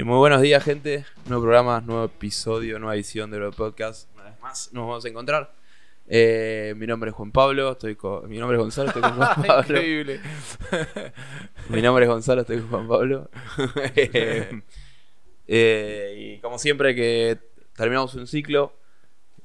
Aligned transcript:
Eh, 0.00 0.04
muy 0.04 0.16
buenos 0.16 0.40
días, 0.40 0.64
gente. 0.64 1.04
Nuevo 1.26 1.42
programa, 1.42 1.82
nuevo 1.82 2.06
episodio, 2.06 2.78
nueva 2.78 2.94
edición 2.94 3.30
de 3.30 3.38
los 3.38 3.54
podcast. 3.54 4.08
Una 4.14 4.24
vez 4.24 4.40
más 4.40 4.72
nos 4.72 4.86
vamos 4.86 5.04
a 5.04 5.08
encontrar. 5.10 5.52
Eh, 6.08 6.72
mi 6.78 6.86
nombre 6.86 7.10
es 7.10 7.16
Juan 7.16 7.30
Pablo, 7.30 7.72
estoy 7.72 7.96
con. 7.96 8.26
Mi 8.30 8.38
nombre 8.38 8.56
es 8.56 8.62
Gonzalo, 8.62 8.88
estoy 8.88 9.02
con 9.02 9.14
Juan 9.14 9.42
Pablo. 9.46 9.60
Increíble. 9.60 10.20
mi 11.68 11.82
nombre 11.82 12.06
es 12.06 12.10
Gonzalo, 12.10 12.40
estoy 12.40 12.60
con 12.60 12.70
Juan 12.70 12.88
Pablo. 12.88 13.28
Eh, 15.52 16.14
y 16.16 16.38
como 16.38 16.58
siempre 16.58 16.94
que 16.94 17.36
terminamos 17.76 18.14
un 18.14 18.26
ciclo, 18.26 18.72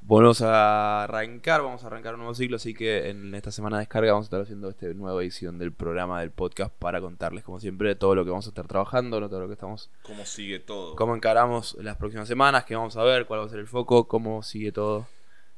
volvemos 0.06 0.40
a 0.40 1.02
arrancar, 1.02 1.62
vamos 1.62 1.82
a 1.82 1.88
arrancar 1.88 2.14
un 2.14 2.20
nuevo 2.20 2.34
ciclo, 2.34 2.56
así 2.56 2.74
que 2.74 3.10
en 3.10 3.34
esta 3.34 3.50
semana 3.50 3.76
de 3.76 3.80
descarga 3.82 4.12
vamos 4.12 4.26
a 4.26 4.28
estar 4.28 4.40
haciendo 4.40 4.70
esta 4.70 4.86
nueva 4.94 5.20
edición 5.20 5.58
del 5.58 5.72
programa 5.72 6.20
del 6.20 6.30
podcast 6.30 6.72
para 6.78 7.00
contarles, 7.00 7.42
como 7.42 7.58
siempre, 7.58 7.96
todo 7.96 8.14
lo 8.14 8.24
que 8.24 8.30
vamos 8.30 8.46
a 8.46 8.50
estar 8.50 8.68
trabajando, 8.68 9.18
todo 9.28 9.40
lo 9.40 9.48
que 9.48 9.54
estamos 9.54 9.90
¿Cómo 10.02 10.24
sigue 10.24 10.60
todo? 10.60 10.94
cómo 10.94 11.16
encaramos 11.16 11.76
las 11.80 11.96
próximas 11.96 12.28
semanas, 12.28 12.64
qué 12.64 12.76
vamos 12.76 12.96
a 12.96 13.02
ver, 13.02 13.26
cuál 13.26 13.40
va 13.40 13.46
a 13.46 13.48
ser 13.48 13.58
el 13.58 13.66
foco, 13.66 14.06
cómo 14.06 14.42
sigue 14.42 14.70
todo. 14.70 15.08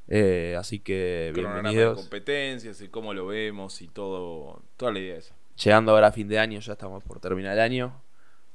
Eh, 0.07 0.55
así 0.57 0.79
que 0.79 1.29
Cronograma 1.33 1.69
de 1.69 1.75
bienvenidos. 1.75 1.99
competencias 1.99 2.81
y 2.81 2.87
cómo 2.87 3.13
lo 3.13 3.27
vemos 3.27 3.79
y 3.83 3.87
todo. 3.87 4.63
Toda 4.75 4.91
la 4.91 4.99
idea 4.99 5.17
esa. 5.17 5.35
Llegando 5.63 5.91
ahora 5.91 6.07
a 6.07 6.11
fin 6.11 6.27
de 6.27 6.39
año, 6.39 6.59
ya 6.59 6.73
estamos 6.73 7.03
por 7.03 7.19
terminar 7.19 7.53
el 7.53 7.59
año. 7.59 8.01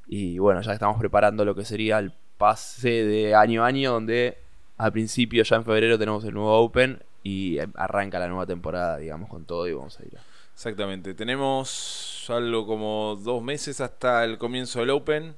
Y 0.09 0.41
bueno, 0.41 0.61
ya 0.63 0.73
estamos 0.73 0.99
preparando 0.99 1.45
lo 1.45 1.55
que 1.55 1.65
sería 1.65 2.01
el 2.01 2.13
pase 2.37 3.05
de 3.05 3.37
año 3.37 3.63
a 3.63 3.69
año, 3.69 3.93
donde 3.93 4.44
al 4.77 4.93
principio, 4.93 5.43
ya 5.45 5.57
en 5.57 5.65
febrero, 5.65 5.99
tenemos 5.99 6.25
el 6.25 6.35
nuevo 6.35 6.59
Open 6.61 7.03
y 7.23 7.59
eh, 7.59 7.67
arranca 7.75 8.19
la 8.19 8.29
nueva 8.29 8.47
temporada, 8.47 8.99
digamos, 8.99 9.29
con 9.29 9.45
todo 9.45 9.67
y 9.69 9.73
vamos 9.73 9.99
a 10.01 10.05
ir 10.05 10.17
a... 10.19 10.23
Exactamente. 10.53 11.15
Tenemos 11.15 12.27
algo 12.29 12.67
como 12.67 13.19
dos 13.23 13.43
meses 13.43 13.81
hasta 13.81 14.25
el 14.25 14.39
comienzo 14.39 14.81
del 14.81 14.91
Open. 14.91 15.35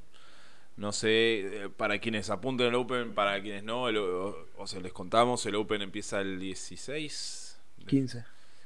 No 0.77 0.92
sé, 0.92 1.64
eh, 1.64 1.69
para 1.75 1.98
quienes 2.01 2.29
apunten 2.29 2.67
al 2.67 2.75
Open, 2.75 3.14
para 3.14 3.41
quienes 3.41 3.64
no, 3.64 3.89
el- 3.89 3.97
o, 3.97 4.37
o 4.59 4.67
sea, 4.67 4.81
les 4.81 4.92
contamos, 4.92 5.47
el 5.47 5.55
Open 5.55 5.81
empieza 5.81 6.20
el 6.20 6.39
16, 6.39 7.59
15. 7.87 8.25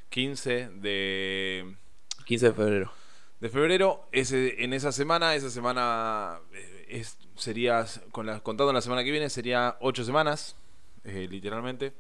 15 0.09 0.71
de, 0.81 1.77
15 2.25 2.47
de 2.47 2.53
febrero. 2.53 2.93
de 3.39 3.49
febrero. 3.49 4.09
Ese, 4.11 4.65
en 4.65 4.73
esa 4.73 4.91
semana, 4.91 5.37
esa 5.37 5.51
semana 5.51 6.41
eh, 6.53 6.87
es, 6.89 7.17
sería, 7.37 7.87
con 8.11 8.27
la, 8.27 8.41
contando 8.41 8.73
la 8.73 8.81
semana 8.81 9.05
que 9.05 9.13
viene, 9.13 9.31
sería 9.31 9.77
8 9.81 10.05
semanas, 10.05 10.57
eh, 11.05 11.27
literalmente. 11.31 11.93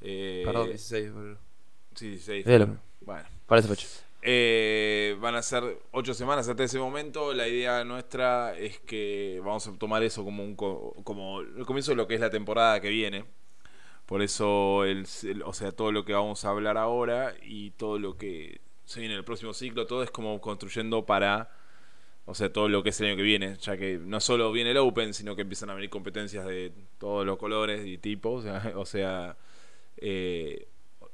Eh, 0.00 0.42
Perdón, 0.44 0.68
16 0.68 1.04
de 1.06 1.10
febrero. 1.12 1.38
Sí, 1.94 2.08
16. 2.10 2.46
Es 2.46 2.60
lo 2.60 2.66
mismo. 2.66 2.82
Bueno. 3.00 3.28
Fecha. 3.48 3.86
Eh, 4.22 5.16
van 5.20 5.36
a 5.36 5.42
ser 5.42 5.78
ocho 5.92 6.12
semanas 6.12 6.48
hasta 6.48 6.64
ese 6.64 6.78
momento. 6.78 7.32
La 7.32 7.46
idea 7.48 7.84
nuestra 7.84 8.56
es 8.58 8.78
que 8.80 9.40
vamos 9.44 9.66
a 9.68 9.72
tomar 9.78 10.02
eso 10.02 10.24
como 10.24 10.42
un 10.42 10.56
co- 10.56 10.94
como 11.04 11.40
el 11.40 11.64
comienzo 11.64 11.92
de 11.92 11.96
lo 11.96 12.08
que 12.08 12.14
es 12.14 12.20
la 12.20 12.30
temporada 12.30 12.80
que 12.80 12.88
viene. 12.88 13.24
Por 14.06 14.22
eso, 14.22 14.84
el, 14.84 15.06
el- 15.24 15.42
o 15.42 15.52
sea, 15.52 15.72
todo 15.72 15.92
lo 15.92 16.04
que 16.04 16.12
vamos 16.12 16.44
a 16.44 16.50
hablar 16.50 16.76
ahora 16.78 17.34
y 17.42 17.70
todo 17.72 17.98
lo 17.98 18.16
que 18.16 18.60
se 18.84 19.00
viene 19.00 19.14
en 19.14 19.18
el 19.18 19.24
próximo 19.24 19.52
ciclo, 19.54 19.86
todo 19.86 20.02
es 20.02 20.10
como 20.10 20.40
construyendo 20.40 21.06
para, 21.06 21.50
o 22.26 22.34
sea, 22.34 22.52
todo 22.52 22.68
lo 22.68 22.82
que 22.82 22.90
es 22.90 23.00
el 23.00 23.06
año 23.08 23.16
que 23.16 23.22
viene, 23.22 23.56
ya 23.60 23.76
que 23.76 23.98
no 23.98 24.20
solo 24.20 24.52
viene 24.52 24.72
el 24.72 24.76
Open, 24.78 25.14
sino 25.14 25.34
que 25.36 25.42
empiezan 25.42 25.70
a 25.70 25.74
venir 25.74 25.90
competencias 25.90 26.44
de 26.46 26.72
todos 26.98 27.24
los 27.24 27.38
colores 27.38 27.86
y 27.86 27.98
tipos, 27.98 28.44
o 28.76 28.84
sea, 28.84 29.36
eh, 29.96 30.66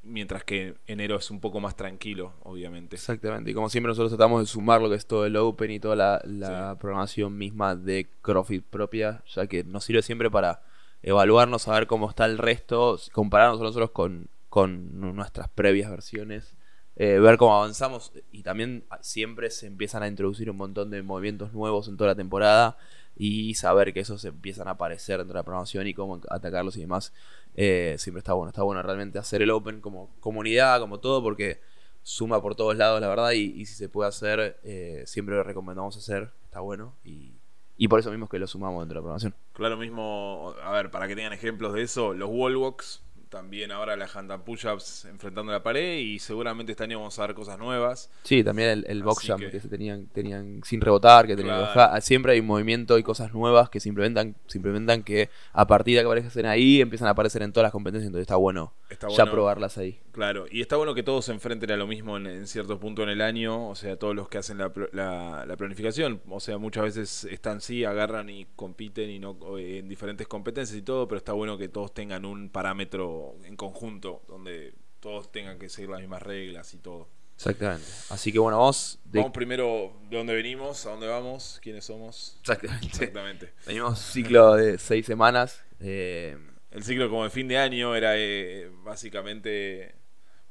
mientras 0.03 0.43
que 0.45 0.75
enero 0.87 1.17
es 1.17 1.31
un 1.31 1.41
poco 1.41 1.61
más 1.61 1.77
tranquilo, 1.77 2.33
obviamente. 2.43 2.97
Exactamente. 2.97 3.51
Y 3.51 3.55
como 3.55 3.69
siempre 3.69 3.89
nosotros 3.89 4.11
tratamos 4.11 4.41
de 4.41 4.47
sumar 4.47 4.81
lo 4.81 4.89
que 4.91 4.97
es 4.97 5.07
todo 5.07 5.27
el 5.27 5.37
Open 5.37 5.71
y 5.71 5.79
toda 5.81 5.95
la, 5.97 6.21
la 6.25 6.73
Sí. 6.73 6.81
programación 6.81 7.37
misma 7.39 7.77
de 7.77 8.09
CrossFit 8.23 8.65
propia, 8.65 9.23
ya 9.33 9.47
que 9.47 9.63
nos 9.65 9.85
sirve 9.85 10.03
siempre 10.03 10.31
para 10.31 10.63
evaluarnos, 11.05 11.63
saber 11.63 11.87
cómo 11.87 12.09
está 12.09 12.25
el 12.25 12.39
resto, 12.39 12.99
compararnos 13.13 13.61
nosotros 13.61 13.91
con, 13.91 14.29
con 14.49 15.15
nuestras 15.15 15.49
previas 15.49 15.91
versiones, 15.91 16.57
eh, 16.97 17.19
ver 17.19 17.37
cómo 17.39 17.57
avanzamos 17.57 18.13
y 18.31 18.43
también 18.43 18.85
siempre 19.01 19.51
se 19.51 19.67
empiezan 19.67 20.03
a 20.03 20.09
introducir 20.09 20.51
un 20.51 20.57
montón 20.57 20.91
de 20.91 21.03
movimientos 21.03 21.53
nuevos 21.53 21.89
en 21.89 21.97
toda 21.97 22.11
la 22.11 22.17
temporada 22.17 22.77
y 23.17 23.55
saber 23.55 23.93
que 23.93 24.01
esos 24.01 24.25
empiezan 24.25 24.69
a 24.69 24.73
aparecer 24.73 25.19
dentro 25.19 25.35
de 25.35 25.41
la 25.41 25.45
programación 25.45 25.87
y 25.87 25.95
cómo 25.95 26.21
atacarlos 26.29 26.77
y 26.77 26.81
demás. 26.81 27.13
Eh, 27.55 27.97
siempre 27.99 28.19
está 28.21 28.33
bueno, 28.33 28.51
está 28.51 28.63
bueno 28.63 28.83
realmente 28.83 29.19
hacer 29.19 29.43
el 29.43 29.51
Open 29.51 29.81
como 29.81 30.11
comunidad, 30.21 30.81
como 30.81 31.01
todo, 31.01 31.23
porque 31.23 31.61
suma 32.03 32.41
por 32.43 32.55
todos 32.55 32.77
lados, 32.77 33.01
la 33.01 33.09
verdad, 33.09 33.33
y, 33.33 33.65
si 33.67 33.75
se 33.75 33.89
puede 33.89 34.09
hacer, 34.09 34.59
eh, 34.65 35.05
siempre 35.07 35.37
lo 35.37 35.45
recomendamos 35.45 35.97
hacer, 35.97 36.31
está 36.45 36.61
bueno, 36.61 36.95
y, 37.05 37.33
y 37.77 37.89
por 37.89 38.01
eso 38.01 38.11
mismo 38.11 38.25
es 38.25 38.31
que 38.31 38.39
lo 38.39 38.47
sumamos 38.47 38.83
dentro 38.83 38.95
de 38.95 38.99
la 38.99 39.03
programación. 39.03 39.35
Claro, 39.53 39.77
mismo, 39.77 40.55
a 40.63 40.73
ver, 40.73 40.91
para 40.91 41.07
que 41.07 41.15
tengan 41.15 41.33
ejemplos 41.33 41.75
de 41.75 41.83
eso, 41.83 42.15
los 42.15 42.29
wall 42.31 42.57
walks, 42.57 43.03
también 43.33 43.73
ahora 43.73 43.97
las 43.97 44.15
handstand 44.15 44.45
push-ups 44.45 45.07
enfrentando 45.07 45.51
la 45.53 45.63
pared 45.63 45.97
y 46.01 46.19
seguramente 46.19 46.73
este 46.73 46.85
año 46.85 46.99
vamos 46.99 47.19
a 47.19 47.27
ver 47.27 47.35
cosas 47.35 47.59
nuevas. 47.59 48.11
Sí, 48.25 48.45
también 48.45 48.69
el, 48.69 48.85
el 48.87 49.03
box 49.03 49.27
jump 49.27 49.41
que- 49.41 49.51
que, 49.51 49.61
se 49.61 49.69
tenían, 49.69 50.07
tenían 50.09 50.61
sin 50.65 50.83
rebotar, 50.83 51.27
que 51.27 51.35
tenían 51.35 51.57
que 51.57 51.63
bajar. 51.63 52.03
Siempre 52.03 52.33
hay 52.35 52.43
movimiento 52.43 52.99
y 52.99 53.03
cosas 53.03 53.33
nuevas 53.33 53.71
que 53.71 53.81
se 53.81 53.89
implementan, 53.89 54.37
se 54.47 54.59
implementan 54.59 55.03
que 55.03 55.31
a 55.55 55.67
partir 55.67 55.97
de 55.97 56.03
que 56.03 56.07
aparecen 56.07 56.45
ahí 56.45 56.83
empiezan 56.83 57.09
a 57.09 57.13
aparecer 57.13 57.41
en 57.43 57.53
todas 57.53 57.65
las 57.65 57.73
competencias, 57.73 58.07
entonces 58.09 58.25
está 58.25 58.37
bueno 58.37 58.75
Está 58.91 59.09
ya 59.09 59.25
probarlas 59.31 59.79
ahí. 59.79 59.99
Claro, 60.13 60.45
y 60.51 60.61
está 60.61 60.77
bueno 60.77 60.95
que 60.95 61.03
todos 61.03 61.25
se 61.25 61.33
enfrenten 61.33 61.71
a 61.71 61.77
lo 61.79 61.87
mismo 61.87 62.19
en, 62.19 62.27
en 62.27 62.47
cierto 62.47 62.79
punto 62.79 63.03
en 63.03 63.09
el 63.09 63.23
año, 63.23 63.71
o 63.71 63.75
sea, 63.75 63.97
todos 63.97 64.15
los 64.15 64.29
que 64.29 64.37
hacen 64.37 64.59
la, 64.59 64.71
la- 64.93 65.47
la 65.47 65.57
planificación, 65.57 66.21
o 66.29 66.39
sea, 66.39 66.59
muchas 66.59 66.85
veces 66.85 67.25
están 67.25 67.63
sí, 67.63 67.85
agarran 67.85 68.29
y 68.29 68.47
compiten 68.55 69.09
y 69.09 69.19
no 69.19 69.39
eh, 69.57 69.79
en 69.79 69.89
diferentes 69.89 70.29
competencias 70.29 70.79
y 70.79 70.83
todo, 70.83 71.09
pero 71.09 71.17
está 71.17 71.33
bueno 71.33 71.57
que 71.57 71.69
todos 71.71 71.95
tengan 71.95 72.27
un 72.27 72.51
parámetro 72.51 73.37
en 73.45 73.57
conjunto, 73.57 74.21
donde 74.29 74.75
todos 75.01 75.33
tengan 75.33 75.59
que 75.59 75.71
seguir 75.71 75.89
las 75.89 76.01
mismas 76.01 76.23
reglas 76.23 76.75
y 76.75 76.79
todo. 76.79 77.09
Exactamente. 77.37 77.87
Así 78.11 78.31
que 78.33 78.39
bueno, 78.39 78.59
vamos 78.59 78.99
de... 79.05 79.19
Vamos 79.19 79.33
primero 79.33 79.95
de 80.11 80.19
dónde 80.19 80.35
venimos, 80.35 80.85
a 80.85 80.91
dónde 80.91 81.07
vamos, 81.07 81.59
quiénes 81.63 81.87
somos. 81.87 82.37
Exactamente. 82.41 82.87
Exactamente. 82.87 83.53
Venimos 83.67 83.99
ciclo 83.99 84.55
de 84.57 84.77
seis 84.77 85.07
semanas. 85.07 85.65
eh, 85.81 86.37
El 86.71 86.85
ciclo 86.85 87.09
como 87.09 87.25
de 87.25 87.31
fin 87.31 87.49
de 87.49 87.57
año 87.57 87.97
era 87.97 88.13
eh, 88.17 88.71
básicamente 88.85 89.95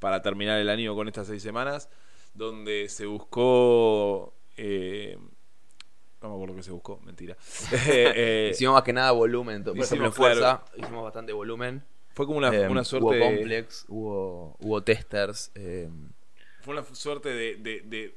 para 0.01 0.22
terminar 0.22 0.59
el 0.59 0.67
año 0.69 0.95
con 0.95 1.07
estas 1.07 1.28
seis 1.28 1.41
semanas, 1.44 1.88
donde 2.34 2.89
se 2.89 3.06
buscó... 3.06 4.34
eh, 4.57 5.16
no 6.22 6.29
me 6.29 6.35
acuerdo 6.35 6.56
qué 6.56 6.63
se 6.63 6.72
buscó, 6.72 7.00
mentira. 7.06 7.38
Eh, 7.88 8.13
eh, 8.16 8.50
hicimos 8.51 8.73
más 8.73 8.84
que 8.84 8.94
nada 8.94 9.11
volumen. 9.11 9.63
Por 9.63 9.78
ejemplo, 9.78 10.07
en 10.07 10.11
hicimos, 10.11 10.16
claro. 10.16 10.35
fuerza 10.35 10.66
hicimos 10.78 11.03
bastante 11.03 11.34
volumen. 11.34 11.84
fue 12.13 12.25
como 12.25 12.40
una, 12.40 12.50
Eh, 12.53 12.67
una 12.67 12.84
suerte... 12.84 13.06
Hubo 13.19 13.25
complex, 13.25 13.85
hubo, 13.88 14.56
hubo 14.59 14.84
testers. 14.84 15.51
eh, 15.56 15.90
Fue 16.61 16.73
una 16.73 16.84
suerte 16.84 17.29
de, 17.29 17.56
de- 17.56 17.81
de, 17.85 18.16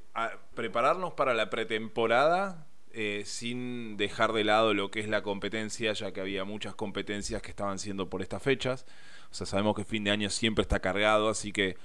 prepararnos 0.54 1.12
para 1.14 1.34
la 1.34 1.48
pretemporada 1.50 2.66
eh, 2.92 3.22
sin 3.26 3.96
dejar 3.96 4.32
de 4.32 4.44
lado 4.44 4.72
lo 4.74 4.90
que 4.90 5.00
es 5.00 5.08
la 5.08 5.22
competencia, 5.22 5.92
ya 5.92 6.12
que 6.12 6.20
había 6.20 6.44
muchas 6.44 6.74
competencias 6.74 7.42
que 7.42 7.50
estaban 7.50 7.78
siendo 7.78 8.08
por 8.08 8.22
estas 8.22 8.42
fechas. 8.42 8.86
O 9.34 9.36
sea, 9.36 9.48
sabemos 9.48 9.74
que 9.74 9.84
fin 9.84 10.04
de 10.04 10.12
año 10.12 10.30
siempre 10.30 10.62
está 10.62 10.78
cargado, 10.78 11.28
así 11.28 11.50
que 11.50 11.76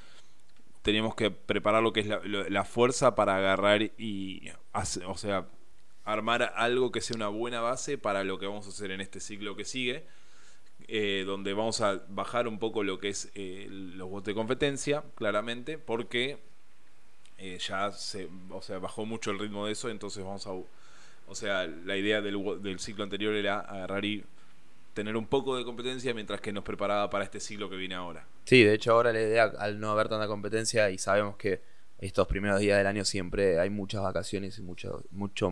teníamos 0.83 1.15
que 1.15 1.31
preparar 1.31 1.81
lo 1.81 1.91
que 1.93 2.01
es 2.01 2.07
la, 2.07 2.63
fuerza 2.63 3.15
para 3.15 3.37
agarrar 3.37 3.81
y, 3.97 4.51
o 5.07 5.17
sea, 5.17 5.47
armar 6.05 6.53
algo 6.55 6.91
que 6.91 7.01
sea 7.01 7.15
una 7.15 7.27
buena 7.29 7.59
base 7.59 7.97
para 7.97 8.23
lo 8.23 8.37
que 8.37 8.45
vamos 8.45 8.67
a 8.67 8.69
hacer 8.69 8.91
en 8.91 9.01
este 9.01 9.19
ciclo 9.19 9.55
que 9.55 9.65
sigue. 9.65 10.05
eh, 10.87 11.23
donde 11.25 11.53
vamos 11.53 11.81
a 11.81 12.03
bajar 12.09 12.47
un 12.47 12.59
poco 12.59 12.83
lo 12.83 12.99
que 12.99 13.09
es 13.09 13.31
eh, 13.35 13.67
los 13.69 14.09
bots 14.09 14.25
de 14.27 14.35
competencia, 14.35 15.03
claramente, 15.15 15.79
porque 15.79 16.37
eh, 17.39 17.57
ya 17.59 17.91
se, 17.91 18.29
o 18.51 18.61
sea, 18.61 18.77
bajó 18.79 19.05
mucho 19.07 19.31
el 19.31 19.39
ritmo 19.39 19.65
de 19.65 19.73
eso, 19.73 19.89
entonces 19.89 20.23
vamos 20.23 20.45
a, 20.47 20.51
o 20.51 21.35
sea, 21.35 21.65
la 21.67 21.97
idea 21.97 22.21
del 22.21 22.79
ciclo 22.79 23.03
anterior 23.03 23.33
era 23.33 23.59
agarrar 23.61 24.05
y 24.05 24.23
tener 24.93 25.15
un 25.17 25.25
poco 25.27 25.55
de 25.57 25.63
competencia 25.65 26.13
mientras 26.13 26.41
que 26.41 26.51
nos 26.51 26.63
preparaba 26.63 27.09
para 27.09 27.23
este 27.23 27.39
ciclo 27.39 27.69
que 27.69 27.75
viene 27.75 27.95
ahora. 27.95 28.27
Sí, 28.45 28.63
de 28.63 28.73
hecho 28.73 28.91
ahora 28.93 29.13
la 29.13 29.21
idea, 29.21 29.43
al 29.59 29.79
no 29.79 29.91
haber 29.91 30.09
tanta 30.09 30.27
competencia 30.27 30.89
y 30.89 30.97
sabemos 30.97 31.35
que 31.37 31.61
estos 31.99 32.27
primeros 32.27 32.59
días 32.59 32.77
del 32.77 32.87
año 32.87 33.05
siempre 33.05 33.59
hay 33.59 33.69
muchas 33.69 34.01
vacaciones 34.01 34.57
y 34.57 34.61
mucho, 34.61 35.03
mucho, 35.11 35.51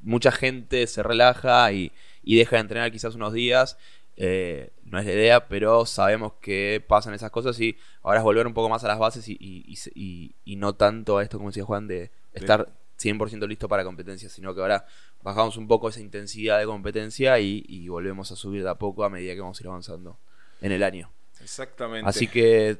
mucha 0.00 0.32
gente 0.32 0.86
se 0.86 1.02
relaja 1.02 1.72
y, 1.72 1.92
y 2.22 2.36
deja 2.36 2.56
de 2.56 2.60
entrenar 2.60 2.92
quizás 2.92 3.14
unos 3.14 3.32
días. 3.32 3.78
eh, 4.16 4.70
no 4.84 4.98
es 5.00 5.06
la 5.06 5.12
idea, 5.12 5.48
pero 5.48 5.86
sabemos 5.86 6.34
que 6.40 6.84
pasan 6.86 7.14
esas 7.14 7.30
cosas 7.32 7.58
y 7.58 7.76
ahora 8.02 8.18
es 8.18 8.24
volver 8.24 8.46
un 8.46 8.54
poco 8.54 8.68
más 8.68 8.84
a 8.84 8.88
las 8.88 8.98
bases 8.98 9.28
y, 9.28 9.36
y- 9.40 10.34
y 10.44 10.56
no 10.56 10.74
tanto 10.74 11.18
a 11.18 11.22
esto, 11.24 11.38
como 11.38 11.50
decía 11.50 11.64
Juan, 11.64 11.88
de 11.88 12.10
estar 12.32 12.68
100% 13.04 13.46
listo 13.46 13.68
para 13.68 13.84
competencia, 13.84 14.28
sino 14.28 14.54
que 14.54 14.60
ahora 14.60 14.86
bajamos 15.22 15.56
un 15.56 15.68
poco 15.68 15.88
esa 15.88 16.00
intensidad 16.00 16.58
de 16.58 16.66
competencia 16.66 17.38
y, 17.40 17.64
y 17.68 17.88
volvemos 17.88 18.30
a 18.32 18.36
subir 18.36 18.62
de 18.62 18.70
a 18.70 18.76
poco 18.76 19.04
a 19.04 19.10
medida 19.10 19.34
que 19.34 19.40
vamos 19.40 19.60
a 19.60 19.62
ir 19.62 19.68
avanzando 19.68 20.18
en 20.60 20.72
el 20.72 20.82
año. 20.82 21.10
Exactamente. 21.40 22.08
Así 22.08 22.26
que 22.26 22.78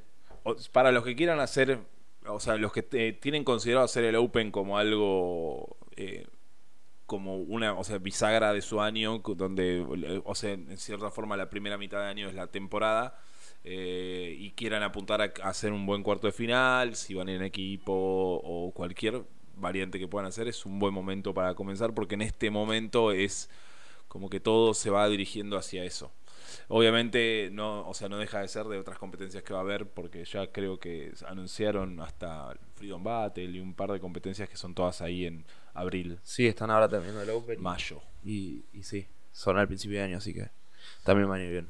para 0.72 0.92
los 0.92 1.04
que 1.04 1.14
quieran 1.16 1.40
hacer, 1.40 1.78
o 2.26 2.40
sea, 2.40 2.56
los 2.56 2.72
que 2.72 2.82
tienen 2.82 3.44
considerado 3.44 3.84
hacer 3.84 4.04
el 4.04 4.16
Open 4.16 4.50
como 4.50 4.78
algo 4.78 5.76
eh, 5.96 6.26
como 7.06 7.36
una, 7.36 7.74
o 7.74 7.84
sea, 7.84 7.98
bisagra 7.98 8.52
de 8.52 8.62
su 8.62 8.80
año, 8.80 9.18
donde, 9.36 9.84
o 10.24 10.34
sea, 10.34 10.52
en 10.52 10.76
cierta 10.78 11.10
forma 11.10 11.36
la 11.36 11.50
primera 11.50 11.76
mitad 11.76 12.00
de 12.00 12.06
año 12.06 12.28
es 12.28 12.34
la 12.34 12.46
temporada. 12.46 13.18
Eh, 13.66 14.36
y 14.38 14.50
quieran 14.52 14.82
apuntar 14.82 15.22
a, 15.22 15.32
hacer 15.48 15.72
un 15.72 15.86
buen 15.86 16.02
cuarto 16.02 16.26
de 16.26 16.34
final, 16.34 16.96
si 16.96 17.14
van 17.14 17.30
en 17.30 17.42
equipo 17.42 17.92
o 17.94 18.72
cualquier 18.72 19.22
variante 19.56 19.98
que 19.98 20.08
puedan 20.08 20.26
hacer, 20.26 20.48
es 20.48 20.66
un 20.66 20.78
buen 20.78 20.94
momento 20.94 21.34
para 21.34 21.54
comenzar 21.54 21.94
porque 21.94 22.14
en 22.14 22.22
este 22.22 22.50
momento 22.50 23.12
es 23.12 23.50
como 24.08 24.30
que 24.30 24.40
todo 24.40 24.74
se 24.74 24.90
va 24.90 25.08
dirigiendo 25.08 25.56
hacia 25.56 25.84
eso. 25.84 26.12
Obviamente 26.68 27.48
no, 27.52 27.88
o 27.88 27.94
sea, 27.94 28.08
no 28.08 28.18
deja 28.18 28.40
de 28.40 28.48
ser 28.48 28.66
de 28.66 28.78
otras 28.78 28.98
competencias 28.98 29.42
que 29.42 29.52
va 29.52 29.60
a 29.60 29.62
haber 29.62 29.88
porque 29.88 30.24
ya 30.24 30.52
creo 30.52 30.78
que 30.78 31.12
anunciaron 31.26 32.00
hasta 32.00 32.54
Freedom 32.74 33.02
Battle 33.02 33.44
y 33.44 33.60
un 33.60 33.74
par 33.74 33.90
de 33.90 34.00
competencias 34.00 34.48
que 34.48 34.56
son 34.56 34.74
todas 34.74 35.00
ahí 35.00 35.26
en 35.26 35.44
abril. 35.72 36.18
Sí, 36.22 36.46
están 36.46 36.70
ahora 36.70 36.88
terminando 36.88 37.22
el 37.22 37.30
Open. 37.30 37.60
Mayo. 37.60 38.00
Y, 38.22 38.64
y 38.72 38.82
sí, 38.82 39.08
son 39.32 39.58
al 39.58 39.66
principio 39.66 39.98
de 39.98 40.04
año, 40.04 40.18
así 40.18 40.32
que 40.32 40.50
también 41.02 41.30
va 41.30 41.36
a 41.36 41.42
ir 41.42 41.50
bien. 41.50 41.68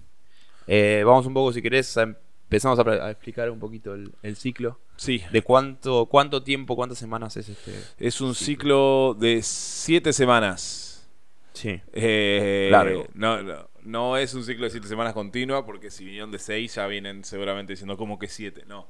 Eh, 0.66 1.02
vamos 1.04 1.26
un 1.26 1.34
poco, 1.34 1.52
si 1.52 1.62
querés, 1.62 1.96
empezamos 2.44 2.78
a, 2.78 3.10
explicar 3.10 3.50
un 3.50 3.58
poquito 3.58 3.94
el, 3.94 4.36
ciclo. 4.36 4.78
Sí. 4.96 5.22
¿De 5.32 5.42
cuánto, 5.42 6.06
cuánto 6.06 6.42
tiempo, 6.42 6.76
cuántas 6.76 6.98
semanas 6.98 7.36
es 7.36 7.48
este? 7.48 7.72
Es 7.98 8.20
un 8.20 8.34
ciclo, 8.34 9.16
de 9.18 9.42
siete 9.42 10.12
semanas. 10.12 11.08
Sí. 11.52 11.80
Eh, 11.92 12.68
Largo. 12.70 13.06
No, 13.14 13.42
no, 13.42 13.68
no, 13.82 14.16
es 14.16 14.34
un 14.34 14.44
ciclo 14.44 14.64
de 14.64 14.70
siete 14.70 14.88
semanas 14.88 15.12
continua, 15.12 15.64
porque 15.66 15.90
si 15.90 16.04
vinieron 16.04 16.30
de 16.30 16.38
seis 16.38 16.74
ya 16.74 16.86
vienen 16.86 17.24
seguramente 17.24 17.72
diciendo 17.72 17.96
como 17.96 18.18
que 18.18 18.28
siete. 18.28 18.64
No. 18.66 18.88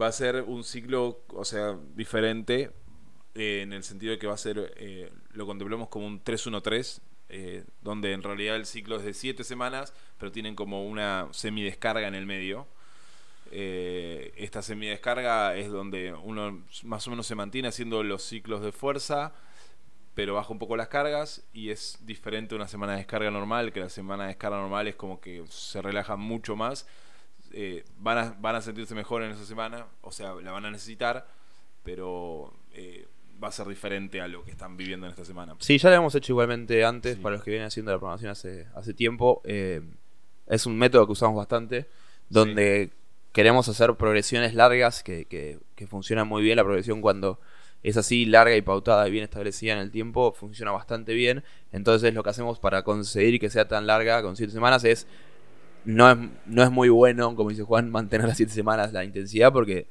Va 0.00 0.06
a 0.06 0.12
ser 0.12 0.42
un 0.42 0.62
ciclo, 0.64 1.24
o 1.34 1.44
sea, 1.44 1.76
diferente, 1.94 2.70
eh, 3.34 3.62
en 3.62 3.72
el 3.72 3.84
sentido 3.84 4.12
de 4.12 4.18
que 4.18 4.26
va 4.26 4.34
a 4.34 4.38
ser, 4.38 4.74
eh, 4.76 5.10
lo 5.32 5.46
contemplamos 5.46 5.88
como 5.88 6.06
un 6.06 6.22
3-1-3, 6.22 7.00
eh, 7.30 7.64
donde 7.82 8.12
en 8.12 8.22
realidad 8.22 8.56
el 8.56 8.64
ciclo 8.66 8.96
es 8.96 9.04
de 9.04 9.12
7 9.12 9.44
semanas, 9.44 9.92
pero 10.18 10.32
tienen 10.32 10.54
como 10.54 10.86
una 10.86 11.28
semidescarga 11.32 12.08
en 12.08 12.14
el 12.14 12.26
medio. 12.26 12.66
Eh, 13.50 14.32
esta 14.36 14.62
semidescarga 14.62 15.56
es 15.56 15.70
donde 15.70 16.12
uno 16.12 16.62
más 16.84 17.06
o 17.06 17.10
menos 17.10 17.26
se 17.26 17.34
mantiene 17.34 17.68
haciendo 17.68 18.02
los 18.02 18.22
ciclos 18.22 18.62
de 18.62 18.72
fuerza, 18.72 19.32
pero 20.14 20.34
baja 20.34 20.52
un 20.52 20.58
poco 20.58 20.76
las 20.76 20.88
cargas 20.88 21.44
y 21.52 21.70
es 21.70 21.98
diferente 22.02 22.54
una 22.54 22.68
semana 22.68 22.92
de 22.92 22.98
descarga 22.98 23.30
normal, 23.30 23.72
que 23.72 23.80
la 23.80 23.88
semana 23.90 24.24
de 24.24 24.28
descarga 24.30 24.58
normal 24.58 24.88
es 24.88 24.96
como 24.96 25.20
que 25.20 25.44
se 25.48 25.82
relaja 25.82 26.16
mucho 26.16 26.56
más. 26.56 26.86
Eh, 27.52 27.84
van, 27.98 28.18
a, 28.18 28.36
van 28.40 28.56
a 28.56 28.60
sentirse 28.60 28.94
mejor 28.94 29.22
en 29.22 29.30
esa 29.32 29.44
semana, 29.44 29.86
o 30.02 30.12
sea, 30.12 30.34
la 30.34 30.50
van 30.52 30.66
a 30.66 30.70
necesitar, 30.70 31.26
pero 31.82 32.52
va 33.42 33.48
a 33.48 33.52
ser 33.52 33.66
diferente 33.66 34.20
a 34.20 34.28
lo 34.28 34.44
que 34.44 34.50
están 34.50 34.76
viviendo 34.76 35.06
en 35.06 35.10
esta 35.10 35.24
semana. 35.24 35.54
Sí, 35.58 35.78
ya 35.78 35.90
lo 35.90 35.96
hemos 35.96 36.14
hecho 36.14 36.32
igualmente 36.32 36.84
antes, 36.84 37.16
para 37.16 37.36
los 37.36 37.44
que 37.44 37.50
vienen 37.50 37.68
haciendo 37.68 37.92
la 37.92 37.98
programación 37.98 38.30
hace, 38.30 38.66
hace 38.74 38.94
tiempo. 38.94 39.40
Eh, 39.44 39.80
es 40.46 40.66
un 40.66 40.76
método 40.76 41.06
que 41.06 41.12
usamos 41.12 41.36
bastante, 41.36 41.86
donde 42.28 42.90
queremos 43.32 43.68
hacer 43.68 43.94
progresiones 43.94 44.54
largas 44.54 45.02
que, 45.02 45.26
que, 45.26 45.58
que, 45.76 45.86
funcionan 45.86 46.26
muy 46.26 46.42
bien. 46.42 46.56
La 46.56 46.64
progresión 46.64 47.00
cuando 47.00 47.38
es 47.82 47.96
así 47.96 48.24
larga 48.24 48.56
y 48.56 48.62
pautada 48.62 49.06
y 49.06 49.10
bien 49.10 49.24
establecida 49.24 49.74
en 49.74 49.78
el 49.78 49.90
tiempo 49.90 50.32
funciona 50.32 50.72
bastante 50.72 51.14
bien. 51.14 51.44
Entonces 51.70 52.14
lo 52.14 52.22
que 52.22 52.30
hacemos 52.30 52.58
para 52.58 52.82
conseguir 52.82 53.38
que 53.38 53.50
sea 53.50 53.68
tan 53.68 53.86
larga 53.86 54.22
con 54.22 54.36
7 54.36 54.52
semanas 54.52 54.84
es 54.84 55.06
no, 55.84 56.10
es... 56.10 56.18
no 56.46 56.62
es 56.62 56.70
muy 56.70 56.88
bueno, 56.88 57.36
como 57.36 57.50
dice 57.50 57.62
Juan, 57.62 57.90
mantener 57.90 58.26
las 58.26 58.36
7 58.36 58.52
semanas 58.52 58.92
la 58.92 59.04
intensidad 59.04 59.52
porque 59.52 59.86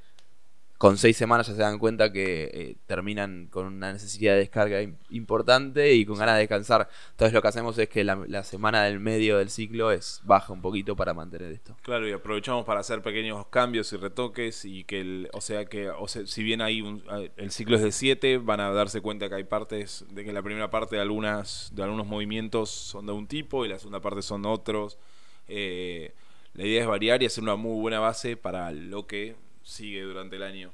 con 0.77 0.97
seis 0.97 1.17
semanas 1.17 1.47
ya 1.47 1.53
se 1.53 1.61
dan 1.61 1.79
cuenta 1.79 2.11
que 2.11 2.51
eh, 2.53 2.75
terminan 2.85 3.47
con 3.47 3.65
una 3.65 3.91
necesidad 3.91 4.33
de 4.33 4.39
descarga 4.39 4.79
importante 5.09 5.93
y 5.93 6.05
con 6.05 6.17
ganas 6.17 6.35
de 6.35 6.41
descansar. 6.41 6.87
Entonces 7.11 7.33
lo 7.33 7.41
que 7.41 7.47
hacemos 7.47 7.77
es 7.79 7.89
que 7.89 8.03
la, 8.03 8.43
semana 8.43 8.83
del 8.83 8.99
medio 8.99 9.39
del 9.39 9.49
ciclo 9.49 9.91
es 9.91 10.21
baja 10.23 10.53
un 10.53 10.61
poquito 10.61 10.95
para 10.95 11.15
mantener 11.15 11.51
esto. 11.51 11.75
Claro, 11.81 12.07
y 12.07 12.11
aprovechamos 12.11 12.63
para 12.63 12.81
hacer 12.81 13.01
pequeños 13.01 13.47
cambios 13.47 13.91
y 13.91 13.97
retoques 13.97 14.65
y 14.65 14.83
que, 14.83 15.01
el, 15.01 15.29
o 15.33 15.41
sea 15.41 15.65
que, 15.65 15.89
o 15.89 16.07
sea, 16.07 16.27
si 16.27 16.43
bien 16.43 16.61
hay 16.61 16.81
un, 16.81 17.03
el 17.37 17.51
ciclo 17.51 17.77
es 17.77 17.81
de 17.81 17.91
siete, 17.91 18.37
van 18.37 18.59
a 18.59 18.71
darse 18.71 19.01
cuenta 19.01 19.29
que 19.29 19.35
hay 19.35 19.43
partes 19.45 20.05
de 20.11 20.23
que 20.23 20.31
la 20.31 20.43
primera 20.43 20.69
parte 20.69 20.95
de 20.95 21.01
algunas 21.01 21.71
de 21.73 21.83
algunos 21.83 22.05
movimientos 22.05 22.69
son 22.69 23.07
de 23.07 23.13
un 23.13 23.27
tipo 23.27 23.65
y 23.65 23.69
la 23.69 23.79
segunda 23.79 23.99
parte 23.99 24.21
son 24.21 24.45
otros. 24.45 24.99
Eh, 25.47 26.13
la 26.53 26.65
idea 26.65 26.81
es 26.81 26.87
variar 26.87 27.23
y 27.23 27.25
hacer 27.25 27.43
una 27.43 27.55
muy 27.55 27.79
buena 27.81 27.99
base 27.99 28.37
para 28.37 28.71
lo 28.71 29.07
que 29.07 29.35
sigue 29.67 30.01
durante 30.01 30.37
el 30.37 30.43
año. 30.43 30.71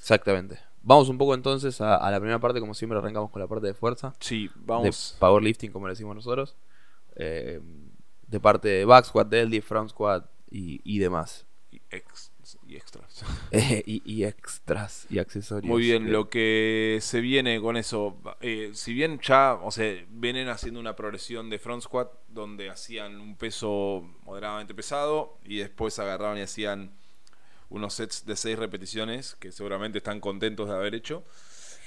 Exactamente. 0.00 0.58
Vamos 0.82 1.08
un 1.08 1.18
poco 1.18 1.34
entonces 1.34 1.80
a, 1.80 2.10
la 2.10 2.18
primera 2.18 2.38
parte, 2.38 2.60
como 2.60 2.72
siempre 2.72 2.98
arrancamos 2.98 3.30
con 3.30 3.42
la 3.42 3.48
parte 3.48 3.66
de 3.66 3.74
fuerza. 3.74 4.14
Sí, 4.20 4.50
vamos. 4.54 5.14
De 5.14 5.20
powerlifting, 5.20 5.70
como 5.70 5.86
le 5.86 5.92
decimos 5.92 6.16
nosotros. 6.16 6.56
Eh, 7.16 7.60
de 8.26 8.40
parte 8.40 8.68
de 8.68 8.84
back 8.84 9.04
squat, 9.04 9.28
deadlift, 9.28 9.68
front 9.68 9.90
squat 9.90 10.24
y, 10.50 10.98
demás. 10.98 11.46
Y, 11.70 11.80
extras. 12.76 13.24
Eh, 13.50 13.82
y, 13.84 14.24
extras 14.24 15.06
y 15.10 15.18
accesorios. 15.18 15.68
Muy 15.68 15.82
bien, 15.82 16.10
lo 16.10 16.30
que 16.30 16.98
se 17.02 17.20
viene 17.20 17.60
con 17.60 17.76
eso, 17.76 18.16
eh, 18.40 18.70
si 18.72 18.94
bien 18.94 19.20
ya, 19.20 19.54
o 19.54 19.70
sea, 19.70 20.06
vienen 20.08 20.48
haciendo 20.48 20.80
una 20.80 20.96
progresión 20.96 21.50
de 21.50 21.58
front 21.58 21.82
squat 21.82 22.10
donde 22.28 22.70
hacían 22.70 23.20
un 23.20 23.36
peso 23.36 24.08
moderadamente 24.24 24.74
pesado 24.74 25.38
y 25.44 25.58
después 25.58 25.98
agarraban 25.98 26.38
y 26.38 26.42
hacían 26.42 26.97
unos 27.70 27.94
sets 27.94 28.24
de 28.24 28.36
seis 28.36 28.58
repeticiones 28.58 29.36
que 29.36 29.52
seguramente 29.52 29.98
están 29.98 30.20
contentos 30.20 30.68
de 30.68 30.74
haber 30.74 30.94
hecho. 30.94 31.24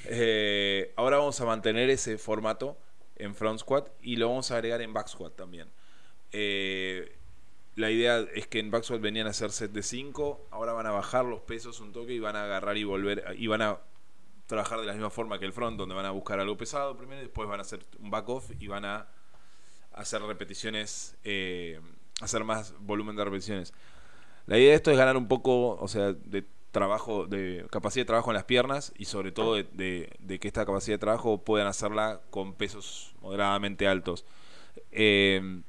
Eh, 0.06 0.94
ahora 0.96 1.18
vamos 1.18 1.40
a 1.42 1.46
mantener 1.46 1.90
ese 1.90 2.18
formato 2.18 2.78
en 3.16 3.36
front 3.36 3.60
squat 3.60 3.90
y 4.02 4.16
lo 4.16 4.30
vamos 4.30 4.52
a 4.52 4.56
agregar 4.56 4.82
en 4.82 4.94
back 4.94 5.08
squat 5.08 5.36
también. 5.36 5.70
Eh, 6.32 7.18
la 7.76 7.90
idea 7.90 8.20
es 8.34 8.48
que 8.48 8.60
en 8.60 8.72
back 8.72 8.84
squat 8.84 9.02
venían 9.02 9.28
a 9.28 9.32
hacer 9.32 9.52
set 9.52 9.72
de 9.72 9.84
5, 9.84 10.48
ahora 10.52 10.74
van 10.74 10.88
a 10.88 10.92
bajar 10.92 11.26
los 11.26 11.42
pesos 11.42 11.80
un 11.80 11.94
toque 11.94 12.14
y 12.14 12.20
van 12.20 12.36
a 12.36 12.44
agarrar 12.44 12.78
y 12.78 12.84
volver 12.84 13.36
y 13.38 13.48
van 13.48 13.62
a 13.62 13.80
trabajar 14.48 14.80
de 14.82 14.86
la 14.86 14.94
misma 14.94 15.10
forma 15.10 15.40
que 15.40 15.46
el 15.46 15.54
front, 15.54 15.78
donde 15.78 15.96
van 15.96 16.06
a 16.06 16.12
buscar 16.12 16.40
algo 16.40 16.58
pesado 16.58 16.98
primero 16.98 17.22
y 17.22 17.26
después 17.26 17.48
van 17.48 17.60
a 17.60 17.62
hacer 17.62 17.86
un 18.00 18.12
back 18.12 18.28
off 18.28 18.52
y 18.60 18.68
van 18.68 18.84
a 18.84 19.08
hacer 19.94 20.22
repeticiones, 20.22 21.16
eh, 21.24 21.80
hacer 22.20 22.44
más 22.44 22.74
volumen 22.80 23.16
de 23.16 23.24
repeticiones. 23.24 23.74
La 24.52 24.58
idea 24.58 24.72
de 24.72 24.76
esto 24.76 24.92
es 24.92 24.98
ganar 24.98 25.16
un 25.16 25.30
poco, 25.30 25.78
o 25.78 25.88
sea, 25.88 26.12
de 26.12 26.44
trabajo, 26.72 27.26
de 27.26 27.66
capacidad 27.72 28.02
de 28.02 28.08
trabajo 28.08 28.32
en 28.32 28.34
las 28.34 28.44
piernas 28.44 28.92
y 28.98 29.06
sobre 29.06 29.32
todo 29.32 29.56
de, 29.56 30.40
que 30.42 30.46
esta 30.46 30.66
capacidad 30.66 30.96
de 30.96 31.00
trabajo 31.00 31.42
puedan 31.42 31.68
hacerla 31.68 32.20
con 32.32 32.54
pesos 32.54 33.16
moderadamente 33.22 33.88
altos. 33.88 34.26
Eh, 34.92 35.62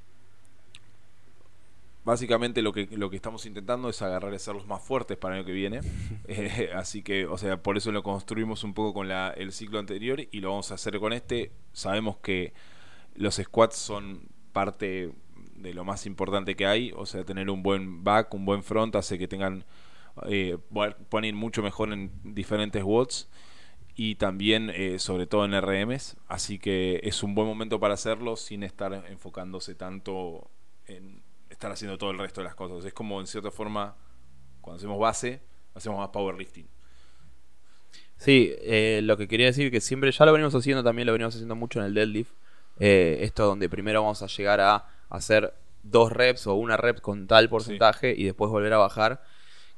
básicamente 2.05 2.61
lo 2.61 2.73
que, 2.73 2.89
lo 2.91 3.09
que 3.09 3.15
estamos 3.15 3.47
intentando 3.47 3.89
es 3.89 4.03
agarrar 4.03 4.33
y 4.33 4.35
hacerlos 4.35 4.67
más 4.67 4.83
fuertes 4.83 5.17
para 5.17 5.37
el 5.37 5.39
año 5.43 5.47
que 5.47 5.53
viene. 5.53 5.81
Eh, 6.27 6.71
así 6.75 7.03
que, 7.03 7.27
o 7.27 7.39
sea, 7.39 7.63
por 7.63 7.77
eso 7.77 7.93
lo 7.93 8.03
construimos 8.03 8.65
un 8.65 8.75
poco 8.75 8.95
con 8.95 9.07
la, 9.07 9.31
el 9.31 9.53
ciclo 9.53 9.79
anterior 9.79 10.27
y 10.29 10.41
lo 10.41 10.51
vamos 10.51 10.73
a 10.73 10.75
hacer 10.75 10.99
con 10.99 11.13
este. 11.13 11.53
Sabemos 11.73 12.17
que 12.17 12.53
los 13.15 13.37
squats 13.37 13.77
son 13.77 14.23
parte 14.53 15.13
de 15.63 15.75
lo 15.75 15.85
más 15.85 16.07
importante 16.07 16.57
que 16.57 16.67
hay, 16.67 16.93
o 16.97 17.07
sea, 17.07 17.25
tener 17.25 17.51
un 17.51 17.63
buen 17.63 18.05
back, 18.05 18.35
un 18.35 18.45
buen 18.45 18.63
front, 18.63 18.95
hace 18.97 19.19
que 19.19 19.29
tengan, 19.29 19.65
eh, 20.27 20.59
ir 21.23 21.35
mucho 21.35 21.63
mejor 21.63 21.93
en 21.93 22.11
diferentes 22.23 22.83
watts 22.83 23.31
y 23.95 24.17
también 24.17 24.71
eh, 24.71 24.99
sobre 24.99 25.27
todo 25.27 25.45
en 25.45 25.55
RMs, 25.55 26.17
así 26.29 26.59
que 26.59 27.01
es 27.03 27.23
un 27.23 27.35
buen 27.35 27.47
momento 27.47 27.79
para 27.79 27.95
hacerlo 27.95 28.37
sin 28.37 28.63
estar 28.63 28.93
enfocándose 29.09 29.75
tanto 29.75 30.51
en 30.87 31.23
estar 31.51 31.71
haciendo 31.71 31.99
todo 31.99 32.11
el 32.11 32.19
resto 32.19 32.41
de 32.41 32.47
las 32.47 32.55
cosas. 32.55 32.85
Es 32.85 32.95
como 32.95 33.21
en 33.21 33.27
cierta 33.27 33.51
forma, 33.51 33.97
cuando 34.61 34.79
hacemos 34.79 34.99
base, 34.99 35.41
hacemos 35.75 35.99
más 35.99 36.09
powerlifting. 36.09 36.67
Sí, 38.17 38.55
eh, 38.61 39.01
lo 39.03 39.17
que 39.17 39.29
quería 39.29 39.47
decir 39.47 39.71
que 39.71 39.81
siempre 39.81 40.11
ya 40.13 40.25
lo 40.25 40.33
venimos 40.33 40.55
haciendo, 40.55 40.83
también 40.83 41.07
lo 41.07 41.13
venimos 41.13 41.35
haciendo 41.35 41.57
mucho 41.57 41.81
en 41.81 41.87
el 41.87 41.95
deadlift. 41.95 42.33
Eh, 42.79 43.19
esto 43.23 43.47
donde 43.47 43.69
primero 43.69 44.03
vamos 44.03 44.23
a 44.23 44.27
llegar 44.27 44.61
a 44.61 44.87
hacer 45.13 45.55
dos 45.83 46.13
reps 46.13 46.47
o 46.47 46.55
una 46.55 46.77
rep 46.77 47.01
con 47.01 47.27
tal 47.27 47.49
porcentaje 47.49 48.15
y 48.17 48.25
después 48.25 48.51
volver 48.51 48.73
a 48.73 48.79
bajar. 48.79 49.23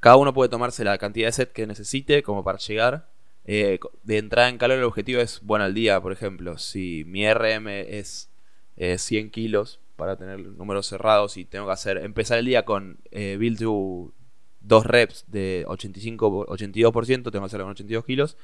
Cada 0.00 0.16
uno 0.16 0.32
puede 0.32 0.48
tomarse 0.48 0.84
la 0.84 0.98
cantidad 0.98 1.28
de 1.28 1.32
set 1.32 1.52
que 1.52 1.66
necesite 1.66 2.22
como 2.22 2.44
para 2.44 2.58
llegar. 2.58 3.08
Eh, 3.46 3.78
de 4.02 4.18
entrada 4.18 4.48
en 4.48 4.58
calor 4.58 4.78
el 4.78 4.84
objetivo 4.84 5.20
es, 5.20 5.40
bueno, 5.42 5.64
al 5.64 5.74
día, 5.74 6.00
por 6.00 6.12
ejemplo, 6.12 6.56
si 6.56 7.04
mi 7.06 7.26
RM 7.26 7.68
es 7.68 8.30
100 8.76 9.30
kilos 9.30 9.80
para 9.96 10.16
tener 10.16 10.38
números 10.40 10.86
cerrados 10.86 11.36
y 11.36 11.44
tengo 11.44 11.66
que 11.66 11.72
hacer, 11.72 11.98
empezar 11.98 12.38
el 12.38 12.46
día 12.46 12.64
con 12.64 12.98
eh, 13.10 13.36
build 13.38 13.58
to 13.58 14.12
dos 14.60 14.86
reps 14.86 15.24
de 15.28 15.64
85, 15.68 16.46
82%, 16.46 17.06
tengo 17.06 17.30
que 17.30 17.38
hacerlo 17.38 17.64
con 17.64 17.72
82 17.72 18.04
kilos. 18.04 18.36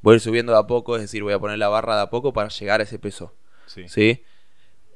Voy 0.00 0.12
a 0.12 0.14
ir 0.16 0.20
subiendo 0.20 0.52
de 0.52 0.58
a 0.58 0.66
poco, 0.66 0.96
es 0.96 1.02
decir, 1.02 1.22
voy 1.22 1.32
a 1.32 1.38
poner 1.38 1.58
la 1.58 1.68
barra 1.68 1.96
de 1.96 2.02
a 2.02 2.10
poco 2.10 2.32
para 2.32 2.48
llegar 2.48 2.80
a 2.80 2.84
ese 2.84 2.98
peso. 2.98 3.34
Sí. 3.66 3.88
¿sí? 3.88 4.22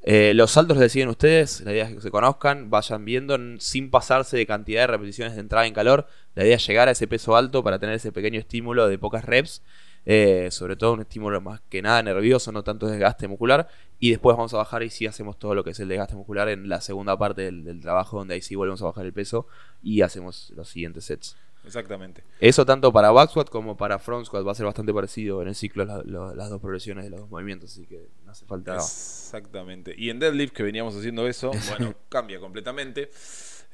Eh, 0.03 0.33
los 0.33 0.51
saltos 0.51 0.77
los 0.77 0.81
deciden 0.81 1.09
ustedes, 1.09 1.61
la 1.61 1.73
idea 1.73 1.85
es 1.85 1.93
que 1.93 2.01
se 2.01 2.09
conozcan, 2.09 2.69
vayan 2.69 3.03
viendo 3.03 3.37
sin 3.59 3.91
pasarse 3.91 4.37
de 4.37 4.45
cantidad 4.45 4.81
de 4.81 4.87
repeticiones 4.87 5.35
de 5.35 5.41
entrada 5.41 5.67
en 5.67 5.73
calor. 5.73 6.07
La 6.35 6.45
idea 6.45 6.55
es 6.55 6.65
llegar 6.65 6.87
a 6.87 6.91
ese 6.91 7.07
peso 7.07 7.35
alto 7.35 7.63
para 7.63 7.79
tener 7.79 7.95
ese 7.95 8.11
pequeño 8.11 8.39
estímulo 8.39 8.87
de 8.87 8.97
pocas 8.97 9.25
reps. 9.25 9.61
Eh, 10.05 10.47
sobre 10.51 10.77
todo 10.77 10.93
un 10.93 11.01
estímulo 11.01 11.41
más 11.41 11.61
que 11.69 11.81
nada 11.81 12.01
nervioso, 12.01 12.51
no 12.51 12.63
tanto 12.63 12.87
desgaste 12.87 13.27
muscular. 13.27 13.67
Y 13.99 14.11
después 14.11 14.37
vamos 14.37 14.53
a 14.53 14.57
bajar 14.57 14.81
y 14.83 14.89
sí 14.89 15.05
hacemos 15.05 15.37
todo 15.37 15.53
lo 15.53 15.63
que 15.63 15.71
es 15.71 15.79
el 15.79 15.89
desgaste 15.89 16.15
muscular 16.15 16.47
en 16.49 16.69
la 16.69 16.79
segunda 16.79 17.17
parte 17.17 17.41
del, 17.41 17.65
del 17.65 17.81
trabajo, 17.81 18.17
donde 18.17 18.35
ahí 18.35 18.41
sí 18.41 18.55
volvemos 18.55 18.81
a 18.81 18.85
bajar 18.85 19.05
el 19.05 19.13
peso 19.13 19.47
y 19.83 20.01
hacemos 20.01 20.51
los 20.55 20.69
siguientes 20.69 21.05
sets. 21.05 21.35
Exactamente. 21.65 22.23
Eso 22.39 22.65
tanto 22.65 22.91
para 22.91 23.11
back 23.11 23.29
squat 23.31 23.49
como 23.49 23.75
para 23.77 23.99
front 23.99 24.25
squat 24.25 24.45
va 24.47 24.53
a 24.53 24.55
ser 24.55 24.65
bastante 24.65 24.93
parecido 24.93 25.41
en 25.41 25.49
el 25.49 25.55
ciclo 25.55 25.85
la- 25.85 26.01
lo- 26.03 26.33
las 26.33 26.49
dos 26.49 26.59
progresiones 26.61 27.03
de 27.03 27.09
los 27.11 27.19
dos 27.21 27.29
movimientos, 27.29 27.71
así 27.71 27.85
que 27.85 28.07
no 28.25 28.31
hace 28.31 28.45
falta. 28.45 28.75
Exactamente. 28.75 29.93
Y 29.97 30.09
en 30.09 30.19
deadlift, 30.19 30.53
que 30.53 30.63
veníamos 30.63 30.95
haciendo 30.95 31.27
eso, 31.27 31.51
bueno, 31.69 31.93
cambia 32.09 32.39
completamente. 32.39 33.09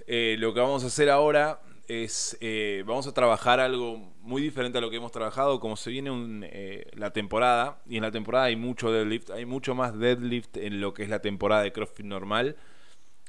Eh, 0.08 0.36
lo 0.40 0.54
que 0.54 0.60
vamos 0.60 0.84
a 0.84 0.88
hacer 0.88 1.10
ahora 1.10 1.62
es, 1.88 2.36
eh, 2.42 2.84
vamos 2.88 3.06
a 3.08 3.14
trabajar 3.14 3.60
algo 3.60 3.98
muy 4.22 4.42
diferente 4.42 4.80
a 4.80 4.82
lo 4.82 4.90
que 4.90 4.98
hemos 4.98 5.12
trabajado, 5.12 5.60
como 5.60 5.78
se 5.78 5.92
viene 5.92 6.10
un, 6.10 6.44
eh, 6.44 6.88
la 6.96 7.12
temporada, 7.12 7.80
y 7.88 7.98
en 7.98 8.02
la 8.02 8.12
temporada 8.12 8.46
hay 8.46 8.56
mucho 8.56 8.92
deadlift, 8.92 9.30
hay 9.30 9.46
mucho 9.46 9.76
más 9.76 9.98
deadlift 9.98 10.58
en 10.58 10.82
lo 10.82 10.94
que 10.96 11.04
es 11.04 11.10
la 11.10 11.20
temporada 11.20 11.62
de 11.62 11.72
CrossFit 11.72 12.06
normal 12.06 12.56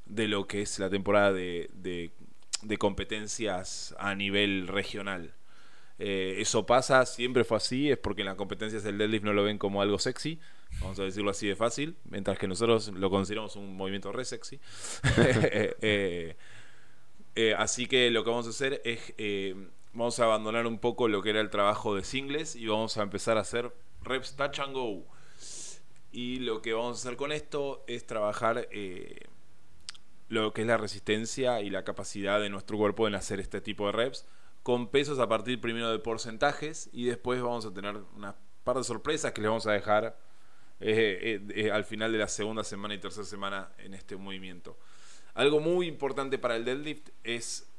de 0.06 0.28
lo 0.28 0.46
que 0.46 0.62
es 0.62 0.78
la 0.78 0.88
temporada 0.88 1.32
de, 1.32 1.68
de- 1.75 2.12
de 2.62 2.78
competencias 2.78 3.94
a 3.98 4.14
nivel 4.14 4.68
regional. 4.68 5.34
Eh, 5.98 6.36
eso 6.40 6.66
pasa, 6.66 7.06
siempre 7.06 7.44
fue 7.44 7.56
así, 7.56 7.90
es 7.90 7.98
porque 7.98 8.22
en 8.22 8.26
las 8.26 8.36
competencias 8.36 8.84
el 8.84 8.98
deadlift 8.98 9.25
no 9.25 9.32
lo 9.32 9.44
ven 9.44 9.56
como 9.56 9.80
algo 9.80 9.98
sexy, 9.98 10.38
vamos 10.80 10.98
a 10.98 11.04
decirlo 11.04 11.30
así 11.30 11.46
de 11.46 11.56
fácil, 11.56 11.96
mientras 12.04 12.38
que 12.38 12.46
nosotros 12.46 12.88
lo 12.88 13.08
consideramos 13.08 13.56
un 13.56 13.76
movimiento 13.76 14.12
re 14.12 14.25
sexy. 14.25 14.60
Eh, 15.82 16.36
eh, 17.34 17.54
así 17.56 17.86
que 17.86 18.10
lo 18.10 18.25
que 18.25 18.30
vamos 18.30 18.46
a 18.46 18.50
hacer 18.50 18.80
es, 18.84 19.12
vamos 19.92 20.18
a 20.20 20.25
abandonar 20.25 20.66
un 20.66 20.78
poco 20.78 21.06
lo 21.06 21.22
que 21.22 21.30
era 21.30 21.40
el 21.40 21.50
trabajo 21.50 21.94
de 21.94 22.02
singles 22.02 22.56
y 22.56 22.66
vamos 22.66 22.96
a 22.96 23.02
empezar 23.02 23.36
a 23.36 23.40
hacer 23.40 23.72
reps 24.02 24.36
touch 24.36 24.58
and 24.60 24.75
go. 24.75 25.04
Y 26.12 26.38
lo 26.40 26.62
que 26.62 26.72
vamos 26.72 26.96
a 26.96 27.00
hacer 27.00 27.16
con 27.16 27.32
esto 27.32 27.84
es 27.86 28.06
trabajar 28.06 28.68
lo 30.28 30.52
que 30.52 30.62
es 30.62 30.66
la 30.66 30.76
resistencia 30.76 31.61
y 31.61 31.71
la 31.71 31.85
capacidad 31.85 32.40
de 32.40 32.50
nuestro 32.50 32.76
cuerpo 32.76 33.06
en 33.06 33.14
hacer 33.14 33.40
este 33.40 33.61
tipo 33.61 33.87
de 33.87 33.92
reps 33.92 34.26
con 34.62 34.88
pesos 34.88 35.21
a 35.21 35.28
partir 35.28 35.61
primero 35.61 35.90
de 35.90 35.99
porcentajes 36.00 36.90
y 36.92 37.04
después 37.04 37.40
vamos 37.40 37.64
a 37.66 37.73
tener 37.73 37.97
una 38.16 38.35
par 38.64 38.76
de 38.76 38.83
sorpresas 38.83 39.30
que 39.30 39.40
les 39.40 39.49
vamos 39.49 39.66
a 39.68 39.73
dejar 39.73 40.18
eh, 40.80 41.38
eh, 41.49 41.66
eh, 41.66 41.71
al 41.71 41.85
final 41.85 42.11
de 42.11 42.18
la 42.18 42.26
segunda 42.26 42.64
semana 42.64 42.95
y 42.95 42.99
tercera 42.99 43.25
semana 43.25 43.71
en 43.78 43.95
este 43.95 44.16
movimiento. 44.16 44.76
Algo 45.35 45.61
muy 45.61 45.87
importante 45.87 46.37
para 46.37 46.56
el 46.56 46.64
deadlift 46.64 47.11
es 47.23 47.71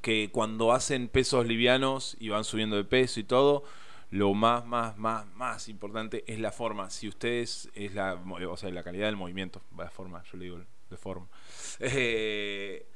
que 0.00 0.30
cuando 0.32 0.72
hacen 0.72 1.08
pesos 1.08 1.46
livianos 1.46 2.16
y 2.18 2.30
van 2.30 2.44
subiendo 2.44 2.76
de 2.76 2.84
peso 2.84 3.20
y 3.20 3.24
todo, 3.24 3.64
lo 4.10 4.32
más, 4.32 4.64
más, 4.64 4.96
más, 4.96 5.26
más 5.34 5.68
importante 5.68 6.24
es 6.26 6.38
la 6.38 6.50
forma. 6.50 6.88
Si 6.88 7.08
ustedes, 7.08 7.68
es 7.74 7.94
la, 7.94 8.14
o 8.14 8.56
sea, 8.56 8.70
la 8.70 8.82
calidad 8.82 9.06
del 9.06 9.16
movimiento, 9.16 9.60
la 9.76 9.90
forma, 9.90 10.22
yo 10.24 10.38
le 10.38 10.44
digo 10.44 10.60
de 10.90 10.96
forma. 10.96 11.28
Eh, 11.80 12.86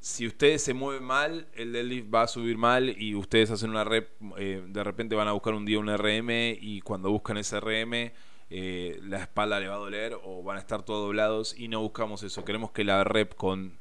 si 0.00 0.26
ustedes 0.26 0.62
se 0.62 0.74
mueven 0.74 1.04
mal, 1.04 1.48
el 1.54 1.72
deadlift 1.72 2.14
va 2.14 2.22
a 2.22 2.28
subir 2.28 2.56
mal 2.56 2.94
y 3.00 3.14
ustedes 3.14 3.50
hacen 3.50 3.70
una 3.70 3.84
rep, 3.84 4.10
eh, 4.36 4.62
de 4.66 4.84
repente 4.84 5.14
van 5.14 5.28
a 5.28 5.32
buscar 5.32 5.54
un 5.54 5.64
día 5.64 5.78
un 5.78 5.88
RM 5.88 6.56
y 6.60 6.80
cuando 6.82 7.10
buscan 7.10 7.36
ese 7.36 7.58
RM 7.60 8.12
eh, 8.50 8.98
la 9.02 9.18
espalda 9.18 9.60
le 9.60 9.68
va 9.68 9.74
a 9.74 9.78
doler 9.78 10.16
o 10.22 10.42
van 10.42 10.56
a 10.56 10.60
estar 10.60 10.82
todos 10.82 11.06
doblados 11.06 11.58
y 11.58 11.68
no 11.68 11.80
buscamos 11.80 12.22
eso. 12.22 12.44
Queremos 12.44 12.70
que 12.70 12.84
la 12.84 13.04
rep 13.04 13.34
con 13.34 13.78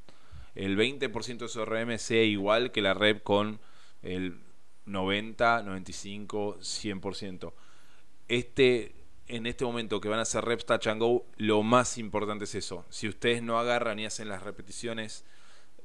el 0.56 0.78
20% 0.78 1.38
de 1.38 1.48
su 1.48 1.64
RM 1.64 1.98
sea 2.00 2.24
igual 2.24 2.72
que 2.72 2.82
la 2.82 2.94
rep 2.94 3.24
con 3.24 3.60
el 4.02 4.40
90, 4.86 5.64
95, 5.64 6.58
100%. 6.60 7.54
Este, 8.28 8.97
en 9.28 9.46
este 9.46 9.66
momento 9.66 10.00
que 10.02 10.10
van 10.10 10.20
a 10.20 10.24
hacer 10.24 10.44
reps 10.46 10.66
touch 10.66 10.88
and 10.88 11.02
go, 11.02 11.26
lo 11.38 11.64
más 11.64 11.98
importante 11.98 12.46
es 12.46 12.56
eso. 12.56 12.86
Si 12.90 13.08
ustedes 13.08 13.42
no 13.44 13.60
agarran 13.60 14.00
y 14.00 14.06
hacen 14.06 14.30
las 14.30 14.44
repeticiones 14.44 15.26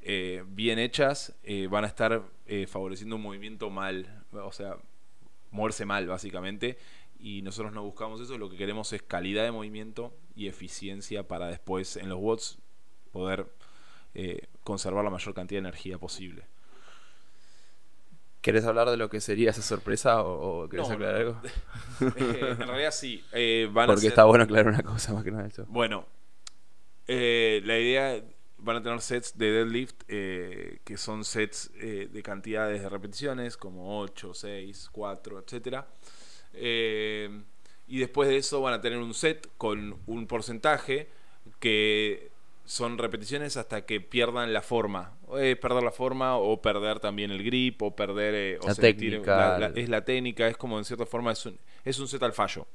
eh, 0.02 0.44
bien 0.46 0.78
hechas, 0.78 1.34
eh, 1.42 1.68
van 1.68 1.84
a 1.84 1.88
estar 1.88 2.22
eh, 2.46 2.66
favoreciendo 2.66 3.16
un 3.16 3.22
movimiento 3.22 3.70
mal, 3.70 4.25
o 4.32 4.52
sea, 4.52 4.76
moverse 5.50 5.84
mal 5.84 6.06
básicamente. 6.06 6.78
Y 7.18 7.42
nosotros 7.42 7.72
no 7.72 7.82
buscamos 7.84 8.20
eso, 8.20 8.37
lo 8.37 8.50
que 8.50 8.56
queremos 8.56 8.92
es 8.92 9.02
calidad 9.02 9.44
de 9.44 9.52
movimiento 9.52 10.12
y 10.34 10.49
eficiencia 10.49 11.28
para 11.28 11.46
después 11.46 11.96
en 11.96 12.08
los 12.08 12.18
watts 12.18 12.58
poder 13.12 13.46
eh, 14.14 14.49
conservar 14.64 15.04
la 15.04 15.11
mayor 15.11 15.32
cantidad 15.34 15.62
de 15.62 15.68
energía 15.68 15.99
posible. 15.99 16.44
¿Querés 18.42 18.64
hablar 18.66 18.90
de 18.90 18.96
lo 18.99 19.08
que 19.08 19.20
sería 19.20 19.50
esa 19.50 19.62
sorpresa 19.62 20.22
o, 20.22 20.64
o 20.64 20.68
querés 20.68 20.88
No, 20.88 20.94
aclarar 20.94 21.16
algo? 21.16 21.40
Eh, 22.16 22.56
en 22.58 22.66
realidad 22.66 22.90
sí, 22.92 23.25
eh, 23.32 23.68
van 23.72 23.84
a 23.84 23.87
Porque 23.87 24.00
ser- 24.02 24.11
está 24.11 24.25
bueno 24.25 24.44
aclarar 24.44 24.68
una 24.68 24.82
cosa 24.82 25.12
más 25.14 25.25
que 25.25 25.30
nada 25.30 25.46
eso. 25.46 25.64
Bueno, 25.68 26.06
eh, 27.06 27.61
la 27.64 27.78
idea 27.78 28.22
van 28.58 28.76
a 28.76 28.82
tener 28.82 29.00
sets 29.00 29.37
de 29.37 29.50
deadlift 29.50 30.02
que 30.06 30.96
son 30.96 31.25
sets 31.25 31.72
de 31.75 32.22
cantidades 32.22 32.80
de 32.82 32.88
repeticiones 32.88 33.56
como 33.56 34.00
8, 34.00 34.34
6, 34.34 34.88
4, 34.92 35.40
etcétera. 35.40 35.87
Y 37.88 37.99
después 37.99 38.28
de 38.28 38.37
eso 38.37 38.61
van 38.61 38.75
a 38.75 38.80
tener 38.80 38.99
un 38.99 39.14
set 39.14 39.49
con 39.58 39.99
un 40.06 40.26
porcentaje 40.26 41.08
que 41.61 42.30
son 42.64 42.99
repeticiones 42.99 43.56
hasta 43.56 43.84
que 43.84 44.00
pierdan 44.00 44.52
la 44.52 44.62
forma. 44.62 45.16
Eh, 45.38 45.56
perder 45.56 45.82
la 45.82 45.90
forma 45.92 46.36
o 46.36 46.60
perder 46.60 47.00
también 47.00 47.30
el 47.30 47.42
grip 47.42 47.82
o 47.82 47.94
perder... 47.96 48.34
eh, 48.34 48.58
o 48.60 48.66
La 48.66 48.74
sentir- 48.74 49.10
técnica. 49.12 49.58
la- 49.58 49.68
la- 49.70 49.80
es 49.80 49.88
la 49.88 50.04
técnica, 50.04 50.46
es 50.48 50.56
como 50.56 50.78
en 50.78 50.84
cierta 50.84 51.06
forma 51.06 51.32
es 51.32 51.44
un, 51.46 51.58
es 51.84 51.98
un 51.98 52.08
set 52.08 52.22
al 52.22 52.32
fallo. 52.32 52.66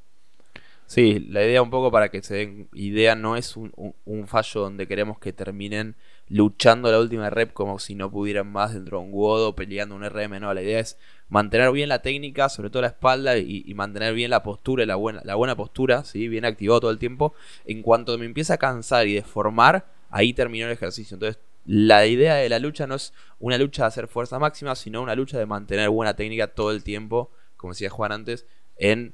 Sí, 0.86 1.20
la 1.30 1.44
idea 1.44 1.62
un 1.62 1.70
poco 1.70 1.92
para 1.92 2.10
que 2.10 2.22
se 2.24 2.34
den 2.36 2.70
idea 2.74 3.14
no 3.16 3.36
es 3.36 3.58
un, 3.58 3.74
un- 3.76 3.94
un 4.06 4.26
fallo 4.28 4.62
donde 4.62 4.88
queremos 4.88 5.20
que 5.20 5.34
terminen 5.34 5.96
luchando 6.30 6.90
la 6.90 7.00
última 7.00 7.30
rep 7.30 7.52
como 7.52 7.78
si 7.80 7.94
no 7.94 8.10
pudieran 8.10 8.50
más 8.50 8.74
dentro 8.74 9.00
de 9.00 9.06
un 9.06 9.12
WOD 9.12 9.48
o 9.48 9.56
peleando 9.56 9.96
un 9.96 10.04
RM, 10.10 10.40
no, 10.40 10.54
la 10.54 10.62
idea 10.62 10.80
es 10.80 10.98
mantener 11.28 11.72
bien 11.74 11.90
la 11.90 12.02
técnica, 12.02 12.48
sobre 12.48 12.70
todo 12.70 12.82
la 12.84 12.88
espalda 12.90 13.38
y, 13.38 13.64
y 13.66 13.74
mantener 13.74 14.14
bien 14.14 14.30
la 14.30 14.44
postura 14.44 14.84
y 14.84 14.86
la 14.86 14.96
buena, 14.96 15.22
la 15.26 15.36
buena 15.36 15.58
postura, 15.58 16.06
¿sí? 16.06 16.30
bien 16.30 16.46
activado 16.46 16.80
todo 16.80 16.92
el 16.92 17.00
tiempo. 17.00 17.34
En 17.66 17.82
cuanto 17.82 18.18
me 18.18 18.26
empieza 18.26 18.54
a 18.54 18.58
cansar 18.58 19.08
y 19.08 19.14
deformar, 19.16 19.86
ahí 20.10 20.32
terminó 20.34 20.68
el 20.68 20.72
ejercicio. 20.72 21.16
Entonces, 21.16 21.42
la 21.68 22.08
idea 22.08 22.36
de 22.36 22.50
la 22.50 22.60
lucha 22.60 22.88
no 22.88 22.96
es 22.96 23.14
una 23.40 23.58
lucha 23.58 23.84
de 23.84 23.88
hacer 23.90 24.08
fuerza 24.08 24.40
máxima, 24.40 24.74
sino 24.76 25.02
una 25.02 25.16
lucha 25.16 25.38
de 25.38 25.46
mantener 25.46 25.90
buena 25.90 26.16
técnica 26.16 26.48
todo 26.48 26.72
el 26.72 26.84
tiempo, 26.84 27.30
como 27.58 27.74
decía 27.74 27.90
Juan 27.90 28.12
antes, 28.14 28.46
en 28.78 29.14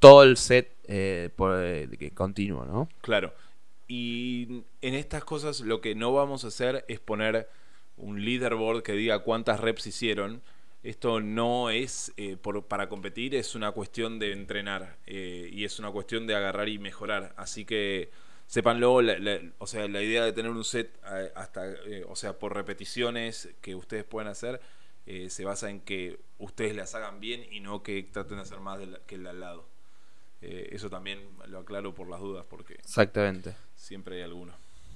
todo 0.00 0.24
el 0.24 0.36
set 0.36 0.76
eh, 0.84 1.30
eh, 1.38 2.10
continuo, 2.14 2.64
¿no? 2.64 2.88
Claro. 3.00 3.32
Y 3.86 4.64
en 4.82 4.94
estas 4.94 5.24
cosas 5.24 5.60
lo 5.60 5.80
que 5.80 5.94
no 5.94 6.12
vamos 6.12 6.44
a 6.44 6.48
hacer 6.48 6.84
es 6.88 7.00
poner 7.00 7.48
un 7.96 8.24
leaderboard 8.24 8.82
que 8.82 8.92
diga 8.92 9.20
cuántas 9.20 9.60
reps 9.60 9.86
hicieron. 9.86 10.42
Esto 10.82 11.20
no 11.20 11.70
es 11.70 12.12
eh, 12.16 12.36
por- 12.40 12.64
para 12.64 12.88
competir, 12.88 13.34
es 13.34 13.54
una 13.54 13.72
cuestión 13.72 14.18
de 14.18 14.32
entrenar 14.32 14.96
eh, 15.06 15.50
y 15.52 15.64
es 15.64 15.78
una 15.78 15.90
cuestión 15.90 16.26
de 16.26 16.34
agarrar 16.34 16.68
y 16.68 16.78
mejorar. 16.78 17.34
Así 17.36 17.64
que 17.64 18.10
sépanlo, 18.50 19.00
la- 19.00 19.16
la- 19.20 19.40
o 19.58 19.66
sea, 19.68 19.86
la 19.86 20.02
idea 20.02 20.24
de 20.24 20.32
tener 20.32 20.50
un 20.50 20.64
set 20.64 20.90
hasta, 21.36 21.70
eh, 21.86 22.04
o 22.08 22.16
sea, 22.16 22.36
por 22.36 22.52
repeticiones 22.52 23.48
que 23.60 23.76
ustedes 23.76 24.02
pueden 24.02 24.28
hacer, 24.28 24.60
eh, 25.06 25.30
se 25.30 25.44
basa 25.44 25.70
en 25.70 25.80
que 25.80 26.18
ustedes 26.38 26.74
las 26.74 26.96
hagan 26.96 27.20
bien 27.20 27.46
y 27.52 27.60
no 27.60 27.84
que 27.84 28.02
traten 28.02 28.38
de 28.38 28.42
hacer 28.42 28.58
más 28.58 28.80
de 28.80 28.86
la- 28.88 28.98
que 29.06 29.14
el 29.14 29.22
de 29.22 29.30
al 29.30 29.38
lado. 29.40 29.68
Eh, 30.42 30.70
eso 30.72 30.90
también 30.90 31.20
lo 31.46 31.60
aclaro 31.60 31.94
por 31.94 32.08
las 32.08 32.18
dudas 32.18 32.44
porque 32.50 32.74
Exactamente. 32.74 33.54
siempre 33.76 34.16
hay 34.16 34.22
alguno. 34.22 34.52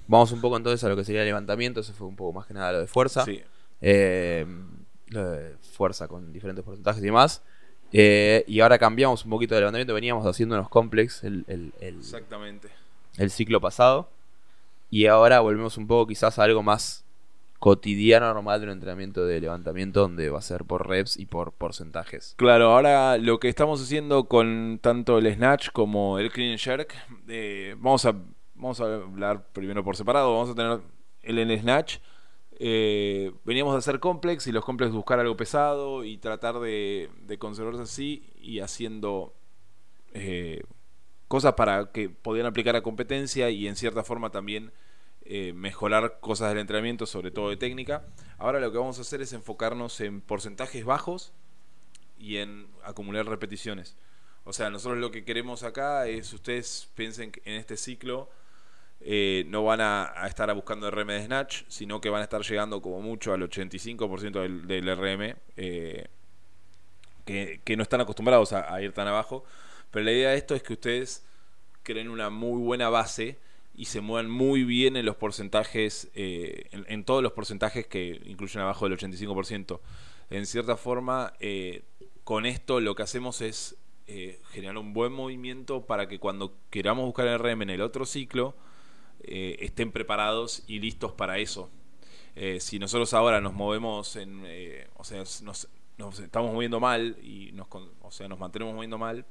Vamos 0.07 0.33
un 0.33 0.41
poco 0.41 0.57
entonces 0.57 0.83
a 0.83 0.89
lo 0.89 0.97
que 0.97 1.05
sería 1.05 1.21
el 1.21 1.27
levantamiento, 1.27 1.79
eso 1.79 1.93
fue 1.93 2.07
un 2.07 2.15
poco 2.17 2.33
más 2.33 2.45
que 2.47 2.53
nada 2.53 2.73
lo 2.73 2.79
de 2.81 2.87
fuerza. 2.87 3.23
Sí, 3.23 3.41
lo 5.07 5.31
de 5.31 5.55
fuerza 5.73 6.07
con 6.09 6.33
diferentes 6.33 6.63
porcentajes 6.65 7.01
y 7.01 7.05
demás. 7.05 7.41
Eh, 7.93 8.43
y 8.47 8.59
ahora 8.59 8.77
cambiamos 8.77 9.23
un 9.23 9.31
poquito 9.31 9.55
de 9.55 9.61
levantamiento, 9.61 9.93
veníamos 9.93 10.25
haciendo 10.25 10.55
unos 10.55 10.67
complex 10.69 11.23
el, 11.23 11.45
el- 11.47 11.71
el- 11.79 11.99
exactamente. 11.99 12.67
El 13.17 13.29
ciclo 13.31 13.61
pasado. 13.61 14.09
Y 14.89 15.07
ahora 15.07 15.39
volvemos 15.39 15.77
un 15.77 15.87
poco 15.87 16.07
quizás 16.07 16.39
a 16.39 16.43
algo 16.43 16.63
más 16.63 17.03
cotidiano, 17.59 18.27
normal 18.27 18.59
de 18.59 18.67
un 18.67 18.73
entrenamiento 18.73 19.25
de 19.25 19.41
levantamiento 19.41 20.01
donde 20.01 20.29
va 20.29 20.39
a 20.39 20.41
ser 20.41 20.65
por 20.65 20.87
reps 20.87 21.17
y 21.17 21.25
por 21.25 21.51
porcentajes. 21.53 22.35
Claro, 22.37 22.71
ahora 22.71 23.17
lo 23.17 23.39
que 23.39 23.49
estamos 23.49 23.81
haciendo 23.81 24.25
con 24.25 24.79
tanto 24.81 25.17
el 25.17 25.33
snatch 25.33 25.69
como 25.71 26.19
el 26.19 26.31
clean 26.31 26.57
jerk, 26.57 26.93
eh, 27.27 27.75
vamos 27.79 28.05
a 28.05 28.15
vamos 28.53 28.79
a 28.81 28.95
hablar 28.95 29.47
primero 29.51 29.83
por 29.83 29.95
separado. 29.95 30.31
Vamos 30.33 30.51
a 30.51 30.55
tener 30.55 30.79
el 31.23 31.59
snatch. 31.59 31.97
eh, 32.57 33.33
veníamos 33.43 33.75
a 33.75 33.79
hacer 33.79 33.99
complex 33.99 34.47
y 34.47 34.51
los 34.51 34.63
complex 34.63 34.93
buscar 34.93 35.19
algo 35.19 35.35
pesado 35.35 36.03
y 36.03 36.17
tratar 36.17 36.59
de, 36.59 37.09
de 37.25 37.37
conservarse 37.37 37.81
así 37.81 38.23
y 38.39 38.59
haciendo 38.59 39.33
eh, 40.13 40.61
cosas 41.27 41.53
para 41.53 41.91
que 41.91 42.09
podían 42.09 42.45
aplicar 42.45 42.75
a 42.75 42.81
competencia 42.81 43.49
y 43.49 43.67
en 43.67 43.75
cierta 43.75 44.03
forma 44.03 44.31
también 44.31 44.71
eh, 45.23 45.53
mejorar 45.53 46.19
cosas 46.19 46.49
del 46.49 46.59
entrenamiento, 46.59 47.05
sobre 47.05 47.31
todo 47.31 47.49
de 47.49 47.57
técnica. 47.57 48.05
Ahora 48.37 48.59
lo 48.59 48.71
que 48.71 48.77
vamos 48.77 48.99
a 48.99 49.01
hacer 49.01 49.21
es 49.21 49.33
enfocarnos 49.33 49.99
en 50.01 50.21
porcentajes 50.21 50.85
bajos 50.85 51.33
y 52.17 52.37
en 52.37 52.67
acumular 52.83 53.25
repeticiones. 53.25 53.97
O 54.43 54.53
sea, 54.53 54.69
nosotros 54.69 54.99
lo 54.99 55.11
que 55.11 55.25
queremos 55.25 55.63
acá 55.63 56.07
es, 56.07 56.31
ustedes 56.31 56.89
piensen 56.93 57.31
que 57.31 57.41
en 57.45 57.55
este 57.55 57.77
ciclo 57.77 58.29
eh, 59.01 59.45
no 59.47 59.63
van 59.63 59.81
a, 59.81 60.13
estar 60.27 60.53
buscando 60.53 60.89
RM 60.89 61.07
de 61.07 61.25
Snatch, 61.25 61.63
sino 61.67 61.99
que 61.99 62.09
van 62.09 62.21
a 62.21 62.23
estar 62.23 62.41
llegando 62.41 62.81
como 62.81 63.01
mucho 63.01 63.33
al 63.33 63.41
85% 63.41 64.41
del, 64.41 64.67
del 64.67 64.97
RM, 64.97 65.35
eh, 65.57 66.07
que, 67.25 67.75
no 67.75 67.83
están 67.83 68.01
acostumbrados 68.01 68.53
a, 68.53 68.81
ir 68.81 68.93
tan 68.93 69.07
abajo. 69.07 69.43
Pero 69.95 70.03
la 70.03 70.11
idea 70.11 70.31
de 70.31 70.37
esto 70.37 70.55
es 70.55 70.61
que 70.61 70.73
ustedes 70.73 71.25
creen 71.83 72.09
una 72.09 72.29
muy 72.29 72.61
buena 72.61 72.89
base 72.89 73.39
y 73.73 73.85
se 73.85 74.01
muevan 74.01 74.29
muy 74.29 74.65
bien 74.65 74.97
en 74.97 75.05
los 75.05 75.15
porcentajes, 75.15 76.09
eh, 76.15 76.67
en, 76.71 77.05
todos 77.05 77.23
los 77.23 77.31
porcentajes 77.31 77.87
que 77.87 78.21
incluyen 78.25 78.61
abajo 78.61 78.89
del 78.89 78.97
85%. 78.99 79.79
En 80.31 80.45
cierta 80.45 80.75
forma, 80.75 81.31
con 82.25 82.45
esto 82.45 82.81
lo 82.81 82.93
que 82.95 83.03
hacemos 83.03 83.39
es 83.39 83.77
eh, 84.07 84.39
generar 84.51 84.77
un 84.77 84.93
buen 84.93 85.11
movimiento 85.11 85.87
para 85.87 86.07
que 86.07 86.19
cuando 86.19 86.55
queramos 86.69 87.05
buscar 87.05 87.25
el 87.27 87.39
RM 87.39 87.63
en 87.63 87.69
el 87.71 87.81
otro 87.81 88.05
ciclo, 88.05 88.55
eh, 89.23 89.57
estén 89.61 89.91
preparados 89.91 90.63
y 90.67 90.79
listos 90.79 91.13
para 91.13 91.39
eso. 91.39 91.71
Eh, 92.35 92.59
si 92.59 92.77
nosotros 92.77 93.15
ahora 93.15 93.41
nos 93.41 93.53
movemos 93.53 94.15
en, 94.15 94.43
o 94.95 95.03
sea, 95.03 95.23
nos, 95.43 95.69
estamos 96.19 96.53
moviendo 96.53 96.79
mal 96.79 97.17
y 97.23 97.51
nos, 97.53 97.67
o 98.01 98.11
sea, 98.11 98.27
nos 98.27 98.37
mantenemos 98.37 98.75
moviendo 98.75 98.99
mal, 98.99 99.25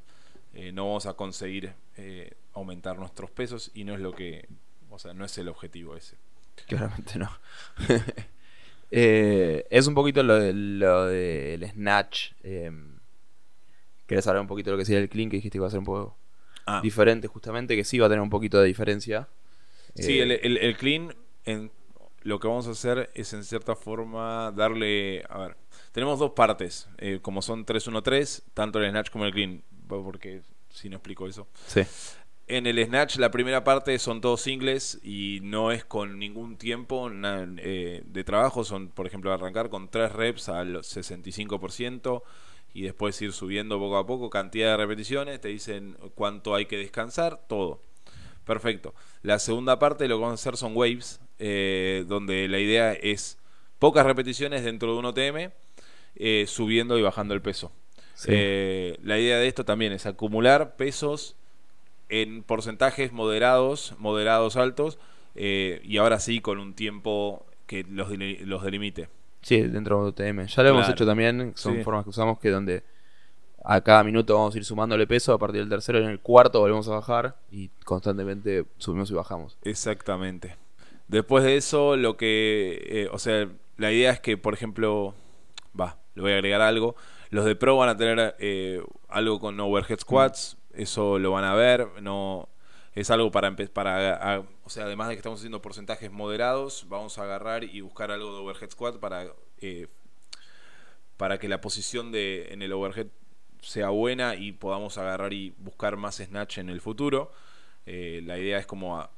no 0.72 0.86
vamos 0.86 1.06
a 1.06 1.14
conseguir 1.14 1.72
aumentar 2.52 2.98
nuestros 2.98 3.30
pesos 3.30 3.70
y 3.74 3.84
no 3.84 3.94
es 3.94 4.00
lo 4.00 4.12
que, 4.12 4.48
o 4.90 4.98
sea, 4.98 5.14
no 5.14 5.24
es 5.24 5.36
el 5.38 5.48
objetivo 5.48 5.96
ese. 5.96 6.16
Claramente 6.66 7.18
no. 7.18 7.30
es 8.90 9.86
un 9.86 9.94
poquito 9.94 10.22
lo, 10.22 10.38
del 11.06 11.70
snatch. 11.72 12.32
¿Querés 14.06 14.26
hablar 14.26 14.42
un 14.42 14.48
poquito 14.48 14.70
de 14.70 14.72
lo 14.72 14.78
que 14.78 14.84
sería 14.84 15.00
el 15.00 15.08
clean 15.08 15.30
que 15.30 15.36
dijiste 15.36 15.52
que 15.52 15.58
iba 15.58 15.66
a 15.66 15.70
ser 15.70 15.78
un 15.78 15.86
poco 15.86 16.16
ah. 16.66 16.80
diferente 16.82 17.26
justamente? 17.26 17.76
Que 17.76 17.84
sí 17.84 17.98
va 17.98 18.06
a 18.06 18.08
tener 18.08 18.22
un 18.22 18.30
poquito 18.30 18.60
de 18.60 18.66
diferencia. 18.66 19.28
Sí, 19.94 20.20
eh, 20.20 20.40
el, 20.42 20.76
clean 20.76 21.14
en, 21.44 21.70
lo 22.22 22.40
que 22.40 22.48
vamos 22.48 22.66
a 22.66 22.72
hacer 22.72 23.10
es 23.14 23.32
en 23.32 23.44
cierta 23.44 23.76
forma 23.76 24.52
darle... 24.52 25.24
A 25.28 25.38
ver, 25.38 25.56
tenemos 25.92 26.18
dos 26.18 26.32
partes, 26.32 26.88
eh, 26.98 27.20
como 27.22 27.42
son 27.42 27.64
3-1-3, 27.64 28.42
tanto 28.52 28.80
el 28.80 28.90
snatch 28.90 29.10
como 29.10 29.24
el 29.24 29.32
clean, 29.32 29.62
porque 30.02 30.42
si 30.70 30.88
no 30.88 30.96
explico 30.96 31.28
eso. 31.28 31.46
Sí. 31.66 31.82
En 32.46 32.66
el 32.66 32.84
Snatch 32.84 33.16
la 33.16 33.30
primera 33.30 33.64
parte 33.64 33.98
son 33.98 34.20
todos 34.20 34.42
singles 34.42 35.00
y 35.02 35.40
no 35.42 35.72
es 35.72 35.84
con 35.84 36.18
ningún 36.18 36.56
tiempo 36.56 37.10
eh, 37.12 38.02
de 38.04 38.24
trabajo. 38.24 38.64
Son, 38.64 38.88
por 38.88 39.06
ejemplo, 39.06 39.32
arrancar 39.32 39.70
con 39.70 39.88
3 39.88 40.12
reps 40.12 40.48
al 40.48 40.76
65%, 40.76 42.22
y 42.74 42.82
después 42.82 43.22
ir 43.22 43.32
subiendo 43.32 43.78
poco 43.78 43.96
a 43.96 44.04
poco 44.04 44.28
cantidad 44.28 44.72
de 44.72 44.76
repeticiones, 44.76 45.40
te 45.40 45.48
dicen 45.48 45.96
cuánto 46.16 46.56
hay 46.56 46.66
que 46.66 46.76
descansar, 46.76 47.46
todo. 47.48 47.80
Perfecto. 48.44 48.94
La 49.22 49.38
segunda 49.38 49.78
parte 49.78 50.08
lo 50.08 50.16
que 50.16 50.22
vamos 50.22 50.40
a 50.40 50.42
hacer 50.42 50.56
son 50.56 50.76
waves, 50.76 51.20
eh, 51.38 52.04
donde 52.08 52.48
la 52.48 52.58
idea 52.58 52.92
es 52.92 53.38
pocas 53.78 54.04
repeticiones 54.04 54.64
dentro 54.64 54.92
de 54.92 54.98
un 54.98 55.04
OTM, 55.06 55.52
eh, 56.16 56.44
subiendo 56.48 56.98
y 56.98 57.02
bajando 57.02 57.32
el 57.32 57.40
peso. 57.40 57.70
Eh, 58.26 58.98
la 59.02 59.18
idea 59.18 59.38
de 59.38 59.46
esto 59.46 59.64
también 59.64 59.92
es 59.92 60.06
acumular 60.06 60.76
pesos 60.76 61.36
en 62.08 62.42
porcentajes 62.42 63.12
moderados, 63.12 63.94
moderados 63.98 64.56
altos, 64.56 64.98
y 65.34 65.96
ahora 65.96 66.20
sí 66.20 66.40
con 66.40 66.58
un 66.58 66.74
tiempo 66.74 67.44
que 67.66 67.84
los, 67.84 68.08
los 68.16 68.62
delimite. 68.62 69.08
Sí, 69.42 69.60
dentro 69.60 70.02
de 70.02 70.08
UTM. 70.10 70.46
Ya 70.46 70.62
lo 70.62 70.68
hemos 70.70 70.88
hecho 70.88 71.04
también, 71.04 71.52
son 71.56 71.82
formas 71.82 72.04
que 72.04 72.10
usamos 72.10 72.38
que 72.38 72.50
donde 72.50 72.82
a 73.64 73.80
cada 73.80 74.04
minuto 74.04 74.34
vamos 74.34 74.54
a 74.54 74.58
ir 74.58 74.64
sumándole 74.64 75.06
peso, 75.06 75.32
a 75.32 75.38
partir 75.38 75.60
del 75.60 75.70
tercero 75.70 75.98
en 75.98 76.04
el 76.04 76.20
cuarto 76.20 76.60
volvemos 76.60 76.86
a 76.88 76.92
bajar 76.92 77.36
y 77.50 77.70
constantemente 77.84 78.66
subimos 78.76 79.10
y 79.10 79.14
bajamos. 79.14 79.56
Exactamente. 79.62 80.56
Después 81.08 81.44
de 81.44 81.56
eso, 81.56 81.96
lo 81.96 82.16
que, 82.16 82.82
eh, 82.86 83.08
o 83.10 83.18
sea, 83.18 83.48
la 83.78 83.90
idea 83.90 84.12
es 84.12 84.20
que, 84.20 84.36
por 84.36 84.54
ejemplo, 84.54 85.14
va, 85.78 85.98
le 86.14 86.22
voy 86.22 86.32
a 86.32 86.34
agregar 86.36 86.60
algo. 86.60 86.94
Los 87.34 87.46
de 87.46 87.56
Pro 87.56 87.76
van 87.76 87.88
a 87.88 87.96
tener 87.96 88.36
eh, 88.38 88.80
algo 89.08 89.40
con 89.40 89.58
overhead 89.58 89.98
squats, 89.98 90.56
eso 90.72 91.18
lo 91.18 91.32
van 91.32 91.42
a 91.42 91.52
ver, 91.52 92.00
no 92.00 92.48
es 92.94 93.10
algo 93.10 93.32
para, 93.32 93.56
para 93.56 94.44
o 94.62 94.70
sea, 94.70 94.84
además 94.84 95.08
de 95.08 95.14
que 95.14 95.18
estamos 95.18 95.40
haciendo 95.40 95.60
porcentajes 95.60 96.12
moderados, 96.12 96.86
vamos 96.88 97.18
a 97.18 97.24
agarrar 97.24 97.64
y 97.64 97.80
buscar 97.80 98.12
algo 98.12 98.32
de 98.32 98.38
overhead 98.38 98.70
squat 98.70 99.00
para, 99.00 99.26
eh, 99.60 99.88
para 101.16 101.38
que 101.38 101.48
la 101.48 101.60
posición 101.60 102.12
de, 102.12 102.52
en 102.52 102.62
el 102.62 102.72
overhead 102.72 103.08
sea 103.60 103.88
buena 103.88 104.36
y 104.36 104.52
podamos 104.52 104.96
agarrar 104.96 105.32
y 105.32 105.54
buscar 105.58 105.96
más 105.96 106.18
snatch 106.18 106.58
en 106.58 106.68
el 106.68 106.80
futuro. 106.80 107.32
Eh, 107.84 108.22
la 108.24 108.38
idea 108.38 108.58
es 108.58 108.66
como 108.66 109.00
a, 109.00 109.10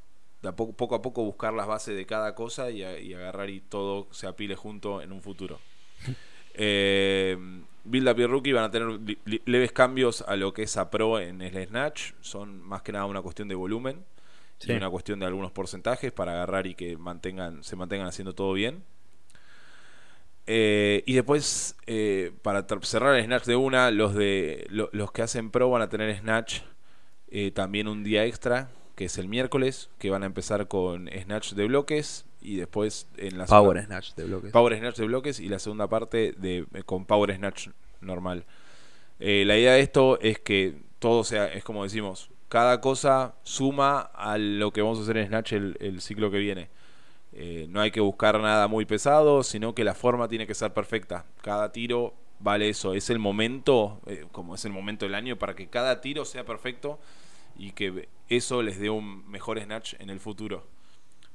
poco, 0.57 0.73
poco, 0.73 0.95
a 0.95 1.03
poco 1.03 1.23
buscar 1.23 1.53
las 1.53 1.67
bases 1.67 1.95
de 1.95 2.07
cada 2.07 2.35
cosa 2.35 2.71
y, 2.71 2.83
y 2.83 3.13
agarrar 3.13 3.51
y 3.51 3.61
todo 3.61 4.09
se 4.11 4.27
apile 4.27 4.57
junto 4.57 5.03
en 5.03 5.13
un 5.13 5.21
futuro. 5.21 5.61
Eh, 6.59 7.37
Build 7.85 8.09
Up 8.09 8.19
y 8.19 8.27
Rookie 8.27 8.53
van 8.53 8.65
a 8.65 8.71
tener 8.71 8.99
leves 9.45 9.73
cambios 9.73 10.23
a 10.23 10.37
lo 10.37 10.53
que 10.53 10.63
es 10.63 10.77
a 10.77 10.91
Pro 10.91 11.21
en 11.21 11.43
el 11.43 11.69
Snatch. 11.69 12.13
Son 12.21 12.61
más 12.63 12.83
que 12.83 12.93
nada 12.93 13.07
una 13.07 13.23
cuestión 13.23 13.47
de 13.49 13.55
volumen 13.55 14.05
y 14.65 14.73
una 14.73 14.91
cuestión 14.91 15.21
de 15.21 15.27
algunos 15.27 15.53
porcentajes 15.53 16.13
para 16.13 16.33
agarrar 16.33 16.67
y 16.67 16.75
que 16.75 16.97
mantengan, 16.97 17.63
se 17.63 17.77
mantengan 17.77 18.09
haciendo 18.09 18.35
todo 18.35 18.53
bien. 18.53 18.83
Eh, 20.47 21.03
y 21.07 21.15
después, 21.15 21.77
eh, 21.87 22.33
para 22.43 22.67
cerrar 22.83 23.17
el 23.17 23.25
Snatch 23.25 23.45
de 23.45 23.57
una, 23.57 23.91
los, 23.91 24.15
de, 24.15 24.67
los 24.71 25.13
que 25.13 25.23
hacen 25.23 25.51
Pro 25.51 25.71
van 25.71 25.83
a 25.83 25.89
tener 25.89 26.17
Snatch 26.19 26.61
eh, 27.29 27.51
también 27.51 27.89
un 27.89 28.05
día 28.05 28.25
extra, 28.25 28.71
que 28.95 29.07
es 29.07 29.19
el 29.19 29.29
miércoles, 29.29 29.91
que 29.99 30.11
van 30.11 30.23
a 30.23 30.27
empezar 30.27 30.69
con 30.69 31.09
Snatch 31.09 31.53
de 31.53 31.67
bloques 31.67 32.25
y 32.47 32.57
después 32.57 33.09
en 33.17 33.39
la 33.39 33.47
Power 33.47 33.85
Snatch 33.85 34.15
de 34.15 34.25
bloques. 34.25 34.53
Power 34.53 34.79
Snatch 34.79 34.97
de 34.99 35.07
bloques 35.07 35.41
y 35.41 35.49
la 35.49 35.59
segunda 35.59 35.89
parte 35.89 36.33
de, 36.39 36.65
con 36.87 37.05
Power 37.05 37.35
Snatch 37.35 37.71
normal. 38.01 38.45
Eh, 39.19 39.43
la 39.45 39.59
idea 39.59 39.73
de 39.73 39.81
esto 39.81 40.21
es 40.21 40.39
que 40.39 40.77
todo 41.01 41.25
sea, 41.25 41.53
es 41.53 41.65
como 41.65 41.83
decimos, 41.83 42.31
cada 42.49 42.81
cosa 42.81 43.35
suma 43.43 43.99
a 44.15 44.39
lo 44.39 44.73
que 44.73 44.81
vamos 44.81 45.01
a 45.01 45.03
hacer 45.03 45.17
en 45.17 45.27
Snatch 45.27 45.55
el, 45.55 46.01
ciclo 46.01 46.31
que 46.31 46.39
viene. 46.39 46.69
Eh, 47.33 47.67
no 47.69 47.81
hay 47.81 47.91
que 47.91 48.01
buscar 48.01 48.41
nada 48.41 48.69
muy 48.69 48.85
pesado, 48.85 49.43
sino 49.43 49.75
que 49.75 49.83
la 49.83 49.95
forma 49.95 50.29
tiene 50.29 50.47
que 50.47 50.55
ser 50.55 50.73
perfecta. 50.73 51.27
Cada 51.43 51.73
tiro 51.73 52.15
vale 52.39 52.69
eso. 52.69 52.95
Es 52.95 53.11
el 53.11 53.19
momento, 53.19 54.01
eh, 54.07 54.25
como 54.31 54.55
es 54.55 54.65
el 54.65 54.73
momento 54.73 55.05
del 55.05 55.17
año, 55.17 55.37
para 55.37 55.57
que 55.57 55.67
cada 55.67 56.01
tiro 56.01 56.25
sea 56.25 56.45
perfecto 56.45 57.01
y 57.59 57.73
que 57.73 58.09
eso 58.29 58.63
les 58.63 58.79
dé 58.79 58.89
un 58.89 59.29
mejor 59.29 59.61
Snatch 59.61 59.95
en 59.99 60.11
el 60.11 60.21
futuro. 60.21 60.76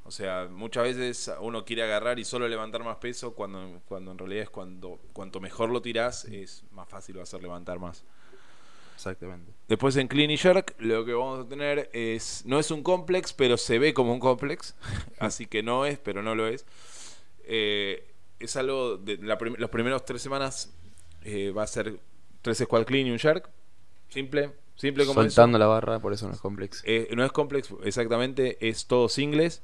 O 0.04 0.12
sea, 0.12 0.48
muchas 0.50 0.84
veces 0.84 1.32
uno 1.40 1.64
quiere 1.64 1.84
agarrar 1.84 2.18
y 2.18 2.26
solo 2.26 2.48
levantar 2.48 2.84
más 2.84 2.98
peso 2.98 3.34
cuando, 3.34 3.82
cuando 3.88 4.12
en 4.12 4.18
realidad 4.18 4.44
es 4.44 4.50
cuando 4.50 5.00
cuanto 5.14 5.40
mejor 5.40 5.70
lo 5.70 5.82
tirás 5.82 6.26
es 6.26 6.64
más 6.72 6.90
fácil 6.90 7.20
va 7.20 7.24
a 7.24 7.28
ser 7.28 7.42
levantar 7.42 7.80
más. 7.80 8.04
Exactamente. 8.96 9.52
Después 9.68 9.96
en 9.96 10.08
Clean 10.08 10.30
y 10.30 10.38
Jerk 10.38 10.76
lo 10.80 11.06
que 11.06 11.14
vamos 11.14 11.46
a 11.46 11.50
tener 11.50 11.90
es, 11.94 12.44
no 12.46 12.60
es 12.60 12.72
un 12.72 12.84
complex, 12.84 13.34
pero 13.34 13.58
se 13.58 13.80
ve 13.80 13.94
como 13.94 14.14
un 14.14 14.20
complex, 14.20 14.76
así 15.20 15.46
que 15.46 15.64
no 15.64 15.86
es, 15.86 15.98
pero 15.98 16.22
no 16.22 16.36
lo 16.36 16.48
es. 16.48 16.66
Eh, 17.46 18.08
es 18.40 18.56
algo 18.56 18.98
de 18.98 19.18
la 19.18 19.38
los 19.58 19.70
primeros 19.70 20.04
tres 20.06 20.22
semanas 20.22 20.74
eh, 21.24 21.52
va 21.52 21.64
a 21.64 21.68
ser 21.68 22.00
tres 22.42 22.58
squat 22.60 22.88
clean 22.88 23.08
y 23.08 23.12
un 23.12 23.20
jerk, 23.20 23.50
simple, 24.10 24.52
simple 24.76 25.06
como 25.06 25.22
Soltando 25.22 25.58
la 25.58 25.68
barra, 25.68 26.00
por 26.00 26.14
eso 26.14 26.28
no 26.28 26.34
es 26.34 26.42
complex. 26.42 26.84
Eh, 26.86 27.10
no 27.16 27.24
es 27.24 27.32
complex, 27.32 27.74
exactamente, 27.84 28.58
es 28.68 28.88
todo 28.88 29.10
singles 29.10 29.62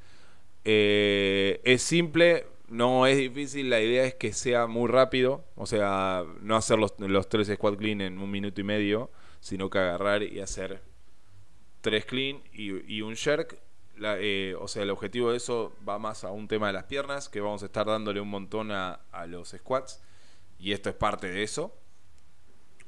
eh, 0.70 1.62
es 1.64 1.82
simple, 1.82 2.46
no 2.68 3.08
es 3.08 3.16
difícil, 3.16 3.70
la 3.70 3.80
idea 3.80 4.04
es 4.04 4.16
que 4.16 4.34
sea 4.34 4.68
muy 4.68 4.90
rápido, 4.90 5.46
o 5.56 5.66
sea, 5.66 6.26
no 6.42 6.58
hacer 6.58 6.78
los, 6.78 6.94
tres 7.30 7.48
squat 7.48 7.78
clean 7.78 8.02
en 8.02 8.20
un 8.20 8.30
minuto 8.30 8.60
y 8.60 8.66
medio, 8.66 9.10
sino 9.40 9.70
que 9.70 9.80
agarrar 9.80 10.24
y 10.24 10.42
hacer 10.42 10.82
tres 11.80 12.04
clean 12.04 12.42
y, 12.52 13.02
un 13.02 13.16
jerk. 13.16 13.58
Eh, 14.02 14.56
o 14.60 14.68
sea, 14.68 14.84
el 14.84 14.90
objetivo 14.90 15.32
de 15.32 15.38
eso 15.38 15.72
va 15.88 16.00
más 16.00 16.26
a 16.26 16.32
un 16.32 16.50
tema 16.50 16.68
de 16.68 16.74
las 16.74 16.84
piernas, 16.84 17.30
que 17.30 17.40
vamos 17.40 17.64
a 17.64 17.68
estar 17.68 17.86
dándole 17.86 18.20
un 18.20 18.30
montón 18.30 18.74
a, 18.74 19.00
los 19.26 19.52
squats, 19.58 20.02
y 20.60 20.74
esto 20.74 20.90
es 20.90 20.96
parte 20.96 21.30
de 21.32 21.44
eso. 21.44 21.74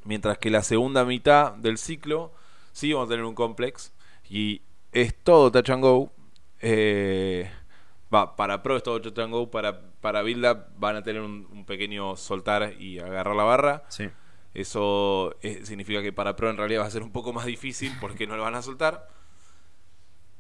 Mientras 0.04 0.38
que 0.38 0.50
la 0.50 0.64
segunda 0.64 1.06
mitad 1.06 1.54
del 1.54 1.78
ciclo, 1.78 2.34
sí 2.74 2.92
vamos 2.92 3.08
a 3.08 3.12
tener 3.12 3.24
un 3.24 3.36
complex, 3.36 3.94
y 4.30 4.64
es 4.92 5.16
todo 5.16 5.50
touch 5.50 5.70
and 5.70 5.82
go. 5.82 6.12
Eh, 6.62 7.50
Va, 8.14 8.36
para 8.36 8.64
Pro 8.64 8.76
es 8.76 8.84
todo 8.84 9.00
Go, 9.30 9.52
para, 9.52 9.82
para 10.02 10.22
Build 10.22 10.46
Up 10.46 10.66
van 10.78 10.96
a 10.96 11.04
tener 11.04 11.22
un, 11.22 11.66
pequeño 11.66 12.16
soltar 12.16 12.74
y 12.80 13.00
agarrar 13.00 13.36
la 13.36 13.44
barra. 13.44 13.84
Sí. 13.90 14.10
Eso 14.54 15.36
eh, 15.42 15.62
significa 15.64 16.02
que 16.02 16.12
para 16.12 16.36
Pro 16.36 16.50
en 16.50 16.58
realidad 16.58 16.82
va 16.82 16.86
a 16.86 16.92
ser 16.92 17.04
un 17.04 17.12
poco 17.12 17.34
más 17.34 17.46
difícil 17.46 17.92
porque 18.02 18.26
no 18.26 18.36
lo 18.36 18.44
van 18.44 18.56
a 18.56 18.62
soltar. 18.62 19.08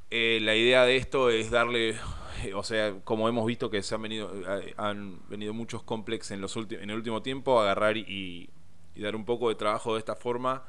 Eh, 0.10 0.39
la 0.41 0.55
idea 0.55 0.86
de 0.86 0.97
esto 0.97 1.29
es 1.29 1.51
darle, 1.51 1.95
eh, 2.43 2.53
o 2.55 2.63
sea, 2.63 2.95
como 3.03 3.29
hemos 3.29 3.45
visto 3.45 3.69
que 3.69 3.84
se 3.84 3.93
han 3.93 4.01
venido, 4.01 4.34
han 4.77 5.19
venido 5.29 5.53
muchos 5.53 5.84
complex 5.84 6.32
en, 6.32 6.41
los 6.41 6.55
en 6.55 6.89
el 6.89 6.95
último 6.95 7.21
tiempo, 7.21 7.60
agarrar 7.60 7.97
y, 7.97 8.49
y 8.95 9.01
dar 9.01 9.15
un 9.15 9.25
poco 9.25 9.49
de 9.49 9.55
trabajo 9.55 9.93
de 9.93 9.99
esta 9.99 10.15
forma 10.15 10.63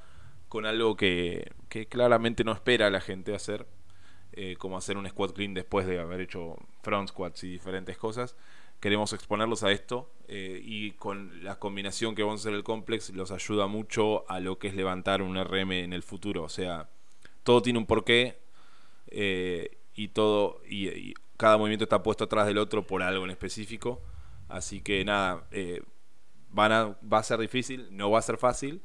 con 0.51 0.67
algo 0.67 0.97
que, 0.97 1.53
que 1.69 1.87
claramente 1.87 2.45
no 2.45 2.53
espera 2.53 2.91
la 2.91 3.01
gente 3.01 3.35
hacer, 3.35 3.67
eh, 4.33 4.55
como 4.57 4.77
hacer 4.77 4.97
un 4.97 5.09
squat 5.09 5.33
clean 5.33 5.55
después 5.55 5.87
de 5.87 5.99
haber 5.99 6.21
hecho 6.21 6.57
front 6.83 7.09
squats 7.09 7.45
y 7.45 7.51
diferentes 7.51 7.97
cosas. 7.99 8.37
Queremos 8.79 9.12
exponerlos 9.12 9.64
a 9.64 9.73
esto 9.73 10.11
eh, 10.29 10.61
y 10.64 10.93
con 10.93 11.45
la 11.45 11.59
combinación 11.59 12.14
que 12.14 12.23
vamos 12.23 12.40
a 12.40 12.43
hacer 12.43 12.55
el 12.55 12.62
complex 12.62 13.11
los 13.11 13.31
ayuda 13.33 13.66
mucho 13.66 14.25
a 14.31 14.40
lo 14.40 14.59
que 14.59 14.69
es 14.69 14.75
levantar 14.75 15.21
un 15.21 15.37
RM 15.37 15.73
en 15.73 15.93
el 15.93 16.03
futuro. 16.03 16.45
O 16.45 16.49
sea, 16.49 16.88
todo 17.43 17.61
tiene 17.61 17.79
un 17.79 17.87
porqué 17.87 18.38
eh, 19.09 19.79
y 19.95 20.09
todo 20.09 20.61
y, 20.69 21.14
cada 21.37 21.57
movimiento 21.57 21.85
está 21.85 22.03
puesto 22.03 22.25
atrás 22.25 22.47
del 22.47 22.59
otro 22.59 22.87
por 22.87 23.03
algo 23.03 23.25
en 23.25 23.31
específico. 23.31 24.01
Así 24.49 24.81
que 24.81 25.05
nada, 25.05 25.47
van 26.51 26.73
a, 26.73 26.99
va 27.01 27.19
a 27.19 27.23
ser 27.23 27.38
difícil, 27.38 27.88
no 27.90 28.11
va 28.11 28.19
a 28.19 28.23
ser 28.23 28.37
fácil. 28.37 28.83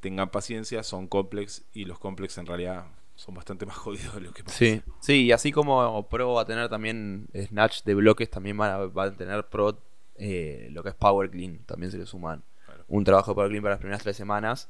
tengan 0.00 0.30
paciencia, 0.30 0.82
son 0.82 1.06
complex 1.06 1.64
y 1.72 1.84
los 1.84 1.98
complex 1.98 2.36
en 2.38 2.46
realidad 2.46 2.86
son 3.14 3.34
bastante 3.34 3.66
más 3.66 3.76
jodidos 3.78 4.14
de 4.14 4.20
lo 4.20 4.32
que 4.32 4.44
pasa. 4.44 4.56
Sí, 4.56 4.82
sí, 5.00 5.24
y 5.24 5.32
así 5.32 5.52
como 5.52 6.08
Pro 6.08 6.34
va 6.34 6.42
a 6.42 6.46
tener 6.46 6.68
también 6.68 7.28
Snatch 7.34 7.82
de 7.84 7.94
bloques, 7.94 8.30
también 8.30 8.56
van 8.56 8.70
a, 8.70 9.02
a 9.02 9.12
tener 9.12 9.48
Pro 9.48 9.78
eh, 10.16 10.68
lo 10.70 10.82
que 10.82 10.90
es 10.90 10.94
Power 10.94 11.30
Clean, 11.30 11.58
también 11.64 11.90
se 11.90 11.98
le 11.98 12.06
suman 12.06 12.42
un 12.88 13.04
trabajo 13.04 13.30
de 13.30 13.34
Power 13.34 13.48
Clean 13.48 13.62
para 13.62 13.74
las 13.74 13.80
primeras 13.80 14.02
tres 14.02 14.16
semanas, 14.16 14.68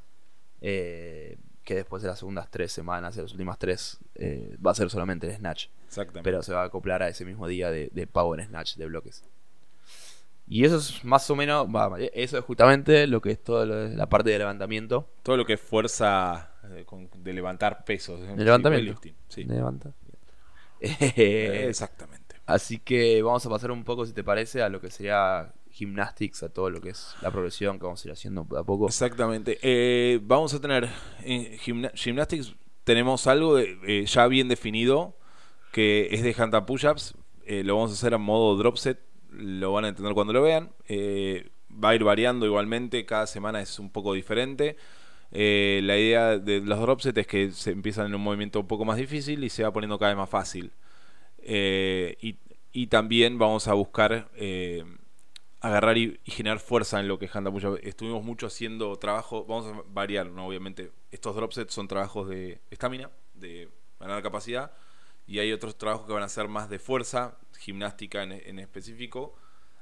eh, 0.61 1.38
que 1.64 1.74
después 1.74 2.02
de 2.02 2.09
las 2.09 2.18
segundas 2.18 2.48
tres 2.50 2.72
semanas, 2.72 3.16
de 3.16 3.22
las 3.22 3.33
últimas 3.33 3.59
tres, 3.59 3.98
eh, 4.14 4.57
va 4.64 4.72
a 4.72 4.74
ser 4.74 4.90
solamente 4.90 5.28
el 5.28 5.37
Snatch. 5.37 5.68
Exactamente. 5.87 6.22
Pero 6.22 6.42
se 6.42 6.52
va 6.52 6.62
a 6.62 6.66
acoplar 6.66 7.02
a 7.02 7.09
ese 7.09 7.24
mismo 7.24 7.46
día 7.46 7.70
de, 7.70 7.90
de 7.92 8.07
Power 8.07 8.44
Snatch 8.44 8.76
de 8.76 8.87
bloques. 8.87 9.24
Y 10.53 10.67
eso 10.67 10.77
es 10.77 11.03
más 11.03 11.31
o 11.31 11.35
menos, 11.35 11.67
eso 12.12 12.37
es 12.37 12.45
justamente 12.45 13.07
lo 13.07 13.23
que 13.23 13.31
es 13.31 13.43
toda 13.43 13.65
la 13.65 14.07
parte 14.11 14.29
de 14.29 14.38
levantamiento. 14.38 15.09
Todo 15.23 15.38
lo 15.38 15.47
que 15.47 15.55
es 15.55 15.61
fuerza 15.62 16.51
eh, 16.77 16.85
de 17.17 17.33
levantar 17.33 17.87
pesos. 17.87 18.21
De 18.21 18.45
levantamiento. 18.45 19.01
Sí. 19.29 19.45
De 19.45 19.57
eh, 20.83 21.69
Exactamente. 21.71 22.37
Así 22.45 22.81
que 22.81 23.23
vamos 23.23 23.47
a 23.47 23.49
pasar 23.49 23.71
un 23.71 23.83
poco, 23.83 24.05
si 24.05 24.12
te 24.12 24.23
parece, 24.23 24.61
a 24.61 24.69
lo 24.69 24.79
que 24.79 24.91
sería 24.91 25.55
gymnastics, 25.71 26.43
a 26.43 26.51
todo 26.51 26.69
lo 26.69 26.83
que 26.83 26.91
es 26.91 27.15
la 27.23 27.31
progresión 27.31 27.79
que 27.79 27.87
vamos 27.87 28.05
a 28.05 28.09
ir 28.09 28.12
haciendo 28.12 28.47
a 28.55 28.62
poco. 28.62 28.88
Exactamente. 28.88 29.59
Eh, 29.62 30.21
vamos 30.23 30.53
a 30.53 30.61
tener 30.61 30.91
en 31.23 31.57
gymnastics, 31.95 32.55
tenemos 32.85 33.27
algo 33.27 33.57
de, 33.57 34.05
ya 34.05 34.27
bien 34.27 34.49
definido 34.49 35.17
que 35.73 36.09
es 36.11 36.23
de 36.23 36.35
handstand 36.37 36.67
push-ups. 36.67 37.15
lo 37.47 37.77
vamos 37.77 37.93
a 37.93 37.95
hacer 37.95 38.12
a 38.12 38.19
modo 38.19 38.55
drop 38.59 38.77
set 38.77 39.12
lo 39.33 39.73
van 39.73 39.85
a 39.85 39.88
entender 39.88 40.14
cuando 40.14 40.33
lo 40.33 40.42
vean. 40.42 40.71
Eh, 40.88 41.51
va 41.73 41.90
a 41.90 41.95
ir 41.95 42.05
variando 42.05 42.47
igualmente, 42.47 43.05
cada 43.05 43.27
semana 43.27 43.61
es 43.61 43.79
un 43.79 43.90
poco 43.90 44.14
diferente. 44.14 44.77
Eh, 45.31 45.81
la 45.85 45.99
idea 45.99 46.38
de 46.38 46.61
los 46.61 46.79
dropsets 46.81 47.18
es 47.18 47.27
que 47.27 47.51
se 47.53 47.71
empiezan 47.71 48.07
en 48.07 48.14
un 48.14 48.23
movimiento 48.23 48.61
un 48.61 48.66
poco 48.66 48.85
más 48.85 48.99
difícil 48.99 49.42
y 49.45 49.49
se 49.49 49.62
va 49.62 49.73
poniendo 49.73 49.99
cada 49.99 50.11
vez 50.11 50.18
más 50.18 50.31
fácil. 50.31 50.73
Eh, 51.38 52.16
y, 52.21 52.87
también 52.87 53.38
vamos 53.38 53.68
a 53.68 53.75
buscar 53.75 54.31
agarrar 55.61 55.99
y, 55.99 56.21
generar 56.25 56.59
fuerza 56.59 57.01
en 57.01 57.09
lo 57.09 57.18
que 57.18 57.27
es 57.27 57.37
Handa 57.37 57.53
Estuvimos 57.83 58.25
mucho 58.25 58.47
haciendo 58.47 58.97
trabajo, 58.97 59.45
vamos 59.47 59.66
a 59.66 59.83
variar, 59.88 60.27
¿no? 60.27 60.47
obviamente. 60.47 60.90
Estos 61.11 61.37
dropsets 61.37 61.73
son 61.73 61.88
trabajos 61.88 62.29
de 62.29 62.61
estamina, 62.71 63.11
de 63.35 63.68
ganar 64.01 64.23
capacidad 64.23 64.73
y 65.27 65.38
hay 65.38 65.53
otros 65.53 65.77
trabajos 65.77 66.07
que 66.07 66.12
van 66.12 66.23
a 66.23 66.29
ser 66.29 66.49
más 66.49 66.68
de 66.68 66.79
fuerza, 66.79 67.38
gimnástica 67.62 68.22
en, 68.25 68.59
específico, 68.59 69.35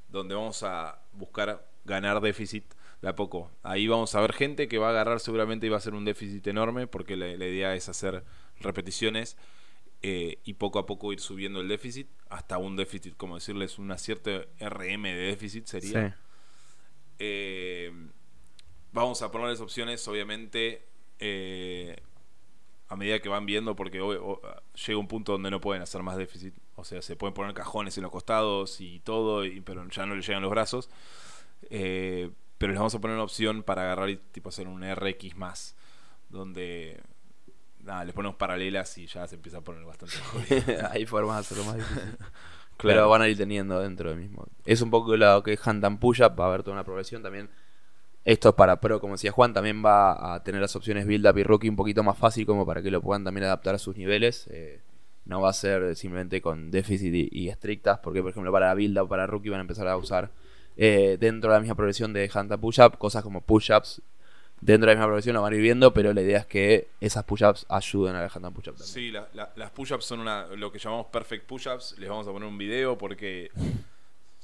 donde 0.08 0.34
vamos 0.34 0.62
a 0.62 1.00
buscar 1.12 1.66
ganar 1.84 2.20
déficit 2.20 2.64
de 3.00 3.08
a 3.08 3.16
poco. 3.16 3.50
Ahí 3.62 3.88
vamos 3.88 4.14
a 4.14 4.20
ver 4.20 4.34
gente 4.34 4.68
que 4.68 4.78
va 4.78 4.88
a 4.88 4.90
agarrar 4.90 5.20
seguramente 5.20 5.66
y 5.66 5.70
va 5.70 5.78
a 5.78 5.80
ser 5.80 5.94
un 5.94 6.04
déficit 6.04 6.46
enorme, 6.46 6.86
porque 6.86 7.16
la, 7.16 7.28
idea 7.28 7.74
es 7.74 7.88
hacer 7.88 8.24
repeticiones 8.58 9.38
eh, 10.02 10.38
y 10.44 10.54
poco 10.54 10.78
a 10.78 10.86
poco 10.86 11.12
ir 11.12 11.20
subiendo 11.20 11.60
el 11.60 11.68
déficit 11.68 12.08
hasta 12.28 12.58
un 12.58 12.76
déficit, 12.76 13.16
como 13.16 13.36
decirles, 13.36 13.78
una 13.78 13.96
cierta 13.96 14.30
RM 14.60 15.02
de 15.02 15.14
déficit 15.14 15.66
sería. 15.66 16.18
Eh, 17.18 17.90
vamos 18.92 19.22
a 19.22 19.30
ponerles 19.30 19.60
opciones, 19.60 20.06
obviamente, 20.06 20.86
eh, 21.18 21.96
a 22.88 22.96
medida 22.96 23.20
que 23.20 23.28
van 23.28 23.46
viendo, 23.46 23.76
porque 23.76 23.98
llega 23.98 24.98
un 24.98 25.08
punto 25.08 25.32
donde 25.32 25.50
no 25.50 25.60
pueden 25.60 25.82
hacer 25.82 26.02
más 26.02 26.18
déficit. 26.18 26.54
O 26.80 26.84
sea, 26.84 27.02
se 27.02 27.16
pueden 27.16 27.34
poner 27.34 27.54
cajones 27.54 27.96
en 27.96 28.02
los 28.02 28.12
costados 28.12 28.80
y 28.80 29.00
todo, 29.00 29.44
y, 29.44 29.60
pero 29.60 29.86
ya 29.88 30.06
no 30.06 30.14
les 30.14 30.26
llegan 30.26 30.42
los 30.42 30.50
brazos. 30.50 30.90
Eh, 31.70 32.30
pero 32.58 32.72
les 32.72 32.78
vamos 32.78 32.94
a 32.94 33.00
poner 33.00 33.14
una 33.14 33.24
opción 33.24 33.62
para 33.62 33.82
agarrar 33.82 34.10
y 34.10 34.16
tipo 34.16 34.48
hacer 34.48 34.68
un 34.68 34.82
RX 34.82 35.36
más, 35.36 35.76
donde 36.28 37.00
nada, 37.80 38.04
les 38.04 38.14
ponemos 38.14 38.36
paralelas 38.36 38.98
y 38.98 39.06
ya 39.06 39.26
se 39.26 39.36
empieza 39.36 39.58
a 39.58 39.60
poner 39.62 39.84
bastante 39.84 40.16
Hay 40.90 41.06
formas 41.06 41.36
de 41.36 41.40
hacerlo 41.40 41.64
más 41.64 41.76
difícil. 41.76 42.16
Pero 42.82 43.10
van 43.10 43.22
a 43.22 43.28
ir 43.28 43.36
teniendo 43.36 43.78
dentro 43.80 44.08
del 44.08 44.18
mismo. 44.18 44.46
Es 44.64 44.80
un 44.80 44.90
poco 44.90 45.14
lo 45.14 45.42
que 45.42 45.52
es 45.52 45.68
hand 45.68 45.84
and 45.84 45.98
push 45.98 46.22
up, 46.22 46.38
va 46.38 46.44
a 46.44 46.48
haber 46.48 46.62
toda 46.62 46.74
una 46.74 46.84
progresión 46.84 47.22
también 47.22 47.50
esto 48.24 48.50
es 48.50 48.54
para 48.54 48.80
Pro, 48.80 49.00
como 49.00 49.14
decía 49.14 49.32
Juan, 49.32 49.54
también 49.54 49.82
va 49.84 50.34
a 50.34 50.42
tener 50.42 50.60
las 50.60 50.76
opciones 50.76 51.06
Build 51.06 51.26
Up 51.26 51.38
y 51.38 51.42
Rookie 51.42 51.68
un 51.68 51.76
poquito 51.76 52.02
más 52.02 52.18
fácil 52.18 52.44
como 52.44 52.66
para 52.66 52.82
que 52.82 52.90
lo 52.90 53.00
puedan 53.00 53.24
también 53.24 53.44
adaptar 53.44 53.74
a 53.74 53.78
sus 53.78 53.96
niveles. 53.96 54.46
Eh, 54.50 54.80
no 55.24 55.40
va 55.40 55.50
a 55.50 55.52
ser 55.52 55.94
simplemente 55.96 56.40
con 56.40 56.70
déficit 56.70 57.28
y, 57.32 57.48
estrictas, 57.48 57.98
porque 57.98 58.22
por 58.22 58.30
ejemplo 58.30 58.50
para 58.52 58.68
la 58.68 58.74
Build 58.74 58.98
Up, 58.98 59.08
para 59.08 59.26
Rookie 59.26 59.50
van 59.50 59.58
a 59.58 59.62
empezar 59.62 59.86
a 59.88 59.96
usar 59.96 60.30
eh, 60.76 61.16
dentro 61.20 61.50
de 61.50 61.56
la 61.56 61.60
misma 61.60 61.74
progresión 61.74 62.12
de 62.12 62.30
Hunter 62.34 62.58
Push-Up, 62.58 62.98
cosas 62.98 63.22
como 63.22 63.40
push-ups. 63.40 64.02
Dentro 64.60 64.88
de 64.88 64.94
la 64.94 64.98
misma 64.98 65.06
progresión 65.06 65.34
lo 65.34 65.42
van 65.42 65.52
a 65.52 65.56
ir 65.56 65.62
viendo, 65.62 65.94
pero 65.94 66.12
la 66.12 66.20
idea 66.20 66.38
es 66.38 66.46
que 66.46 66.88
esas 67.00 67.24
push-ups 67.24 67.64
ayuden 67.68 68.14
a 68.14 68.20
la 68.20 68.30
Hunter 68.34 68.52
Push-Up 68.52 68.76
también. 68.76 68.86
Sí, 68.86 69.10
las 69.10 69.70
push-ups 69.70 70.04
son 70.04 70.20
una, 70.20 70.46
lo 70.48 70.70
que 70.70 70.78
llamamos 70.78 71.06
perfect 71.06 71.46
push-ups. 71.46 71.96
Les 71.98 72.08
vamos 72.08 72.26
a 72.26 72.30
poner 72.30 72.48
un 72.48 72.58
video 72.58 72.98
porque 72.98 73.50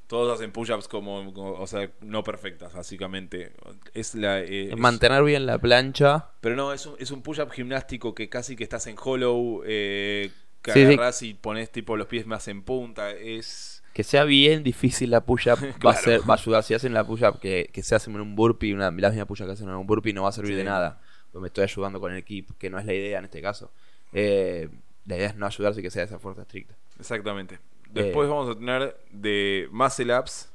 todos 0.06 0.32
hacen 0.32 0.52
push-ups 0.52 0.88
como, 0.88 1.30
o 1.30 1.66
sea, 1.66 1.90
no 2.00 2.22
perfectas, 2.22 2.72
básicamente. 2.72 3.52
Es 3.92 4.14
la... 4.14 4.40
Eh, 4.40 4.74
mantener 4.76 5.22
bien 5.24 5.46
la 5.46 5.58
plancha. 5.58 6.30
Pero 6.40 6.56
no, 6.56 6.72
es 6.72 6.86
un, 6.86 6.94
es 6.98 7.10
un 7.10 7.22
push-up 7.22 7.50
gimnástico 7.50 8.14
que 8.14 8.28
casi 8.28 8.56
que 8.56 8.64
estás 8.64 8.86
en 8.86 8.96
hollow, 9.02 9.62
eh, 9.66 10.30
que 10.72 10.86
agarras 10.86 11.22
y 11.22 11.34
pones 11.34 11.70
tipo 11.70 11.96
los 11.96 12.06
pies 12.06 12.26
más 12.26 12.48
en 12.48 12.62
punta, 12.62 13.10
es... 13.10 13.82
Que 13.92 14.04
sea 14.04 14.24
bien 14.24 14.62
difícil 14.62 15.10
la 15.10 15.22
push-up 15.22 15.58
va, 15.86 15.92
a 15.92 15.96
ser, 15.96 16.20
va 16.28 16.34
a 16.34 16.36
ayudar. 16.36 16.62
Si 16.62 16.74
hacen 16.74 16.92
la 16.92 17.06
push-up 17.06 17.40
que, 17.40 17.70
que 17.72 17.82
se 17.82 17.94
hacen 17.94 18.14
en 18.14 18.20
un 18.20 18.36
burpee, 18.36 18.74
una, 18.74 18.90
la 18.90 19.08
misma 19.08 19.24
push-up 19.24 19.46
que 19.46 19.52
hacen 19.52 19.68
en 19.68 19.74
un 19.74 19.86
burpee 19.86 20.12
no 20.12 20.24
va 20.24 20.28
a 20.28 20.32
servir 20.32 20.56
de 20.56 20.64
nada. 20.64 21.00
Pues 21.32 21.40
me 21.40 21.48
estoy 21.48 21.64
ayudando 21.64 22.00
con 22.00 22.12
el 22.12 22.18
equipo, 22.18 22.54
que 22.58 22.68
no 22.68 22.78
es 22.78 22.84
la 22.84 22.92
idea 22.92 23.18
en 23.18 23.24
este 23.24 23.40
caso. 23.40 23.70
Eh, 24.12 24.68
la 25.06 25.16
idea 25.16 25.28
es 25.28 25.36
no 25.36 25.46
ayudarse 25.46 25.82
que 25.82 25.90
sea 25.90 26.02
esa 26.02 26.18
fuerza 26.18 26.42
estricta. 26.42 26.74
Exactamente. 26.98 27.58
Después 27.90 28.26
eh. 28.26 28.30
vamos 28.30 28.50
a 28.50 28.58
tener 28.58 28.98
de 29.10 29.68
Muscle 29.70 30.12
Apps, 30.12 30.52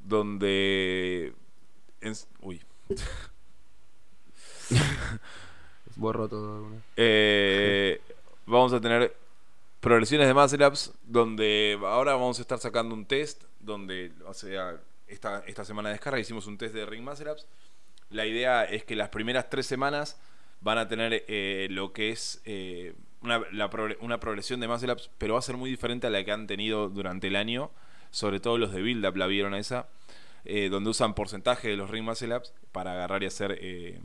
donde. 0.00 1.34
uy. 2.40 2.62
Borro 5.96 6.28
todo. 6.28 6.68
Eh, 6.96 8.00
vamos 8.46 8.72
a 8.72 8.80
tener 8.80 9.14
progresiones 9.82 10.26
de 10.26 10.32
Muscle 10.32 10.64
Apps, 10.64 10.94
donde 11.02 11.78
ahora 11.82 12.14
vamos 12.14 12.38
a 12.38 12.42
estar 12.42 12.58
sacando 12.58 12.94
un 12.94 13.04
test, 13.04 13.44
donde, 13.60 14.12
o 14.24 14.32
sea, 14.32 14.80
esta, 15.06 15.44
esta 15.46 15.66
semana 15.66 15.90
de 15.90 15.96
descarga 15.96 16.18
hicimos 16.18 16.46
un 16.46 16.56
test 16.56 16.74
de 16.74 16.86
Ring 16.86 17.04
Muscle 17.04 17.30
Apps. 17.30 17.46
La 18.08 18.24
idea 18.24 18.64
es 18.64 18.84
que 18.84 18.96
las 18.96 19.10
primeras 19.10 19.50
tres 19.50 19.66
semanas 19.66 20.18
van 20.62 20.78
a 20.78 20.88
tener 20.88 21.24
eh, 21.28 21.66
lo 21.70 21.92
que 21.92 22.10
es 22.10 22.40
una, 23.22 23.40
una 24.00 24.20
progresión 24.20 24.60
de 24.60 24.68
muscle 24.68 24.92
ups, 24.92 25.10
pero 25.18 25.34
va 25.34 25.38
a 25.38 25.42
ser 25.42 25.56
muy 25.56 25.70
diferente 25.70 26.06
a 26.06 26.10
la 26.10 26.24
que 26.24 26.32
han 26.32 26.46
tenido 26.46 26.88
durante 26.88 27.28
el 27.28 27.36
año. 27.36 27.70
Sobre 28.10 28.40
todo 28.40 28.58
los 28.58 28.72
de 28.72 28.82
build 28.82 29.06
up 29.06 29.16
la 29.16 29.26
vieron 29.26 29.54
esa, 29.54 29.88
eh, 30.44 30.68
donde 30.68 30.90
usan 30.90 31.14
porcentaje 31.14 31.68
de 31.68 31.76
los 31.76 31.90
ring 31.90 32.04
muscle 32.04 32.36
ups 32.36 32.52
para 32.70 32.92
agarrar 32.92 33.22
y 33.22 33.26
hacer 33.26 33.58
eh, 33.60 34.00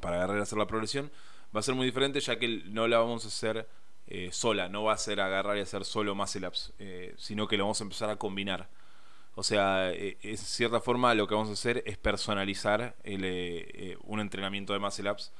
para 0.00 0.16
agarrar 0.16 0.38
y 0.38 0.42
hacer 0.42 0.58
la 0.58 0.66
progresión. 0.66 1.10
Va 1.54 1.60
a 1.60 1.62
ser 1.62 1.74
muy 1.74 1.86
diferente 1.86 2.20
ya 2.20 2.38
que 2.38 2.62
no 2.66 2.88
la 2.88 2.98
vamos 2.98 3.24
a 3.24 3.28
hacer 3.28 3.68
eh, 4.08 4.30
sola, 4.32 4.68
no 4.68 4.84
va 4.84 4.94
a 4.94 4.98
ser 4.98 5.20
agarrar 5.20 5.56
y 5.56 5.60
hacer 5.60 5.84
solo 5.84 6.14
muscle 6.14 6.46
ups, 6.46 6.72
sino 7.16 7.46
que 7.46 7.56
lo 7.56 7.64
vamos 7.64 7.80
a 7.80 7.84
empezar 7.84 8.10
a 8.10 8.16
combinar. 8.16 8.68
O 9.34 9.42
sea, 9.42 9.92
en 9.92 10.36
cierta 10.36 10.80
forma 10.80 11.14
lo 11.14 11.28
que 11.28 11.34
vamos 11.34 11.50
a 11.50 11.52
hacer 11.52 11.82
es 11.86 11.96
personalizar 11.96 12.96
el, 13.04 13.96
un 14.02 14.20
entrenamiento 14.20 14.72
de 14.72 14.78
muscle 14.80 15.10
ups 15.10 15.32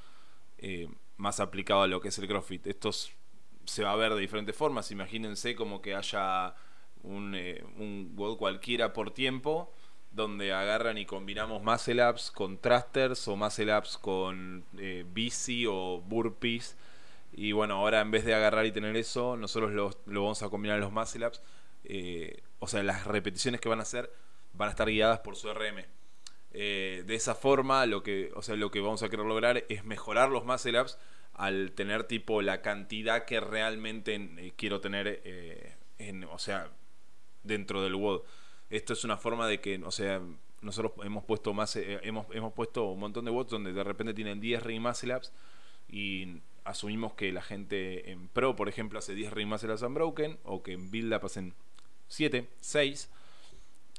más 1.17 1.41
aplicado 1.41 1.83
a 1.83 1.87
lo 1.87 2.01
que 2.01 2.09
es 2.09 2.19
el 2.19 2.29
CrossFit. 2.29 2.67
Esto 2.67 2.91
se 2.93 3.85
va 3.85 3.93
a 3.93 3.97
ver 3.97 4.15
de 4.15 4.21
diferentes 4.21 4.57
formas. 4.57 4.91
Imagínense 4.91 5.55
como 5.55 5.83
que 5.83 5.95
haya 5.95 6.55
un, 7.03 7.35
eh, 7.35 7.63
un 7.77 8.15
cualquiera 8.39 8.93
por 8.93 9.13
tiempo 9.13 9.73
donde 10.11 10.53
agarran 10.53 10.97
y 10.97 11.05
combinamos 11.05 11.63
muscle 11.63 12.09
ups 12.09 12.31
con 12.31 12.59
thrusters 12.59 13.29
o 13.29 13.37
muscle 13.37 13.77
ups 13.77 13.99
con 13.99 14.65
eh, 14.79 15.05
bici 15.07 15.67
o 15.67 16.01
burpees. 16.01 16.77
Y 17.33 17.53
bueno, 17.53 17.75
ahora 17.77 18.01
en 18.01 18.11
vez 18.11 18.25
de 18.25 18.35
agarrar 18.35 18.67
y 18.67 18.73
tener 18.73 18.97
eso, 18.97 19.37
nosotros 19.37 19.73
lo, 19.73 19.91
lo 20.07 20.23
vamos 20.23 20.43
a 20.43 20.49
combinar 20.49 20.77
en 20.77 20.83
los 20.83 20.93
muscle 20.93 21.27
ups. 21.27 21.43
Eh, 21.85 22.43
o 22.59 22.67
sea, 22.67 22.83
las 22.83 23.07
repeticiones 23.07 23.61
que 23.61 23.69
van 23.69 23.79
a 23.79 23.83
hacer 23.83 24.13
van 24.53 24.69
a 24.69 24.71
estar 24.71 24.89
guiadas 24.89 25.21
por 25.21 25.37
su 25.37 25.53
RM. 25.53 25.85
Eh, 26.53 27.05
de 27.07 27.15
esa 27.15 27.35
forma, 27.35 27.85
lo 27.87 28.03
que, 28.03 28.33
o 28.35 28.43
sea, 28.43 28.57
lo 28.57 28.71
que 28.71 28.81
vamos 28.81 29.03
a 29.03 29.09
querer 29.09 29.27
lograr 29.27 29.65
es 29.69 29.85
mejorar 29.85 30.31
los 30.31 30.45
muscle 30.45 30.81
ups 30.81 30.99
al 31.35 31.73
tener 31.73 32.05
tipo 32.05 32.43
la 32.43 32.63
cantidad 32.63 33.25
que 33.25 33.39
realmente 33.41 34.15
eh, 34.15 34.53
quiero 34.57 34.81
tener, 34.81 35.23
eh, 35.25 35.77
en, 35.99 36.25
o 36.25 36.39
sea, 36.39 36.71
dentro 37.43 37.83
del 37.83 37.95
WOD. 37.95 38.23
Esto 38.71 38.93
es 38.93 39.05
una 39.05 39.17
forma 39.17 39.47
de 39.47 39.61
que, 39.61 39.81
o 39.85 39.91
sea, 39.91 40.21
nosotros 40.61 40.93
hemos 41.05 41.25
puesto 41.25 41.55
más, 41.55 41.77
hemos, 41.77 42.27
hemos 42.35 42.53
puesto 42.53 42.87
un 42.87 43.01
montón 43.01 43.25
de 43.25 43.31
WODs 43.31 43.51
donde 43.51 43.73
de 43.73 43.85
repente 43.85 44.13
tienen 44.15 44.41
10 44.41 44.63
ring 44.65 44.83
muscle 44.83 45.15
ups 45.15 45.33
y 45.89 46.41
asumimos 46.69 47.15
que 47.15 47.33
la 47.33 47.43
gente 47.43 48.11
en 48.11 48.29
Pro, 48.29 48.55
por 48.55 48.69
ejemplo, 48.69 48.99
hace 48.99 49.15
10 49.15 49.33
ring 49.33 49.49
muscle 49.49 49.73
ups 49.73 49.83
unbroken 49.83 50.39
o 50.45 50.63
que 50.63 50.73
en 50.73 50.91
Build 50.91 51.15
Up 51.15 51.25
hacen 51.25 51.55
7, 52.09 52.47
6 52.61 53.11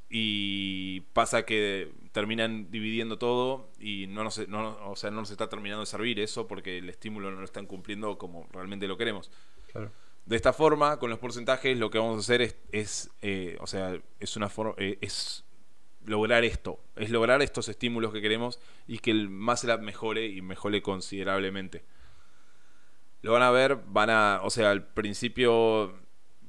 y 0.10 1.02
pasa 1.14 1.46
que 1.46 1.92
terminan 2.12 2.72
dividiendo 2.72 3.18
todo 3.18 3.70
y 3.80 4.08
no 4.08 4.24
nos, 4.24 4.48
no, 4.48 4.78
o 4.90 4.96
sea, 4.96 5.12
no 5.12 5.22
nos 5.22 5.32
está 5.32 5.50
terminando 5.50 5.82
de 5.82 5.86
servir 5.88 6.20
eso 6.20 6.48
porque 6.48 6.78
el 6.78 6.90
estímulo 6.90 7.32
no 7.32 7.40
lo 7.40 7.46
están 7.46 7.66
cumpliendo 7.66 8.18
como 8.18 8.48
realmente 8.52 8.88
lo 8.88 8.98
queremos. 8.98 9.32
De 10.26 10.36
esta 10.36 10.54
forma, 10.54 11.00
con 11.00 11.10
los 11.10 11.18
porcentajes, 11.18 11.78
lo 11.78 11.90
que 11.90 11.98
vamos 11.98 12.18
a 12.18 12.20
hacer 12.20 12.42
es, 12.42 12.56
es 12.72 13.10
eh, 13.22 13.58
o 13.62 13.68
sea, 13.68 14.00
es 14.20 14.36
una 14.36 14.50
forma, 14.50 14.76
eh, 14.78 15.00
es 15.02 15.44
lograr 16.06 16.44
esto, 16.44 16.80
es 16.96 17.10
lograr 17.10 17.42
estos 17.42 17.68
estímulos 17.68 18.14
que 18.14 18.22
queremos 18.22 18.60
y 18.88 19.00
que 19.00 19.10
el 19.12 19.30
muscle 19.30 19.76
mejore 19.80 20.28
y 20.28 20.42
mejore 20.42 20.84
considerablemente. 20.84 21.84
Lo 23.22 23.34
van 23.34 23.42
a 23.42 23.52
ver, 23.52 23.78
van 23.88 24.10
a, 24.10 24.40
o 24.44 24.50
sea, 24.50 24.72
al 24.72 24.86
principio 24.86 25.94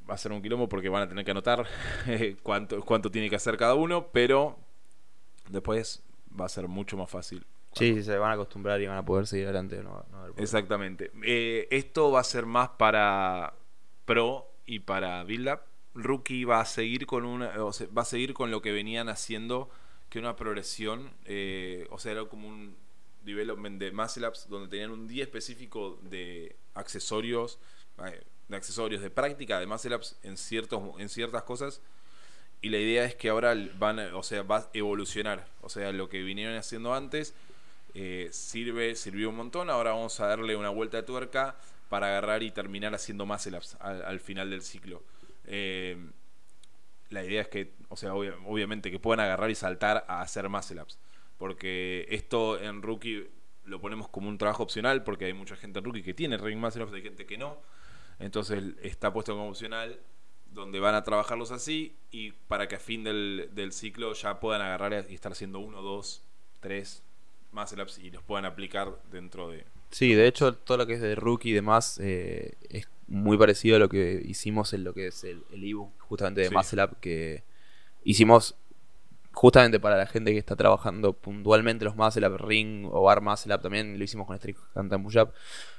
va 0.09 0.15
a 0.15 0.19
ser 0.19 0.33
un 0.33 0.43
quilombo 0.43 0.69
porque 0.69 0.89
van 0.89 1.03
a 1.03 1.09
tener 1.09 1.25
que 1.25 1.31
anotar 1.31 1.67
cuánto, 2.43 2.81
cuánto 2.83 3.11
tiene 3.11 3.29
que 3.29 3.37
hacer 3.37 3.57
cada 3.57 3.75
uno, 3.75 4.09
pero 4.13 4.59
después 5.49 6.03
va 6.39 6.47
a 6.47 6.49
ser 6.49 6.69
mucho 6.69 6.97
más 6.97 7.11
fácil. 7.11 7.45
Sí, 7.73 8.03
se 8.03 8.19
van 8.19 8.31
a 8.31 8.35
acostumbrar 8.35 8.81
y 8.81 8.87
van 8.87 8.97
a 8.97 9.05
poder 9.05 9.27
seguir 9.27 9.47
adelante. 9.47 9.81
Exactamente. 10.37 11.13
Eh, 11.23 11.69
esto 11.71 12.11
va 12.11 12.21
a 12.21 12.25
ser 12.25 12.45
más 12.47 12.71
para 12.71 13.55
Pro 14.05 14.51
y 14.67 14.81
para 14.81 15.23
Build 15.23 15.49
Up. 15.49 15.61
Rookie 15.95 16.45
va 16.45 16.61
a 16.61 16.65
seguir 16.65 17.07
con 17.07 17.25
una, 17.25 17.53
va 17.57 18.03
a 18.03 18.05
seguir 18.05 18.35
con 18.35 18.51
lo 18.51 18.61
que 18.63 18.73
venían 18.73 19.09
haciendo, 19.09 19.71
que 20.09 20.19
una 20.19 20.37
progresión, 20.37 21.11
eh, 21.25 21.87
o 21.91 21.99
sea, 21.99 22.13
era 22.13 22.25
como 22.25 22.49
un 22.49 22.77
development 23.23 23.79
de 23.81 23.93
muscle 23.93 24.27
ups 24.27 24.49
donde 24.49 24.69
tenían 24.69 24.91
un 24.91 25.07
día 25.07 25.25
específico 25.25 25.99
de 26.03 26.57
accesorios. 26.75 27.59
Eh, 28.05 28.23
de 28.49 28.57
accesorios 28.57 29.01
de 29.01 29.11
práctica 29.11 29.61
de 29.61 29.67
muscle 29.67 29.95
ups 29.95 30.17
en, 30.23 30.37
ciertos, 30.37 30.83
en 30.99 31.09
ciertas 31.09 31.45
cosas. 31.45 31.81
Y 32.63 32.69
la 32.69 32.79
idea 32.79 33.05
es 33.05 33.15
que 33.15 33.31
ahora 33.31 33.55
van, 33.79 33.99
o 34.15 34.23
sea, 34.23 34.43
va 34.43 34.59
a 34.59 34.71
evolucionar. 34.75 35.47
O 35.63 35.69
sea, 35.69 35.93
lo 35.93 36.09
que 36.09 36.23
vinieron 36.23 36.57
haciendo 36.57 36.93
antes 36.93 37.33
eh, 37.95 38.29
sirve, 38.33 38.97
sirvió 38.97 39.31
un 39.31 39.37
montón. 39.37 39.71
Ahora 39.71 39.93
vamos 39.93 40.19
a 40.21 40.27
darle 40.27 40.57
una 40.57 40.69
vuelta 40.69 40.99
de 40.99 41.05
tuerca 41.05 41.57
para 41.89 42.09
agarrar 42.09 42.43
y 42.43 42.51
terminar 42.51 42.95
haciendo 42.95 43.25
muscle 43.25 43.57
ups 43.57 43.77
al, 43.81 44.21
final 44.21 44.51
del 44.51 44.63
ciclo. 44.63 45.03
Eh, 45.47 45.97
la 47.09 47.25
idea 47.25 47.43
es 47.43 47.49
que, 47.49 47.73
o 47.89 47.97
sea, 47.97 48.15
obviamente 48.15 48.91
que 48.91 48.99
puedan 48.99 49.25
agarrar 49.25 49.51
y 49.51 49.55
saltar 49.55 50.05
a 50.07 50.21
hacer 50.21 50.49
muscle 50.49 50.83
ups. 50.83 50.99
Porque 51.41 52.07
esto 52.11 52.61
en 52.61 52.83
rookie 52.83 53.27
lo 53.65 53.81
ponemos 53.81 54.11
como 54.11 54.29
un 54.29 54.37
trabajo 54.37 54.63
opcional 54.63 55.03
porque 55.05 55.25
hay 55.25 55.33
mucha 55.33 55.57
gente 55.57 55.79
en 55.79 55.87
rookie 55.87 56.03
que 56.03 56.13
tiene 56.13 56.37
ring 56.37 56.59
muscle 56.59 56.85
ups, 56.85 56.93
hay 56.93 57.01
gente 57.01 57.25
que 57.25 57.39
no. 57.39 57.57
Entonces 58.19 58.63
está 58.83 59.11
puesto 59.11 59.33
como 59.33 59.49
opcional 59.49 59.99
donde 60.53 60.81
van 60.81 60.95
a 60.95 61.03
trabajarlos 61.03 61.51
así 61.51 61.97
y 62.11 62.33
para 62.33 62.69
que 62.69 62.75
a 62.75 62.79
fin 62.79 63.05
del, 63.05 63.71
ciclo 63.73 64.13
ya 64.13 64.39
puedan 64.39 64.61
agarrar 64.61 65.07
y 65.09 65.15
estar 65.15 65.33
haciendo 65.33 65.61
uno, 65.61 65.81
dos, 65.81 66.23
tres 66.61 67.03
más 67.53 67.73
ups 67.73 68.01
y 68.01 68.11
los 68.11 68.23
puedan 68.23 68.45
aplicar 68.45 69.01
dentro 69.11 69.49
de... 69.49 69.65
Sí, 69.93 70.13
de 70.13 70.27
hecho 70.27 70.55
todo 70.55 70.77
lo 70.77 70.87
que 70.87 70.93
es 70.93 71.01
de 71.01 71.15
rookie 71.15 71.49
y 71.49 71.53
demás 71.53 71.99
eh, 72.03 72.53
es 72.69 72.87
muy 73.07 73.39
parecido 73.39 73.77
a 73.77 73.79
lo 73.79 73.89
que 73.89 74.21
hicimos 74.27 74.75
en 74.75 74.85
lo 74.85 74.93
que 74.93 75.07
es 75.07 75.25
el, 75.25 75.43
ebook 75.53 75.99
justamente 76.01 76.43
de 76.43 76.49
sí. 76.49 76.55
Muscle 76.55 76.85
Up 76.85 76.99
que 77.01 77.45
hicimos 78.05 78.57
justamente 79.33 79.81
para 79.81 79.97
la 79.97 80.07
gente 80.07 80.33
que 80.33 80.39
está 80.39 80.57
trabajando 80.57 81.13
puntualmente 81.13 81.85
los 81.85 81.97
Muscle 81.97 82.27
Up 82.27 82.39
Ring 82.39 82.87
o 82.91 83.03
Bar 83.03 83.21
Muscle 83.21 83.55
Up 83.55 83.63
también 83.63 83.99
lo 83.99 84.05
hicimos 84.05 84.27
con 84.27 84.37
Strict 84.37 84.61
Cantan 84.75 85.03
Push 85.03 85.19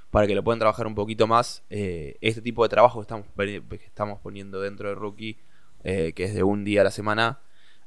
para 0.10 0.28
que 0.28 0.36
lo 0.36 0.44
puedan 0.44 0.60
trabajar 0.60 0.88
un 0.88 0.96
poquito 0.96 1.26
más. 1.26 1.64
Eh, 1.70 2.18
este 2.22 2.42
tipo 2.42 2.64
de 2.64 2.70
trabajo 2.70 3.00
que 3.00 3.04
estamos, 3.04 3.28
estamos 3.86 4.20
poniendo 4.20 4.62
dentro 4.62 4.90
de 4.90 4.96
Rookie, 4.96 5.40
eh, 5.84 6.12
que 6.14 6.26
es 6.26 6.36
de 6.36 6.44
un 6.44 6.64
día 6.64 6.82
a 6.82 6.84
la 6.84 6.92
semana, 6.92 7.40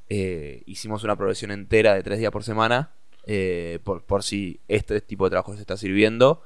eh, 0.09 0.63
hicimos 0.67 1.05
una 1.05 1.17
progresión 1.17 1.51
entera 1.51 1.95
de 1.95 2.03
tres 2.03 2.19
días 2.19 2.33
por 2.33 2.43
semana, 2.43 2.93
por, 3.85 4.05
por 4.05 4.23
si 4.23 4.61
este 4.69 5.01
tipo 5.01 5.25
de 5.25 5.31
trabajo 5.31 5.55
se 5.55 5.61
está 5.61 5.79
sirviendo 5.79 6.43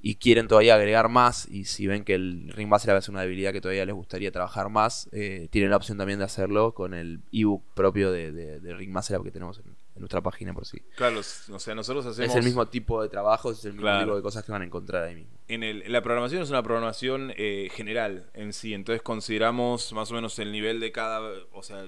y 0.00 0.16
quieren 0.16 0.46
todavía 0.46 0.74
agregar 0.74 1.08
más 1.08 1.48
y 1.50 1.64
si 1.64 1.86
ven 1.86 2.04
que 2.04 2.14
el 2.14 2.52
Ring 2.54 2.68
Muscle 2.68 2.96
es 2.96 3.08
una 3.08 3.22
debilidad 3.22 3.52
que 3.52 3.60
todavía 3.60 3.84
les 3.84 3.94
gustaría 3.94 4.30
trabajar 4.30 4.68
más, 4.68 5.08
tienen 5.10 5.70
la 5.70 5.76
opción 5.76 5.98
también 5.98 6.18
de 6.18 6.24
hacerlo 6.24 6.72
con 6.72 6.94
el 6.94 7.20
ebook 7.32 7.64
propio 7.74 8.12
de, 8.12 8.30
de, 8.32 8.74
Ring 8.74 8.92
Muscle 8.92 9.22
que 9.24 9.30
tenemos 9.30 9.58
en, 9.58 9.76
nuestra 9.96 10.20
página 10.20 10.54
por 10.54 10.64
sí. 10.64 10.80
Claro, 10.94 11.18
o 11.18 11.58
sea, 11.58 11.74
nosotros 11.74 12.06
hacemos... 12.06 12.30
Es 12.30 12.36
el 12.36 12.44
mismo 12.44 12.68
tipo 12.68 13.02
de 13.02 13.08
trabajo, 13.08 13.50
es 13.50 13.64
el 13.64 13.72
mismo 13.72 13.98
tipo 13.98 14.14
de 14.14 14.22
cosas 14.22 14.44
que 14.44 14.52
van 14.52 14.62
a 14.62 14.64
encontrar 14.64 15.02
ahí 15.02 15.16
mismo. 15.16 15.32
En, 15.48 15.64
el, 15.64 15.82
la 15.90 16.02
programación 16.02 16.40
es 16.40 16.50
una 16.50 16.62
programación 16.62 17.32
eh, 17.36 17.68
general 17.72 18.30
en 18.34 18.52
sí, 18.52 18.74
entonces 18.74 19.02
consideramos 19.02 19.92
más 19.92 20.12
o 20.12 20.14
menos 20.14 20.38
el 20.38 20.52
nivel 20.52 20.78
de 20.78 20.92
cada, 20.92 21.20
o 21.52 21.64
sea, 21.64 21.84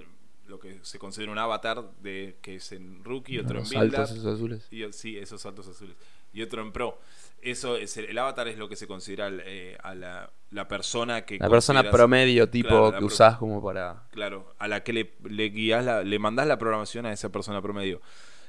lo 0.51 0.59
que 0.59 0.79
se 0.83 0.99
considera 0.99 1.33
un 1.33 1.39
avatar 1.39 1.91
de 2.03 2.37
que 2.43 2.57
es 2.57 2.73
en 2.73 3.03
rookie, 3.05 3.39
otro 3.39 3.61
en 3.61 3.65
build 3.65 3.93
saltos 3.95 4.11
esos 4.11 4.27
azules. 4.27 4.69
Y, 4.71 4.93
sí, 4.93 5.17
esos 5.17 5.41
saltos 5.41 5.69
azules. 5.69 5.97
Y 6.33 6.43
otro 6.43 6.61
en 6.61 6.73
pro. 6.73 6.99
Eso 7.43 7.77
es 7.77 7.97
el, 7.97 8.17
avatar 8.19 8.49
es 8.49 8.59
lo 8.59 8.69
que 8.69 8.77
se 8.77 8.87
considera 8.87 9.31
eh, 9.31 9.77
a 9.83 9.95
la, 9.95 10.31
la, 10.51 10.69
persona 10.69 11.25
que 11.25 11.39
la 11.39 11.49
persona 11.49 11.91
promedio 11.91 12.49
tipo 12.51 12.93
que 12.93 13.05
usás 13.05 13.37
como 13.39 13.63
para 13.63 14.05
claro 14.11 14.55
a 14.59 14.69
la 14.69 14.83
que 14.83 14.93
le, 14.93 15.15
le 15.25 15.49
guías 15.49 15.85
la, 15.85 16.03
le 16.03 16.19
mandás 16.19 16.47
la 16.47 16.59
programación 16.59 17.07
a 17.07 17.13
esa 17.13 17.31
persona 17.31 17.63
promedio. 17.63 18.01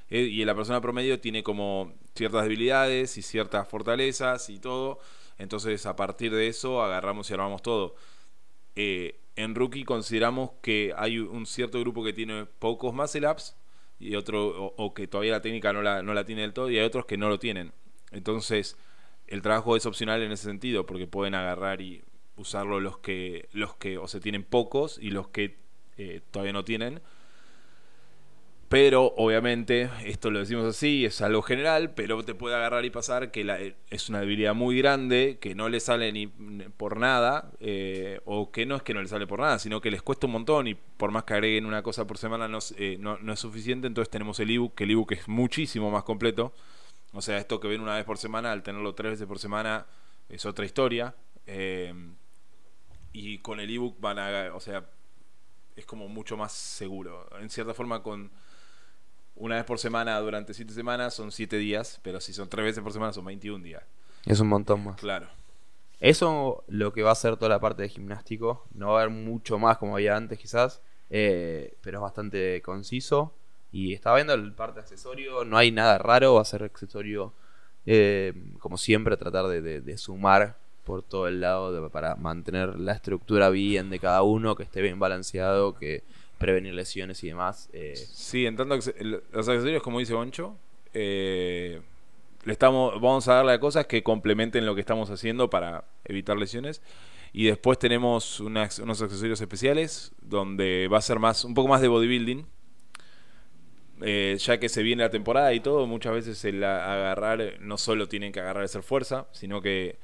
Eh, 0.09 0.23
y 0.23 0.43
la 0.43 0.55
persona 0.55 0.81
promedio 0.81 1.21
tiene 1.21 1.41
como 1.41 1.93
ciertas 2.15 2.43
debilidades 2.43 3.17
y 3.17 3.21
ciertas 3.21 3.67
fortalezas 3.67 4.49
y 4.49 4.59
todo. 4.59 4.99
Entonces 5.37 5.85
a 5.85 5.95
partir 5.95 6.33
de 6.33 6.47
eso 6.47 6.83
agarramos 6.83 7.29
y 7.29 7.33
armamos 7.33 7.61
todo. 7.61 7.95
Eh, 8.75 9.21
en 9.37 9.55
rookie 9.55 9.85
consideramos 9.85 10.51
que 10.61 10.93
hay 10.97 11.17
un 11.17 11.45
cierto 11.45 11.79
grupo 11.79 12.03
que 12.03 12.11
tiene 12.11 12.45
pocos 12.45 12.93
muscle 12.93 13.27
ups 13.27 13.55
y 13.99 14.15
otro 14.15 14.47
o, 14.49 14.73
o 14.77 14.93
que 14.93 15.07
todavía 15.07 15.31
la 15.31 15.41
técnica 15.41 15.71
no 15.71 15.81
la, 15.81 16.03
no 16.03 16.13
la 16.13 16.25
tiene 16.25 16.41
del 16.41 16.53
todo 16.53 16.69
y 16.69 16.77
hay 16.77 16.85
otros 16.85 17.05
que 17.05 17.17
no 17.17 17.29
lo 17.29 17.39
tienen 17.39 17.71
entonces, 18.11 18.77
el 19.27 19.41
trabajo 19.41 19.75
es 19.75 19.85
opcional 19.85 20.21
en 20.21 20.31
ese 20.31 20.43
sentido, 20.43 20.85
porque 20.85 21.07
pueden 21.07 21.35
agarrar 21.35 21.81
y 21.81 22.03
usarlo 22.35 22.79
los 22.79 22.97
que, 22.97 23.47
los 23.53 23.75
que 23.75 23.97
o 23.97 24.07
se 24.07 24.19
tienen 24.19 24.43
pocos 24.43 24.99
y 25.01 25.11
los 25.11 25.29
que 25.29 25.57
eh, 25.97 26.21
todavía 26.31 26.53
no 26.53 26.65
tienen. 26.65 27.01
Pero 28.67 29.13
obviamente, 29.17 29.89
esto 30.05 30.31
lo 30.31 30.39
decimos 30.39 30.65
así, 30.65 31.03
es 31.03 31.21
algo 31.21 31.41
general, 31.41 31.93
pero 31.93 32.23
te 32.23 32.35
puede 32.35 32.55
agarrar 32.55 32.85
y 32.85 32.89
pasar 32.89 33.29
que 33.29 33.43
la, 33.43 33.59
eh, 33.59 33.75
es 33.89 34.07
una 34.07 34.21
debilidad 34.21 34.53
muy 34.53 34.77
grande, 34.77 35.39
que 35.41 35.55
no 35.55 35.67
le 35.67 35.81
sale 35.81 36.11
ni 36.13 36.27
por 36.27 36.97
nada, 36.97 37.51
eh, 37.59 38.21
o 38.23 38.49
que 38.49 38.65
no 38.65 38.77
es 38.77 38.83
que 38.83 38.93
no 38.93 39.01
le 39.01 39.09
sale 39.09 39.27
por 39.27 39.41
nada, 39.41 39.59
sino 39.59 39.81
que 39.81 39.91
les 39.91 40.01
cuesta 40.01 40.25
un 40.27 40.33
montón 40.33 40.67
y 40.67 40.75
por 40.75 41.11
más 41.11 41.25
que 41.25 41.33
agreguen 41.33 41.65
una 41.65 41.83
cosa 41.83 42.07
por 42.07 42.17
semana 42.17 42.47
no, 42.47 42.59
no, 42.99 43.17
no 43.17 43.33
es 43.33 43.39
suficiente. 43.39 43.87
Entonces 43.87 44.09
tenemos 44.09 44.39
el 44.39 44.49
ebook, 44.49 44.75
que 44.75 44.85
el 44.85 44.91
ebook 44.91 45.11
es 45.11 45.27
muchísimo 45.27 45.91
más 45.91 46.03
completo 46.03 46.53
o 47.13 47.21
sea, 47.21 47.37
esto 47.37 47.59
que 47.59 47.67
ven 47.67 47.81
una 47.81 47.95
vez 47.95 48.05
por 48.05 48.17
semana, 48.17 48.51
al 48.51 48.63
tenerlo 48.63 48.95
tres 48.95 49.11
veces 49.13 49.27
por 49.27 49.39
semana, 49.39 49.85
es 50.29 50.45
otra 50.45 50.65
historia. 50.65 51.15
Eh, 51.45 51.93
y 53.13 53.39
con 53.39 53.59
el 53.59 53.69
ebook 53.69 53.99
van 53.99 54.19
a, 54.19 54.55
o 54.55 54.59
sea, 54.59 54.85
es 55.75 55.85
como 55.85 56.07
mucho 56.07 56.37
más 56.37 56.53
seguro. 56.53 57.27
En 57.39 57.49
cierta 57.49 57.73
forma, 57.73 58.01
con 58.03 58.31
una 59.35 59.55
vez 59.55 59.65
por 59.65 59.79
semana 59.79 60.19
durante 60.19 60.53
siete 60.53 60.73
semanas 60.73 61.13
son 61.13 61.31
siete 61.31 61.57
días, 61.57 61.99
pero 62.03 62.19
si 62.21 62.33
son 62.33 62.47
tres 62.49 62.65
veces 62.65 62.83
por 62.83 62.93
semana 62.93 63.13
son 63.13 63.25
21 63.25 63.63
días. 63.63 63.83
Es 64.25 64.39
un 64.39 64.47
montón 64.47 64.83
más. 64.83 64.97
Claro. 64.97 65.27
Eso 65.99 66.63
lo 66.67 66.93
que 66.93 67.03
va 67.03 67.11
a 67.11 67.15
ser 67.15 67.37
toda 67.37 67.49
la 67.49 67.59
parte 67.59 67.83
de 67.83 67.89
gimnástico. 67.89 68.65
No 68.73 68.87
va 68.87 68.99
a 68.99 69.03
haber 69.03 69.13
mucho 69.13 69.59
más 69.59 69.77
como 69.77 69.95
había 69.95 70.15
antes 70.15 70.39
quizás, 70.39 70.81
eh, 71.09 71.77
pero 71.81 71.97
es 71.97 72.01
bastante 72.01 72.61
conciso. 72.61 73.33
Y 73.71 73.93
estaba 73.93 74.17
viendo 74.17 74.33
el 74.33 74.53
parte 74.53 74.79
accesorio, 74.79 75.45
no 75.45 75.57
hay 75.57 75.71
nada 75.71 75.97
raro, 75.97 76.35
va 76.35 76.41
a 76.41 76.45
ser 76.45 76.63
accesorio 76.63 77.33
eh, 77.85 78.33
como 78.59 78.77
siempre, 78.77 79.17
tratar 79.17 79.47
de, 79.47 79.97
sumar 79.97 80.57
por 80.83 81.03
todo 81.03 81.27
el 81.27 81.41
lado 81.41 81.89
para 81.89 82.15
mantener 82.15 82.79
la 82.79 82.93
estructura 82.93 83.49
bien 83.49 83.89
de 83.89 83.99
cada 83.99 84.23
uno, 84.23 84.55
que 84.55 84.63
esté 84.63 84.81
bien 84.81 84.99
balanceado, 84.99 85.75
que 85.75 86.03
prevenir 86.37 86.73
lesiones 86.73 87.23
y 87.23 87.27
demás. 87.27 87.69
Eh. 87.73 87.95
Sí, 87.95 88.45
en 88.45 88.55
tanto 88.55 88.75
los 88.75 89.49
accesorios, 89.49 89.83
como 89.83 89.99
dice 89.99 90.13
Boncho, 90.13 90.55
eh, 90.93 91.81
le 92.43 92.53
estamos, 92.53 92.95
vamos 92.95 93.27
a 93.27 93.35
darle 93.35 93.53
a 93.53 93.59
cosas 93.59 93.85
que 93.85 94.03
complementen 94.03 94.65
lo 94.65 94.75
que 94.75 94.81
estamos 94.81 95.09
haciendo 95.09 95.49
para 95.49 95.85
evitar 96.05 96.37
lesiones. 96.37 96.81
Y 97.33 97.45
después 97.45 97.79
tenemos 97.79 98.41
unos 98.41 99.01
accesorios 99.01 99.39
especiales 99.39 100.11
donde 100.21 100.89
va 100.91 100.97
a 100.97 101.01
ser 101.01 101.17
más 101.17 101.45
un 101.45 101.53
poco 101.53 101.69
más 101.69 101.79
de 101.79 101.87
bodybuilding 101.87 102.45
eh, 104.03 104.37
ya 104.39 104.59
que 104.59 104.69
se 104.69 104.83
viene 104.83 105.03
la 105.03 105.09
temporada 105.09 105.53
y 105.53 105.59
todo, 105.59 105.87
muchas 105.87 106.13
veces 106.13 106.43
el 106.45 106.63
a- 106.63 106.93
agarrar, 106.93 107.59
no 107.61 107.77
solo 107.77 108.07
tienen 108.07 108.31
que 108.31 108.39
agarrar 108.39 108.63
y 108.63 108.65
hacer 108.65 108.83
fuerza, 108.83 109.27
sino 109.31 109.61
que 109.61 109.97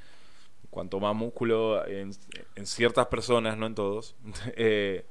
cuanto 0.70 1.00
más 1.00 1.16
músculo 1.16 1.86
en, 1.88 2.12
en 2.56 2.66
ciertas 2.68 3.08
personas, 3.08 3.58
no 3.58 3.68
en 3.68 3.76
todos, 3.76 4.16
eh, 4.58 5.06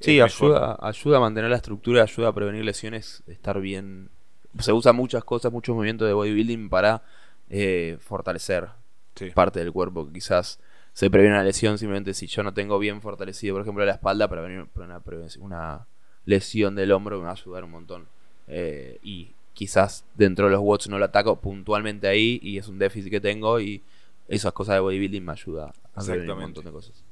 Sí, 0.00 0.20
ayuda, 0.20 0.78
ayuda 0.80 1.18
a 1.18 1.20
mantener 1.20 1.50
la 1.50 1.56
estructura, 1.56 2.02
ayuda 2.02 2.28
a 2.28 2.32
prevenir 2.34 2.64
lesiones, 2.64 3.22
estar 3.26 3.60
bien. 3.60 4.10
Se 4.58 4.72
usa 4.72 4.92
muchas 4.94 5.24
cosas, 5.24 5.52
muchos 5.52 5.74
movimientos 5.76 6.08
de 6.08 6.14
bodybuilding 6.14 6.70
para 6.70 7.02
eh, 7.50 7.98
fortalecer 8.00 8.70
Sí. 9.16 9.34
parte 9.34 9.60
del 9.60 9.72
cuerpo 9.72 10.06
que 10.06 10.14
quizás 10.14 10.60
se 10.94 11.10
previene 11.10 11.36
una 11.36 11.44
lesión 11.44 11.78
simplemente 11.78 12.14
si 12.14 12.26
yo 12.26 12.42
no 12.42 12.54
tengo 12.54 12.78
bien 12.78 13.02
fortalecido, 13.02 13.54
por 13.54 13.62
ejemplo, 13.62 13.84
la 13.84 13.92
espalda 13.92 14.28
para 14.28 14.42
venir 14.42 14.66
para 14.68 14.86
una, 14.86 15.02
una 15.40 15.86
lesión 16.24 16.74
del 16.76 16.92
hombro 16.92 17.18
me 17.18 17.24
va 17.24 17.30
a 17.30 17.34
ayudar 17.34 17.64
un 17.64 17.70
montón. 17.72 18.08
Eh, 18.52 18.98
y 19.04 19.30
quizás 19.54 20.04
dentro 20.14 20.46
de 20.46 20.52
los 20.52 20.60
watts 20.60 20.88
no 20.88 20.98
lo 20.98 21.04
ataco 21.04 21.40
puntualmente 21.40 22.08
ahí 22.08 22.40
y 22.42 22.58
es 22.58 22.66
un 22.66 22.78
déficit 22.78 23.10
que 23.10 23.20
tengo 23.20 23.60
y 23.60 23.80
esas 24.26 24.52
cosas 24.52 24.74
de 24.74 24.80
bodybuilding 24.80 25.24
me 25.24 25.32
ayuda 25.32 25.72
a 25.94 26.04
prevenir 26.04 26.32
un 26.32 26.40
montón 26.40 26.64
de 26.64 26.72
cosas. 26.72 27.04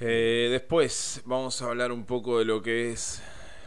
Eh, 0.00 0.48
después 0.50 1.22
vamos 1.26 1.60
a 1.60 1.66
hablar 1.66 1.92
un 1.92 2.04
poco 2.04 2.38
de 2.38 2.44
lo 2.44 2.62
que 2.62 2.92
es 2.92 3.22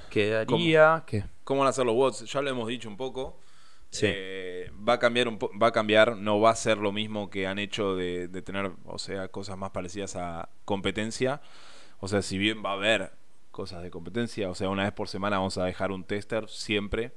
Quedaría 0.09 1.03
que 1.05 1.23
cómo 1.43 1.61
van 1.61 1.69
a 1.69 1.73
ser 1.73 1.85
los 1.85 1.95
bots. 1.95 2.25
Ya 2.31 2.41
lo 2.41 2.49
hemos 2.49 2.67
dicho 2.67 2.89
un 2.89 2.97
poco. 2.97 3.37
Sí. 3.89 4.05
Eh, 4.09 4.71
va 4.87 4.93
a 4.93 4.99
cambiar 4.99 5.27
un 5.27 5.37
va 5.37 5.67
a 5.67 5.71
cambiar, 5.71 6.17
no 6.17 6.39
va 6.39 6.51
a 6.51 6.55
ser 6.55 6.77
lo 6.77 6.91
mismo 6.91 7.29
que 7.29 7.45
han 7.45 7.59
hecho 7.59 7.95
de, 7.95 8.27
de 8.27 8.41
tener, 8.41 8.71
o 8.85 8.97
sea, 8.97 9.27
cosas 9.27 9.57
más 9.57 9.71
parecidas 9.71 10.15
a 10.15 10.49
competencia. 10.65 11.41
O 11.99 12.07
sea, 12.07 12.21
si 12.21 12.37
bien 12.37 12.63
va 12.63 12.71
a 12.71 12.73
haber 12.73 13.11
cosas 13.51 13.83
de 13.83 13.91
competencia, 13.91 14.49
o 14.49 14.55
sea, 14.55 14.69
una 14.69 14.83
vez 14.83 14.93
por 14.93 15.07
semana 15.09 15.37
vamos 15.37 15.57
a 15.57 15.65
dejar 15.65 15.91
un 15.91 16.03
tester 16.03 16.47
siempre, 16.49 17.13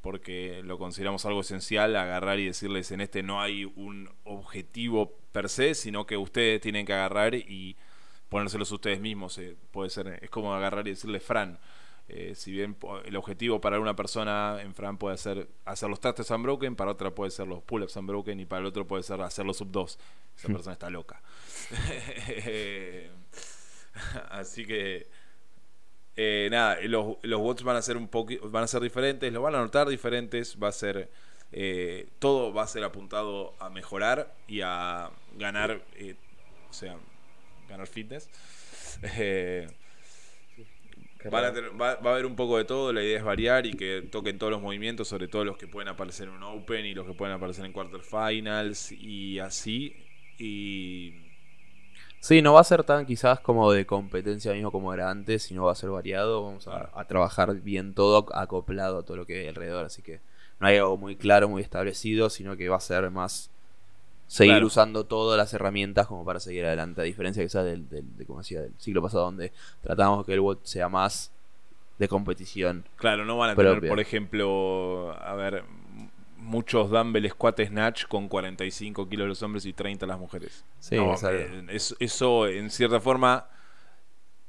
porque 0.00 0.62
lo 0.64 0.78
consideramos 0.78 1.26
algo 1.26 1.40
esencial, 1.42 1.96
agarrar 1.96 2.38
y 2.38 2.46
decirles 2.46 2.90
en 2.92 3.00
este 3.00 3.22
no 3.22 3.40
hay 3.42 3.64
un 3.64 4.10
objetivo 4.24 5.18
per 5.32 5.48
se, 5.48 5.74
sino 5.74 6.06
que 6.06 6.16
ustedes 6.16 6.60
tienen 6.60 6.86
que 6.86 6.94
agarrar 6.94 7.34
y 7.34 7.76
ponérselos 8.28 8.72
ustedes 8.72 9.00
mismos. 9.00 9.38
eh, 9.38 9.56
puede 9.72 9.90
ser, 9.90 10.18
es 10.22 10.30
como 10.30 10.54
agarrar 10.54 10.86
y 10.88 10.90
decirle 10.92 11.20
Fran. 11.20 11.58
eh, 12.08 12.34
si 12.34 12.50
bien 12.52 12.76
el 13.04 13.16
objetivo 13.16 13.60
para 13.60 13.78
una 13.80 13.94
persona 13.94 14.58
en 14.62 14.74
Fran 14.74 14.98
puede 14.98 15.16
ser 15.18 15.48
hacer 15.64 15.88
los 15.88 16.00
trastes 16.00 16.30
unbroken, 16.30 16.76
para 16.76 16.90
otra 16.92 17.10
puede 17.14 17.30
ser 17.30 17.46
los 17.46 17.62
pull-ups 17.62 17.96
unbroken 17.96 18.40
y 18.40 18.46
para 18.46 18.60
el 18.60 18.66
otro 18.66 18.86
puede 18.86 19.02
ser 19.04 19.20
hacer 19.20 19.46
los 19.46 19.58
sub 19.58 19.70
2. 19.70 19.98
Esa 20.36 20.48
persona 20.48 20.72
está 20.72 20.90
loca. 20.90 21.22
Así 24.30 24.66
que 24.66 25.08
eh, 26.16 26.48
nada, 26.50 26.78
los, 26.82 27.16
los 27.22 27.40
bots 27.40 27.62
van 27.62 27.76
a 27.76 27.82
ser 27.82 27.96
un 27.96 28.08
poco, 28.08 28.32
van 28.50 28.64
a 28.64 28.66
ser 28.66 28.82
diferentes, 28.82 29.32
los 29.32 29.42
van 29.42 29.54
a 29.54 29.58
notar 29.58 29.88
diferentes, 29.88 30.58
va 30.62 30.68
a 30.68 30.72
ser 30.72 31.10
eh, 31.52 32.08
todo 32.18 32.52
va 32.52 32.62
a 32.62 32.66
ser 32.66 32.84
apuntado 32.84 33.56
a 33.60 33.70
mejorar 33.70 34.36
y 34.46 34.60
a 34.62 35.10
ganar, 35.32 35.84
eh, 35.96 36.16
o 36.68 36.72
sea, 36.72 36.98
ganar 37.68 37.86
fitness. 37.86 38.30
Eh, 39.18 39.68
van 41.24 41.44
a 41.44 41.52
tener- 41.52 41.70
va, 41.80 41.96
va 41.96 42.10
a 42.10 42.12
haber 42.14 42.26
un 42.26 42.36
poco 42.36 42.56
de 42.58 42.64
todo, 42.64 42.92
la 42.92 43.02
idea 43.02 43.18
es 43.18 43.24
variar 43.24 43.66
y 43.66 43.74
que 43.74 44.02
toquen 44.10 44.38
todos 44.38 44.50
los 44.50 44.62
movimientos, 44.62 45.08
sobre 45.08 45.28
todo 45.28 45.44
los 45.44 45.58
que 45.58 45.68
pueden 45.68 45.88
aparecer 45.88 46.28
en 46.28 46.34
un 46.34 46.42
Open 46.42 46.86
y 46.86 46.94
los 46.94 47.06
que 47.06 47.14
pueden 47.14 47.34
aparecer 47.34 47.64
en 47.66 47.72
Quarterfinals 47.72 48.92
y 48.92 49.38
así. 49.38 49.96
Y 50.38 51.29
Sí, 52.20 52.42
no 52.42 52.52
va 52.52 52.60
a 52.60 52.64
ser 52.64 52.84
tan 52.84 53.06
quizás 53.06 53.40
como 53.40 53.72
de 53.72 53.86
competencia 53.86 54.52
mismo 54.52 54.70
como 54.70 54.92
era 54.92 55.10
antes, 55.10 55.42
sino 55.42 55.64
va 55.64 55.72
a 55.72 55.74
ser 55.74 55.88
variado. 55.90 56.44
Vamos 56.44 56.68
a, 56.68 57.04
trabajar 57.06 57.54
bien 57.56 57.94
todo 57.94 58.26
acoplado 58.34 58.98
a 58.98 59.02
todo 59.02 59.16
lo 59.16 59.26
que 59.26 59.40
hay 59.40 59.48
alrededor. 59.48 59.86
Así 59.86 60.02
que 60.02 60.20
no 60.60 60.66
hay 60.66 60.76
algo 60.76 60.98
muy 60.98 61.16
claro, 61.16 61.48
muy 61.48 61.62
establecido, 61.62 62.28
sino 62.28 62.56
que 62.56 62.68
va 62.68 62.76
a 62.76 62.80
ser 62.80 63.10
más 63.10 63.50
seguir 64.26 64.52
Claro. 64.52 64.66
usando 64.66 65.04
todas 65.04 65.38
las 65.38 65.52
herramientas 65.54 66.06
como 66.06 66.24
para 66.24 66.40
seguir 66.40 66.66
adelante. 66.66 67.00
A 67.00 67.04
diferencia 67.04 67.42
quizás 67.42 67.64
del, 67.64 67.88
del, 67.88 68.16
de, 68.16 68.26
como 68.26 68.40
decía, 68.40 68.60
del 68.60 68.74
siglo 68.78 69.00
pasado, 69.00 69.24
donde 69.24 69.52
tratábamos 69.80 70.26
que 70.26 70.34
el 70.34 70.40
bot 70.40 70.60
sea 70.64 70.90
más 70.90 71.32
de 71.98 72.06
competición. 72.06 72.84
Claro, 72.96 73.24
no 73.24 73.38
van 73.38 73.50
a 73.50 73.54
tener, 73.56 73.72
propia. 73.72 73.88
por 73.88 74.00
ejemplo, 74.00 75.16
a 75.20 75.34
ver, 75.34 75.64
muchos 76.50 76.90
dumbbell 76.90 77.28
squat 77.30 77.60
snatch 77.64 78.06
con 78.06 78.28
45 78.28 79.08
kilos 79.08 79.28
los 79.28 79.42
hombres 79.42 79.64
y 79.66 79.72
30 79.72 80.06
las 80.06 80.18
mujeres. 80.18 80.64
Sí, 80.78 80.96
No, 80.96 81.14
es 81.14 81.22
eh, 81.24 81.64
es- 81.70 81.96
eso 82.00 82.46
en 82.48 82.70
cierta 82.70 83.00
forma 83.00 83.48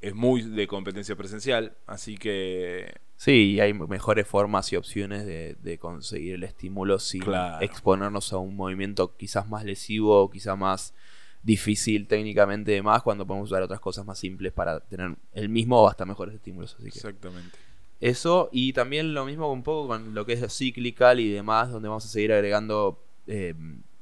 es 0.02 0.16
muy 0.16 0.42
de 0.42 0.68
competencia 0.68 1.16
presencial, 1.16 1.78
así 1.86 2.18
que 2.18 2.94
Sí, 3.18 3.52
y 3.54 3.60
hay 3.60 3.72
mejores 3.74 4.28
formas 4.28 4.74
y 4.74 4.76
opciones 4.76 5.28
de, 5.28 5.56
de 5.62 5.78
conseguir 5.78 6.34
el 6.36 6.44
estímulo 6.44 6.98
sin 6.98 7.22
Claro. 7.22 7.64
exponernos 7.64 8.34
a 8.34 8.38
un 8.40 8.56
movimiento 8.56 9.16
quizás 9.16 9.48
más 9.48 9.64
lesivo, 9.64 10.28
quizás 10.32 10.58
más 10.58 10.96
difícil 11.44 12.08
técnicamente 12.08 12.72
de 12.72 12.82
más, 12.82 13.04
cuando 13.04 13.28
podemos 13.28 13.52
usar 13.52 13.62
otras 13.62 13.80
cosas 13.80 14.06
más 14.08 14.18
simples 14.18 14.52
para 14.54 14.80
tener 14.80 15.16
el 15.34 15.50
mismo 15.50 15.82
o 15.82 15.88
hasta 15.88 16.04
mejores 16.06 16.34
estímulos. 16.34 16.74
Así 16.80 16.86
que 16.90 16.98
exactamente. 16.98 17.60
Eso, 18.02 18.50
y 18.52 18.74
también 18.74 19.14
lo 19.14 19.26
mismo 19.26 19.52
un 19.52 19.64
poco 19.64 19.88
con 19.88 20.14
lo 20.14 20.26
que 20.26 20.34
es 20.34 20.58
cyclical 20.58 21.20
y 21.20 21.32
demás, 21.32 21.72
donde 21.72 21.88
vamos 21.88 22.06
a 22.06 22.10
seguir 22.10 22.34
agregando 22.34 23.00
eh, 23.28 23.54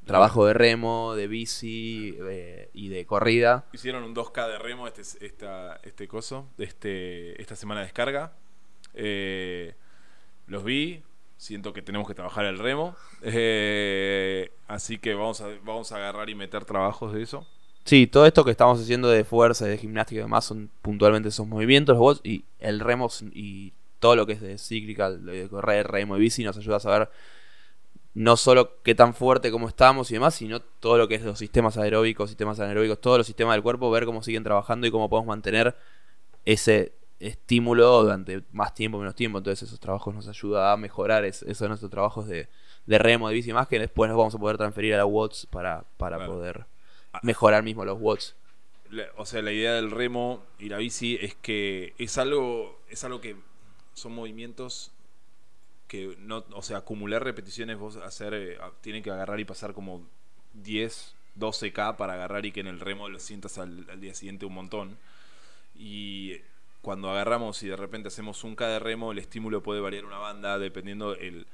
trabajo 0.09 0.45
de 0.47 0.53
remo, 0.53 1.13
de 1.15 1.27
bici 1.27 2.17
eh, 2.29 2.69
y 2.73 2.87
de 2.87 3.05
corrida. 3.05 3.65
Hicieron 3.73 4.03
un 4.03 4.15
2K 4.15 4.47
de 4.47 4.57
remo 4.57 4.87
este, 4.87 5.03
esta, 5.23 5.79
este 5.83 6.07
coso, 6.07 6.47
este, 6.57 7.39
esta 7.39 7.55
semana 7.55 7.81
de 7.81 7.87
descarga. 7.87 8.33
Eh, 8.95 9.75
los 10.47 10.63
vi, 10.63 11.03
siento 11.37 11.73
que 11.73 11.83
tenemos 11.83 12.07
que 12.07 12.15
trabajar 12.15 12.45
el 12.45 12.57
remo. 12.57 12.95
Eh, 13.21 14.53
así 14.69 14.97
que 14.97 15.13
vamos 15.13 15.41
a, 15.41 15.49
vamos 15.65 15.91
a 15.91 15.97
agarrar 15.97 16.29
y 16.29 16.35
meter 16.35 16.63
trabajos 16.63 17.13
de 17.13 17.21
eso. 17.21 17.45
Sí, 17.83 18.07
todo 18.07 18.25
esto 18.25 18.45
que 18.45 18.51
estamos 18.51 18.79
haciendo 18.79 19.09
de 19.09 19.25
fuerza, 19.25 19.65
de 19.65 19.77
gimnástica 19.77 20.19
y 20.19 20.23
demás 20.23 20.45
son 20.45 20.69
puntualmente 20.81 21.27
esos 21.27 21.45
movimientos, 21.45 21.95
los 21.95 21.99
bots 21.99 22.21
y 22.23 22.45
el 22.59 22.79
remo 22.79 23.09
y 23.33 23.73
todo 23.99 24.15
lo 24.15 24.25
que 24.25 24.33
es 24.33 24.41
de 24.41 24.57
cyclical, 24.57 25.25
de 25.25 25.47
correr, 25.49 25.87
remo 25.87 26.17
y 26.17 26.19
bici 26.21 26.43
nos 26.43 26.57
ayuda 26.57 26.77
a 26.77 26.79
saber 26.79 27.09
no 28.15 28.35
solo 28.37 28.81
qué 28.83 28.95
tan 28.95 29.13
fuerte 29.13 29.51
como 29.51 29.67
estamos 29.67 30.09
y 30.11 30.15
demás, 30.15 30.35
sino 30.35 30.59
todo 30.61 30.97
lo 30.97 31.07
que 31.07 31.15
es 31.15 31.21
los 31.23 31.37
sistemas 31.37 31.77
aeróbicos, 31.77 32.29
sistemas 32.29 32.59
anaeróbicos, 32.59 32.99
todos 32.99 33.17
los 33.19 33.27
sistemas 33.27 33.53
del 33.55 33.63
cuerpo, 33.63 33.91
ver 33.91 34.05
cómo 34.05 34.23
siguen 34.23 34.43
trabajando 34.43 34.87
y 34.87 34.91
cómo 34.91 35.09
podemos 35.09 35.27
mantener 35.27 35.75
ese 36.45 36.93
estímulo 37.19 38.01
durante 38.03 38.43
más 38.51 38.73
tiempo, 38.73 38.97
menos 38.97 39.15
tiempo. 39.15 39.37
Entonces 39.37 39.67
esos 39.67 39.79
trabajos 39.79 40.13
nos 40.15 40.27
ayuda 40.27 40.71
a 40.73 40.77
mejorar 40.77 41.23
es- 41.25 41.43
esos 41.43 41.67
nuestros 41.67 41.91
trabajos 41.91 42.27
de, 42.27 42.47
de 42.85 42.97
remo, 42.97 43.29
de 43.29 43.35
bici 43.35 43.51
y 43.51 43.53
más, 43.53 43.67
que 43.67 43.77
después 43.79 44.09
nos 44.09 44.17
vamos 44.17 44.33
a 44.35 44.39
poder 44.39 44.57
transferir 44.57 44.93
a 44.95 44.97
la 44.97 45.05
watts 45.05 45.45
para, 45.45 45.83
para 45.97 46.25
poder 46.25 46.65
Ah. 47.11 47.19
mejorar 47.23 47.63
mismo 47.63 47.83
los 47.85 47.97
watts. 47.99 48.35
O 49.17 49.25
sea, 49.25 49.41
la 49.41 49.51
idea 49.51 49.73
del 49.73 49.91
remo 49.91 50.43
y 50.57 50.69
la 50.69 50.77
bici 50.77 51.17
es 51.21 51.35
que 51.35 51.93
es 51.99 52.17
algo, 52.17 52.79
es 52.89 53.03
algo 53.03 53.19
que 53.21 53.35
son 53.99 54.13
movimientos 54.13 54.91
que 55.87 56.15
no, 56.19 56.45
o 56.53 56.61
sea, 56.61 56.77
acumular 56.77 57.23
repeticiones, 57.23 57.77
vos 57.77 57.95
hacer, 57.97 58.33
eh, 58.33 58.57
tienen 58.81 59.03
que 59.03 59.11
agarrar 59.11 59.39
y 59.39 59.45
pasar 59.45 59.73
como 59.73 60.07
10, 60.53 61.15
12K 61.37 61.95
para 61.97 62.13
agarrar 62.13 62.45
y 62.45 62.51
que 62.51 62.59
en 62.59 62.67
el 62.67 62.79
remo 62.79 63.09
lo 63.09 63.19
sientas 63.19 63.57
al, 63.57 63.87
al 63.89 63.99
día 63.99 64.13
siguiente 64.13 64.45
un 64.45 64.53
montón. 64.53 64.97
Y 65.75 66.37
cuando 66.81 67.09
agarramos 67.09 67.61
y 67.63 67.67
de 67.67 67.75
repente 67.75 68.07
hacemos 68.07 68.43
un 68.43 68.55
K 68.55 68.67
de 68.67 68.79
remo, 68.79 69.11
el 69.11 69.17
estímulo 69.19 69.63
puede 69.63 69.81
variar 69.81 70.05
una 70.05 70.17
banda 70.17 70.59
dependiendo 70.59 71.15
el 71.15 71.47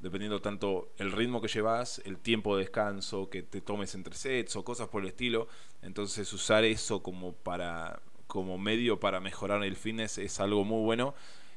dependiendo 0.00 0.42
tanto 0.42 0.90
el 0.98 1.12
ritmo 1.12 1.40
que 1.40 1.48
llevas, 1.48 2.02
el 2.04 2.18
tiempo 2.18 2.56
de 2.56 2.64
descanso 2.64 3.30
que 3.30 3.42
te 3.42 3.62
tomes 3.62 3.94
entre 3.94 4.14
sets 4.14 4.54
o 4.56 4.64
cosas 4.64 4.88
por 4.88 5.02
el 5.02 5.08
estilo. 5.08 5.48
Entonces 5.80 6.30
usar 6.32 6.64
eso 6.64 7.02
como 7.02 7.32
para 7.32 8.00
como 8.26 8.58
medio 8.58 9.00
para 9.00 9.20
mejorar 9.20 9.62
el 9.64 9.76
fitness 9.76 10.18
es 10.18 10.40
algo 10.40 10.64
muy 10.64 10.82
bueno, 10.84 11.14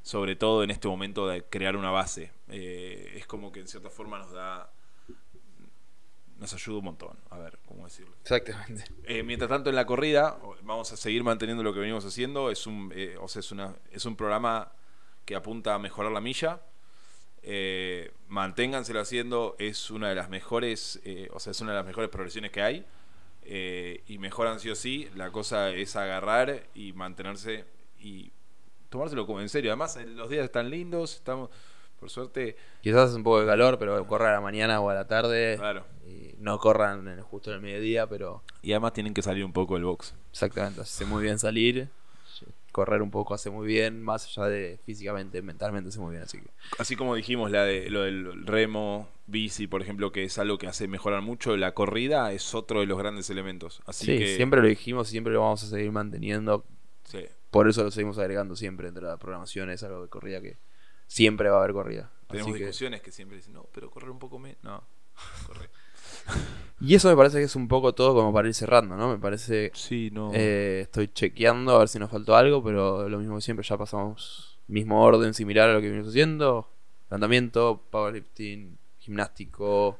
sobre 0.07 0.37
todo 0.37 0.63
en 0.63 0.71
este 0.71 0.87
momento 0.87 1.27
de 1.27 1.43
crear 1.43 1.75
una 1.75 1.91
base. 1.91 2.31
Eh, 2.47 3.15
es 3.17 3.27
como 3.27 3.51
que 3.51 3.59
en 3.59 3.67
cierta 3.67 3.89
forma 3.89 4.17
nos 4.17 4.31
da 4.31 4.71
nos 6.39 6.53
ayuda 6.53 6.77
un 6.77 6.85
montón, 6.85 7.17
a 7.29 7.37
ver, 7.39 7.59
cómo 7.65 7.83
decirlo. 7.83 8.15
Exactamente. 8.21 8.85
Eh, 9.03 9.23
mientras 9.23 9.49
tanto 9.49 9.69
en 9.69 9.75
la 9.75 9.85
corrida 9.85 10.37
vamos 10.61 10.93
a 10.93 10.95
seguir 10.95 11.25
manteniendo 11.25 11.61
lo 11.61 11.73
que 11.73 11.81
venimos 11.81 12.05
haciendo. 12.05 12.49
Es 12.51 12.67
un, 12.67 12.93
eh, 12.95 13.17
o 13.19 13.27
sea, 13.27 13.41
es 13.41 13.51
una, 13.51 13.75
es 13.91 14.05
un 14.05 14.15
programa 14.15 14.71
que 15.25 15.35
apunta 15.35 15.73
a 15.73 15.79
mejorar 15.79 16.13
la 16.13 16.21
milla. 16.21 16.61
Eh, 17.41 18.13
manténganselo 18.29 19.01
haciendo. 19.01 19.57
Es 19.59 19.91
una 19.91 20.07
de 20.07 20.15
las 20.15 20.29
mejores, 20.29 21.01
o 21.33 21.39
sea, 21.41 21.51
es 21.51 21.59
una 21.59 21.71
de 21.71 21.77
las 21.79 21.85
mejores 21.85 22.09
progresiones 22.09 22.51
que 22.51 22.61
hay. 22.61 22.85
Y 24.07 24.17
mejoran 24.19 24.61
sí 24.61 24.69
o 24.69 24.75
sí. 24.75 25.09
La 25.15 25.31
cosa 25.31 25.71
es 25.71 25.97
agarrar 25.97 26.63
y 26.75 26.93
mantenerse 26.93 27.65
y 27.99 28.31
tomárselo 28.89 29.25
como 29.25 29.41
en 29.41 29.49
serio. 29.49 29.71
Además, 29.71 29.95
eh, 29.97 30.05
los 30.05 30.29
días 30.29 30.45
están 30.45 30.69
lindos. 30.69 31.15
Estamos, 31.15 31.49
por 31.99 32.09
suerte, 32.09 32.55
Quizás 32.81 33.13
un 33.13 33.23
poco 33.23 33.41
de 33.41 33.45
calor, 33.47 33.77
pero 33.79 34.05
corran 34.07 34.29
a 34.29 34.33
la 34.33 34.41
mañana 34.41 34.79
o 34.81 34.89
a 34.89 34.93
la 34.93 35.07
tarde. 35.07 35.55
claro. 35.57 35.85
Y 36.07 36.35
no 36.39 36.57
corran 36.59 37.07
en- 37.07 37.21
justo 37.21 37.49
en 37.49 37.55
el 37.57 37.61
mediodía, 37.61 38.07
pero 38.07 38.43
Y 38.61 38.71
además 38.71 38.93
tienen 38.93 39.13
que 39.13 39.21
salir 39.21 39.43
un 39.43 39.51
poco 39.53 39.73
del 39.75 39.83
box. 39.85 40.13
exactamente, 40.31 40.81
hace 40.81 41.05
muy 41.05 41.23
bien 41.23 41.37
salir. 41.39 41.89
correr 42.71 43.01
un 43.01 43.09
poco 43.09 43.33
hace 43.33 43.49
muy 43.49 43.65
bien, 43.65 44.03
más 44.03 44.27
allá 44.27 44.47
de 44.49 44.77
físicamente, 44.85 45.41
mentalmente 45.41 45.89
hace 45.89 45.99
muy 45.99 46.11
bien, 46.11 46.21
así 46.23 46.39
que... 46.39 46.47
Así 46.77 46.95
como 46.95 47.15
dijimos, 47.15 47.49
la 47.49 47.63
de, 47.63 47.89
lo 47.89 48.01
del 48.03 48.45
remo, 48.45 49.09
bici, 49.25 49.65
por 49.65 49.81
ejemplo, 49.81 50.11
que 50.11 50.25
es 50.25 50.37
algo 50.37 50.59
que 50.59 50.67
hace 50.67 50.87
mejorar 50.87 51.23
mucho, 51.23 51.57
la 51.57 51.73
corrida 51.73 52.31
es 52.33 52.53
otro 52.53 52.81
de 52.81 52.85
los 52.85 52.99
grandes 52.99 53.31
elementos. 53.31 53.81
Así 53.87 54.05
sí, 54.05 54.19
que 54.19 54.35
siempre 54.35 54.61
lo 54.61 54.67
dijimos 54.67 55.07
y 55.07 55.11
siempre 55.11 55.33
lo 55.33 55.41
vamos 55.41 55.63
a 55.63 55.67
seguir 55.67 55.91
manteniendo. 55.91 56.65
sí. 57.05 57.25
Por 57.51 57.67
eso 57.69 57.83
lo 57.83 57.91
seguimos 57.91 58.17
agregando 58.17 58.55
siempre 58.55 58.87
entre 58.87 59.03
la 59.03 59.17
programación, 59.17 59.69
es 59.69 59.83
algo 59.83 60.03
de 60.03 60.09
corrida 60.09 60.41
que 60.41 60.57
siempre 61.07 61.49
va 61.49 61.57
a 61.57 61.59
haber 61.59 61.73
corrida. 61.73 62.11
tenemos 62.27 62.51
Así 62.51 62.59
discusiones 62.59 63.01
que... 63.01 63.11
siempre 63.11 63.37
dicen, 63.37 63.53
no, 63.53 63.67
pero 63.73 63.89
correr 63.89 64.09
un 64.09 64.19
poco 64.19 64.39
menos. 64.39 64.61
No, 64.63 64.83
correr. 65.47 65.69
Y 66.79 66.93
eso 66.93 67.09
me 67.09 67.15
parece 67.15 67.37
que 67.37 67.45
es 67.45 67.55
un 67.55 67.67
poco 67.67 67.93
todo 67.93 68.13
como 68.13 68.31
para 68.33 68.47
ir 68.47 68.53
cerrando, 68.53 68.95
¿no? 68.95 69.09
Me 69.09 69.17
parece... 69.17 69.71
Sí, 69.73 70.09
no. 70.11 70.31
eh, 70.33 70.81
estoy 70.81 71.07
chequeando 71.07 71.75
a 71.75 71.79
ver 71.79 71.87
si 71.87 71.99
nos 71.99 72.11
faltó 72.11 72.35
algo, 72.35 72.63
pero 72.63 73.09
lo 73.09 73.17
mismo 73.17 73.35
que 73.35 73.41
siempre, 73.41 73.65
ya 73.65 73.77
pasamos 73.77 74.59
mismo 74.67 75.01
orden 75.01 75.33
similar 75.33 75.69
a 75.69 75.73
lo 75.73 75.81
que 75.81 75.87
venimos 75.87 76.09
haciendo. 76.09 76.69
Levantamiento, 77.09 77.81
powerlifting, 77.89 78.77
gimnástico, 78.99 79.99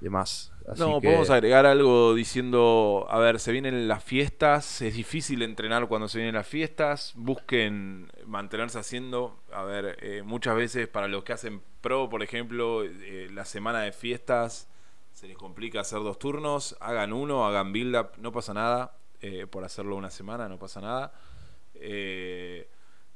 demás. 0.00 0.52
Así 0.68 0.80
no, 0.80 1.00
que- 1.00 1.08
podemos 1.08 1.30
agregar 1.30 1.66
algo 1.66 2.14
diciendo, 2.14 3.06
a 3.10 3.18
ver, 3.18 3.40
se 3.40 3.50
vienen 3.52 3.88
las 3.88 4.02
fiestas, 4.04 4.82
es 4.82 4.94
difícil 4.94 5.42
entrenar 5.42 5.88
cuando 5.88 6.08
se 6.08 6.18
vienen 6.18 6.34
las 6.36 6.46
fiestas, 6.46 7.12
busquen 7.16 8.10
mantenerse 8.26 8.78
haciendo, 8.78 9.40
a 9.52 9.62
ver, 9.64 9.98
eh, 10.00 10.22
muchas 10.22 10.54
veces 10.56 10.86
para 10.88 11.08
los 11.08 11.24
que 11.24 11.32
hacen 11.32 11.60
pro, 11.80 12.08
por 12.08 12.22
ejemplo, 12.22 12.84
eh, 12.84 13.28
la 13.32 13.44
semana 13.44 13.80
de 13.82 13.92
fiestas 13.92 14.68
se 15.12 15.26
les 15.26 15.36
complica 15.36 15.80
hacer 15.80 15.98
dos 16.00 16.18
turnos, 16.18 16.76
hagan 16.80 17.12
uno, 17.12 17.46
hagan 17.46 17.72
build 17.72 17.96
up, 17.96 18.10
no 18.18 18.30
pasa 18.32 18.54
nada, 18.54 18.96
eh, 19.22 19.46
por 19.50 19.64
hacerlo 19.64 19.96
una 19.96 20.10
semana 20.10 20.48
no 20.48 20.58
pasa 20.58 20.80
nada. 20.80 21.12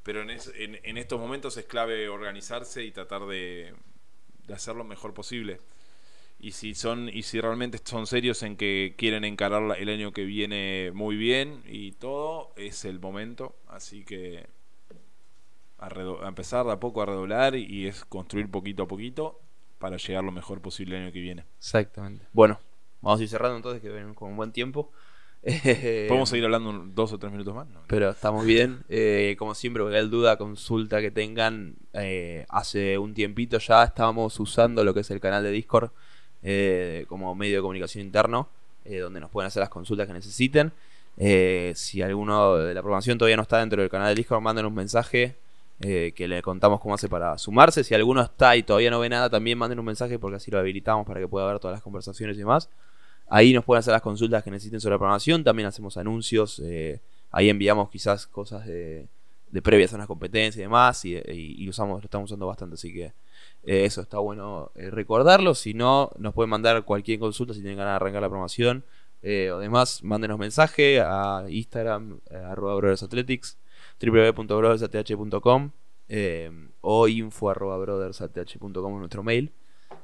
Pero 0.02 0.20
en, 0.22 0.30
es- 0.30 0.52
en- 0.56 0.78
en 0.82 0.98
estos 0.98 1.18
momentos 1.18 1.56
es 1.56 1.64
clave 1.64 2.08
organizarse 2.08 2.84
y 2.84 2.90
tratar 2.90 3.22
de, 3.26 3.74
de 4.46 4.54
hacer 4.54 4.74
lo 4.76 4.84
mejor 4.84 5.14
posible. 5.14 5.60
Y 6.44 6.52
si 6.52 6.74
son 6.74 7.08
y 7.08 7.22
si 7.22 7.40
realmente 7.40 7.78
son 7.82 8.06
serios 8.06 8.42
en 8.42 8.58
que 8.58 8.96
quieren 8.98 9.24
encarar 9.24 9.78
el 9.78 9.88
año 9.88 10.12
que 10.12 10.26
viene 10.26 10.92
muy 10.92 11.16
bien 11.16 11.62
y 11.64 11.92
todo, 11.92 12.52
es 12.56 12.84
el 12.84 13.00
momento. 13.00 13.56
Así 13.66 14.04
que 14.04 14.46
a, 15.78 15.88
empezar 16.28 16.66
de 16.66 16.72
a 16.72 16.78
poco 16.78 17.00
a 17.00 17.06
redoblar 17.06 17.56
y 17.56 17.86
es 17.86 18.04
construir 18.04 18.50
poquito 18.50 18.82
a 18.82 18.88
poquito 18.88 19.40
para 19.78 19.96
llegar 19.96 20.22
lo 20.22 20.32
mejor 20.32 20.60
posible 20.60 20.98
el 20.98 21.04
año 21.04 21.12
que 21.14 21.20
viene. 21.20 21.46
Exactamente. 21.56 22.26
Bueno, 22.34 22.60
vamos 23.00 23.20
a 23.20 23.22
ir 23.22 23.28
cerrando 23.30 23.56
entonces, 23.56 23.80
que 23.80 23.88
venimos 23.88 24.14
con 24.14 24.28
un 24.28 24.36
buen 24.36 24.52
tiempo. 24.52 24.92
¿Podemos 26.08 26.28
seguir 26.28 26.44
hablando 26.44 26.68
un- 26.68 26.94
dos 26.94 27.10
o 27.14 27.18
tres 27.18 27.32
minutos 27.32 27.54
más? 27.54 27.66
No. 27.68 27.84
Pero 27.86 28.10
estamos 28.10 28.44
bien. 28.44 28.84
Eh, 28.90 29.34
como 29.38 29.54
siempre, 29.54 29.82
cualquier 29.82 30.10
duda, 30.10 30.36
consulta 30.36 31.00
que 31.00 31.10
tengan, 31.10 31.76
eh, 31.94 32.44
hace 32.50 32.98
un 32.98 33.14
tiempito 33.14 33.56
ya 33.56 33.82
estábamos 33.82 34.38
usando 34.38 34.84
lo 34.84 34.92
que 34.92 35.00
es 35.00 35.10
el 35.10 35.20
canal 35.20 35.42
de 35.42 35.50
Discord 35.50 35.90
eh, 36.44 37.04
como 37.08 37.34
medio 37.34 37.56
de 37.56 37.62
comunicación 37.62 38.04
interno, 38.04 38.48
eh, 38.84 38.98
donde 38.98 39.18
nos 39.18 39.30
pueden 39.30 39.48
hacer 39.48 39.60
las 39.60 39.70
consultas 39.70 40.06
que 40.06 40.12
necesiten. 40.12 40.70
Eh, 41.16 41.72
si 41.76 42.02
alguno 42.02 42.56
de 42.56 42.74
la 42.74 42.82
programación 42.82 43.18
todavía 43.18 43.36
no 43.36 43.42
está 43.42 43.58
dentro 43.60 43.80
del 43.80 43.90
canal 43.90 44.08
de 44.08 44.14
Discord, 44.14 44.40
manden 44.42 44.66
un 44.66 44.74
mensaje 44.74 45.34
eh, 45.80 46.12
que 46.14 46.28
le 46.28 46.42
contamos 46.42 46.80
cómo 46.80 46.94
hace 46.94 47.08
para 47.08 47.36
sumarse. 47.38 47.82
Si 47.84 47.94
alguno 47.94 48.20
está 48.22 48.56
y 48.56 48.62
todavía 48.62 48.90
no 48.90 49.00
ve 49.00 49.08
nada, 49.08 49.30
también 49.30 49.58
manden 49.58 49.78
un 49.78 49.84
mensaje 49.86 50.18
porque 50.18 50.36
así 50.36 50.50
lo 50.50 50.58
habilitamos 50.58 51.06
para 51.06 51.18
que 51.20 51.26
pueda 51.28 51.46
ver 51.46 51.58
todas 51.58 51.76
las 51.76 51.82
conversaciones 51.82 52.36
y 52.36 52.40
demás. 52.40 52.68
Ahí 53.28 53.52
nos 53.52 53.64
pueden 53.64 53.78
hacer 53.80 53.92
las 53.92 54.02
consultas 54.02 54.44
que 54.44 54.50
necesiten 54.50 54.80
sobre 54.80 54.94
la 54.94 54.98
programación. 54.98 55.42
También 55.44 55.66
hacemos 55.66 55.96
anuncios. 55.96 56.60
eh, 56.64 57.00
ahí 57.32 57.48
enviamos 57.48 57.88
quizás 57.90 58.26
cosas 58.26 58.66
de, 58.66 59.06
previas 59.62 59.92
a 59.92 59.96
una 59.96 60.06
competencia 60.06 60.60
y 60.60 60.62
demás. 60.62 61.04
Y, 61.04 61.14
y- 61.16 61.56
y 61.64 61.68
usamos, 61.68 62.02
lo 62.02 62.06
estamos 62.06 62.30
usando 62.30 62.46
bastante. 62.46 62.74
Así 62.74 62.92
que 62.92 63.12
eh, 63.66 63.84
eso 63.84 64.00
está 64.02 64.18
bueno 64.18 64.70
eh, 64.74 64.90
recordarlo. 64.90 65.54
Si 65.54 65.74
no, 65.74 66.10
nos 66.18 66.34
pueden 66.34 66.50
mandar 66.50 66.84
cualquier 66.84 67.18
consulta 67.18 67.54
si 67.54 67.60
tienen 67.60 67.78
ganas 67.78 67.92
de 67.92 67.96
arrancar 67.96 68.22
la 68.22 68.28
programación. 68.28 68.84
eh, 69.26 69.50
o 69.52 69.58
demás, 69.58 70.02
mándenos 70.04 70.38
mensaje 70.38 71.00
a 71.00 71.46
Instagram, 71.48 72.20
eh, 72.30 72.36
arroba 72.36 72.74
brothersathletics, 72.74 73.56
www.brothersath.com 73.98 75.70
o 76.82 77.08
info 77.08 77.48
arroba 77.50 77.78
brothersath.com 77.78 78.92
en 78.92 78.98
nuestro 78.98 79.22
mail. 79.22 79.50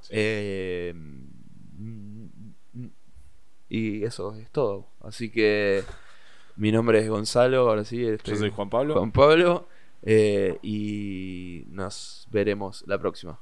Eh, 0.08 0.94
mm, 0.96 2.26
y 3.68 4.04
eso 4.04 4.34
es 4.36 4.50
todo. 4.50 4.86
Así 5.00 5.30
que 5.30 5.84
mi 6.56 6.72
nombre 6.72 6.98
es 7.00 7.08
Gonzalo, 7.11 7.68
ahora 7.68 7.84
sí. 7.84 8.02
estoy- 8.04 8.34
Yo 8.34 8.40
soy 8.40 8.50
Juan 8.50 8.70
Pablo. 8.70 8.94
Juan 8.94 9.12
Pablo. 9.12 9.68
eh, 10.02 10.58
y 10.62 11.64
nos 11.68 12.26
veremos 12.30 12.84
la 12.86 12.98
próxima. 12.98 13.38